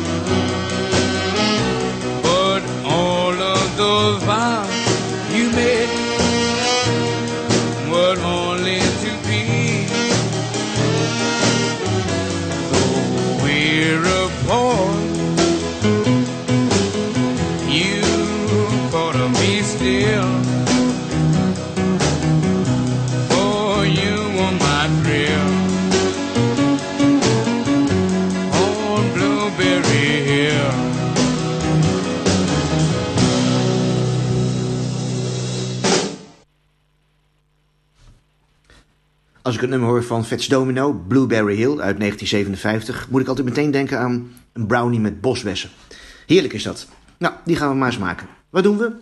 Ik 39.56 39.60
het 39.60 39.70
nummer 39.70 39.88
hoor 39.88 40.04
van 40.04 40.24
Fats 40.24 40.46
Domino, 40.46 40.92
Blueberry 40.92 41.54
Hill 41.54 41.80
uit 41.80 41.98
1957, 41.98 43.08
moet 43.10 43.20
ik 43.20 43.28
altijd 43.28 43.46
meteen 43.46 43.70
denken 43.70 43.98
aan 43.98 44.32
een 44.52 44.66
brownie 44.66 45.00
met 45.00 45.20
bosbessen. 45.20 45.70
Heerlijk 46.26 46.52
is 46.52 46.62
dat. 46.62 46.88
Nou, 47.18 47.34
die 47.44 47.56
gaan 47.56 47.68
we 47.68 47.74
maar 47.74 47.88
eens 47.88 47.98
maken. 47.98 48.26
Wat 48.50 48.62
doen 48.62 48.78
we? 48.78 48.92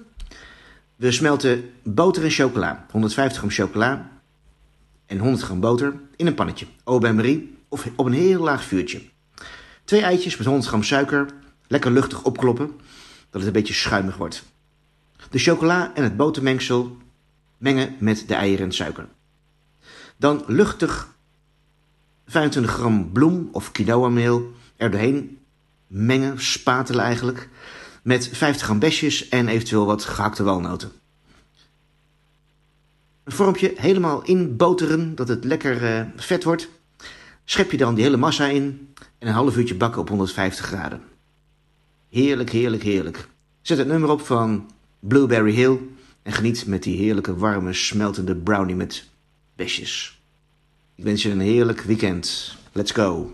We 0.96 1.12
smelten 1.12 1.70
boter 1.82 2.24
en 2.24 2.30
chocola. 2.30 2.86
150 2.90 3.38
gram 3.38 3.50
chocola 3.50 4.10
en 5.06 5.18
100 5.18 5.42
gram 5.42 5.60
boter 5.60 5.94
in 6.16 6.26
een 6.26 6.34
pannetje. 6.34 6.66
Au 6.84 6.98
bain-marie 7.00 7.56
of 7.68 7.88
op 7.96 8.06
een 8.06 8.12
heel 8.12 8.42
laag 8.42 8.64
vuurtje. 8.64 9.02
Twee 9.84 10.02
eitjes 10.02 10.36
met 10.36 10.46
100 10.46 10.68
gram 10.68 10.82
suiker. 10.82 11.26
Lekker 11.66 11.90
luchtig 11.90 12.22
opkloppen, 12.22 12.66
dat 13.30 13.40
het 13.40 13.46
een 13.46 13.52
beetje 13.52 13.74
schuimig 13.74 14.16
wordt. 14.16 14.44
De 15.30 15.38
chocola 15.38 15.90
en 15.94 16.02
het 16.02 16.16
botermengsel 16.16 16.96
mengen 17.58 17.94
met 17.98 18.24
de 18.26 18.34
eieren 18.34 18.64
en 18.66 18.72
suiker. 18.72 19.06
Dan 20.24 20.44
luchtig 20.46 21.14
25 22.26 22.72
gram 22.72 23.12
bloem 23.12 23.48
of 23.52 23.72
quinoa 23.72 24.08
meel 24.08 24.52
er 24.76 24.90
doorheen 24.90 25.38
mengen, 25.86 26.40
spatelen 26.40 27.04
eigenlijk, 27.04 27.48
met 28.02 28.28
50 28.28 28.62
gram 28.62 28.78
besjes 28.78 29.28
en 29.28 29.48
eventueel 29.48 29.86
wat 29.86 30.04
gehakte 30.04 30.42
walnoten. 30.42 30.92
Een 33.24 33.32
vormpje 33.32 33.72
helemaal 33.76 34.22
inboteren, 34.22 35.14
dat 35.14 35.28
het 35.28 35.44
lekker 35.44 35.84
eh, 35.84 36.06
vet 36.16 36.44
wordt. 36.44 36.68
Schep 37.44 37.70
je 37.70 37.76
dan 37.76 37.94
die 37.94 38.04
hele 38.04 38.16
massa 38.16 38.46
in 38.46 38.94
en 39.18 39.28
een 39.28 39.34
half 39.34 39.56
uurtje 39.56 39.74
bakken 39.74 40.00
op 40.00 40.08
150 40.08 40.66
graden. 40.66 41.02
Heerlijk, 42.08 42.50
heerlijk, 42.50 42.82
heerlijk. 42.82 43.28
Zet 43.62 43.78
het 43.78 43.86
nummer 43.86 44.10
op 44.10 44.20
van 44.20 44.70
Blueberry 44.98 45.52
Hill 45.52 45.78
en 46.22 46.32
geniet 46.32 46.66
met 46.66 46.82
die 46.82 46.96
heerlijke 46.96 47.36
warme 47.36 47.72
smeltende 47.72 48.36
brownie 48.36 48.76
met 48.76 49.12
besjes. 49.56 50.22
Ik 50.94 51.04
wens 51.04 51.22
je 51.22 51.30
een 51.30 51.40
heerlijk 51.40 51.80
weekend. 51.80 52.56
Let's 52.72 52.90
go. 52.90 53.32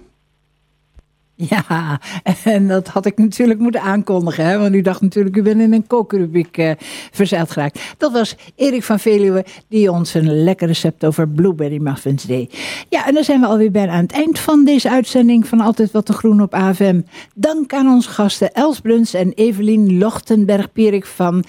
Ja, 1.49 2.01
en 2.45 2.69
dat 2.69 2.89
had 2.89 3.07
ik 3.07 3.19
natuurlijk 3.19 3.61
moeten 3.61 3.81
aankondigen. 3.81 4.45
Hè? 4.45 4.59
Want 4.59 4.75
u 4.75 4.81
dacht 4.81 5.01
natuurlijk, 5.01 5.37
u 5.37 5.43
bent 5.43 5.61
in 5.61 5.73
een 5.73 5.87
kookrubriek 5.87 6.59
uh, 6.59 6.71
verzeild 7.11 7.51
geraakt. 7.51 7.95
Dat 7.99 8.13
was 8.13 8.37
Erik 8.57 8.83
van 8.83 8.99
Veluwe, 8.99 9.45
die 9.69 9.91
ons 9.91 10.15
een 10.15 10.43
lekker 10.43 10.67
recept 10.67 11.05
over 11.05 11.29
blueberry 11.29 11.79
muffins 11.79 12.25
deed. 12.25 12.59
Ja, 12.89 13.07
en 13.07 13.15
dan 13.15 13.25
zijn 13.25 13.41
we 13.41 13.47
alweer 13.47 13.71
bijna 13.71 13.93
aan 13.93 14.03
het 14.03 14.13
eind 14.13 14.39
van 14.39 14.65
deze 14.65 14.91
uitzending 14.91 15.47
van 15.47 15.61
Altijd 15.61 15.91
Wat 15.91 16.07
te 16.07 16.13
Groen 16.13 16.43
op 16.43 16.55
AFM. 16.55 17.01
Dank 17.35 17.73
aan 17.73 17.89
onze 17.89 18.09
gasten 18.09 18.53
Els 18.53 18.81
Bruns 18.81 19.15
en 19.15 19.33
Evelien 19.33 19.99
Lochtenberg-Pierik 19.99 21.07
van 21.07 21.45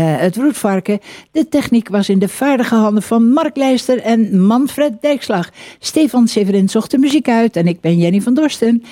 het 0.00 0.36
Roetvarken. 0.36 0.98
De 1.32 1.48
techniek 1.48 1.88
was 1.88 2.08
in 2.08 2.18
de 2.18 2.28
vaardige 2.28 2.74
handen 2.74 3.02
van 3.02 3.32
Mark 3.32 3.56
Leijster 3.56 4.00
en 4.00 4.40
Manfred 4.40 4.92
Dijkslag. 5.00 5.50
Stefan 5.78 6.28
Severin 6.28 6.68
zocht 6.68 6.90
de 6.90 6.98
muziek 6.98 7.28
uit 7.28 7.56
en 7.56 7.66
ik 7.66 7.80
ben 7.80 7.98
Jenny 7.98 8.20
van 8.20 8.34
Dorsten. 8.34 8.82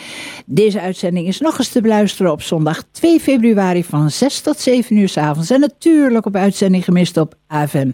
Deze 0.47 0.81
uitzending 0.81 1.27
is 1.27 1.41
nog 1.41 1.59
eens 1.59 1.69
te 1.69 1.81
beluisteren 1.81 2.33
op 2.33 2.43
zondag 2.43 2.83
2 2.91 3.21
februari 3.21 3.85
van 3.85 4.11
6 4.11 4.41
tot 4.41 4.61
7 4.61 4.97
uur 4.97 5.09
s 5.09 5.17
avonds. 5.17 5.51
En 5.51 5.61
natuurlijk 5.61 6.27
op 6.27 6.37
uitzending 6.37 6.85
gemist 6.85 7.17
op 7.17 7.35
AFM. 7.47 7.91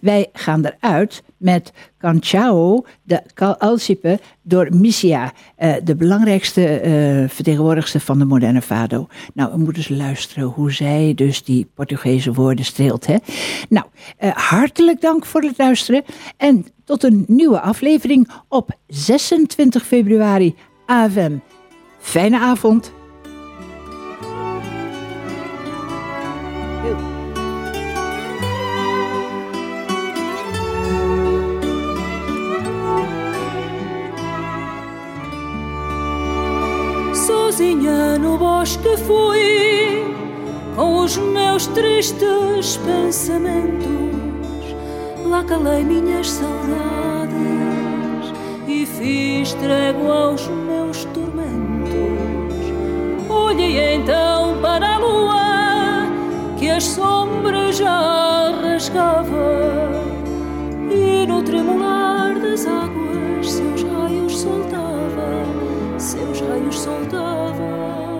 Wij 0.00 0.28
gaan 0.32 0.64
eruit 0.64 1.22
met 1.44 1.72
Canciao 1.98 2.84
de 3.02 3.22
Alcipe 3.58 4.18
door 4.42 4.68
Missia, 4.70 5.32
eh, 5.56 5.74
de 5.84 5.96
belangrijkste 5.96 6.66
eh, 6.66 7.28
vertegenwoordigster 7.28 8.00
van 8.00 8.18
de 8.18 8.24
moderne 8.24 8.62
fado. 8.62 9.06
Nou, 9.34 9.52
we 9.52 9.58
moeten 9.58 9.76
eens 9.76 9.88
luisteren 9.88 10.44
hoe 10.44 10.72
zij 10.72 11.12
dus 11.14 11.44
die 11.44 11.70
Portugese 11.74 12.32
woorden 12.32 12.64
streelt. 12.64 13.06
Hè? 13.06 13.16
Nou, 13.68 13.86
eh, 14.16 14.30
hartelijk 14.34 15.00
dank 15.00 15.26
voor 15.26 15.42
het 15.42 15.58
luisteren 15.58 16.02
en 16.36 16.66
tot 16.84 17.02
een 17.02 17.24
nieuwe 17.26 17.60
aflevering 17.60 18.30
op 18.48 18.70
26 18.86 19.86
februari 19.86 20.54
AFM. 20.86 21.36
Fijne 21.98 22.38
avond. 22.38 22.92
Sozinha 37.54 38.18
no 38.18 38.36
bosque 38.36 38.96
fui 38.96 40.02
com 40.74 41.04
os 41.04 41.16
meus 41.16 41.68
tristes 41.68 42.76
pensamentos. 42.78 43.86
Lá 45.24 45.44
calei 45.44 45.84
minhas 45.84 46.30
saudades 46.30 47.32
e 48.66 48.84
fiz 48.84 49.54
trégua 49.54 50.30
aos 50.30 50.48
meus 50.48 51.04
tormentos. 51.04 51.94
Olhei 53.30 53.94
então 53.94 54.60
para 54.60 54.96
a 54.96 54.98
lua 54.98 56.08
que 56.58 56.68
as 56.68 56.82
sombras 56.82 57.76
já 57.76 58.50
rasgava 58.64 59.92
e 60.90 61.24
no 61.24 61.40
tremular 61.44 62.36
das 62.36 62.66
águas 62.66 63.48
seus 63.48 63.84
raios 63.84 64.40
soltava, 64.40 65.13
seus 66.04 66.40
raios 66.40 66.78
soltava. 66.80 68.13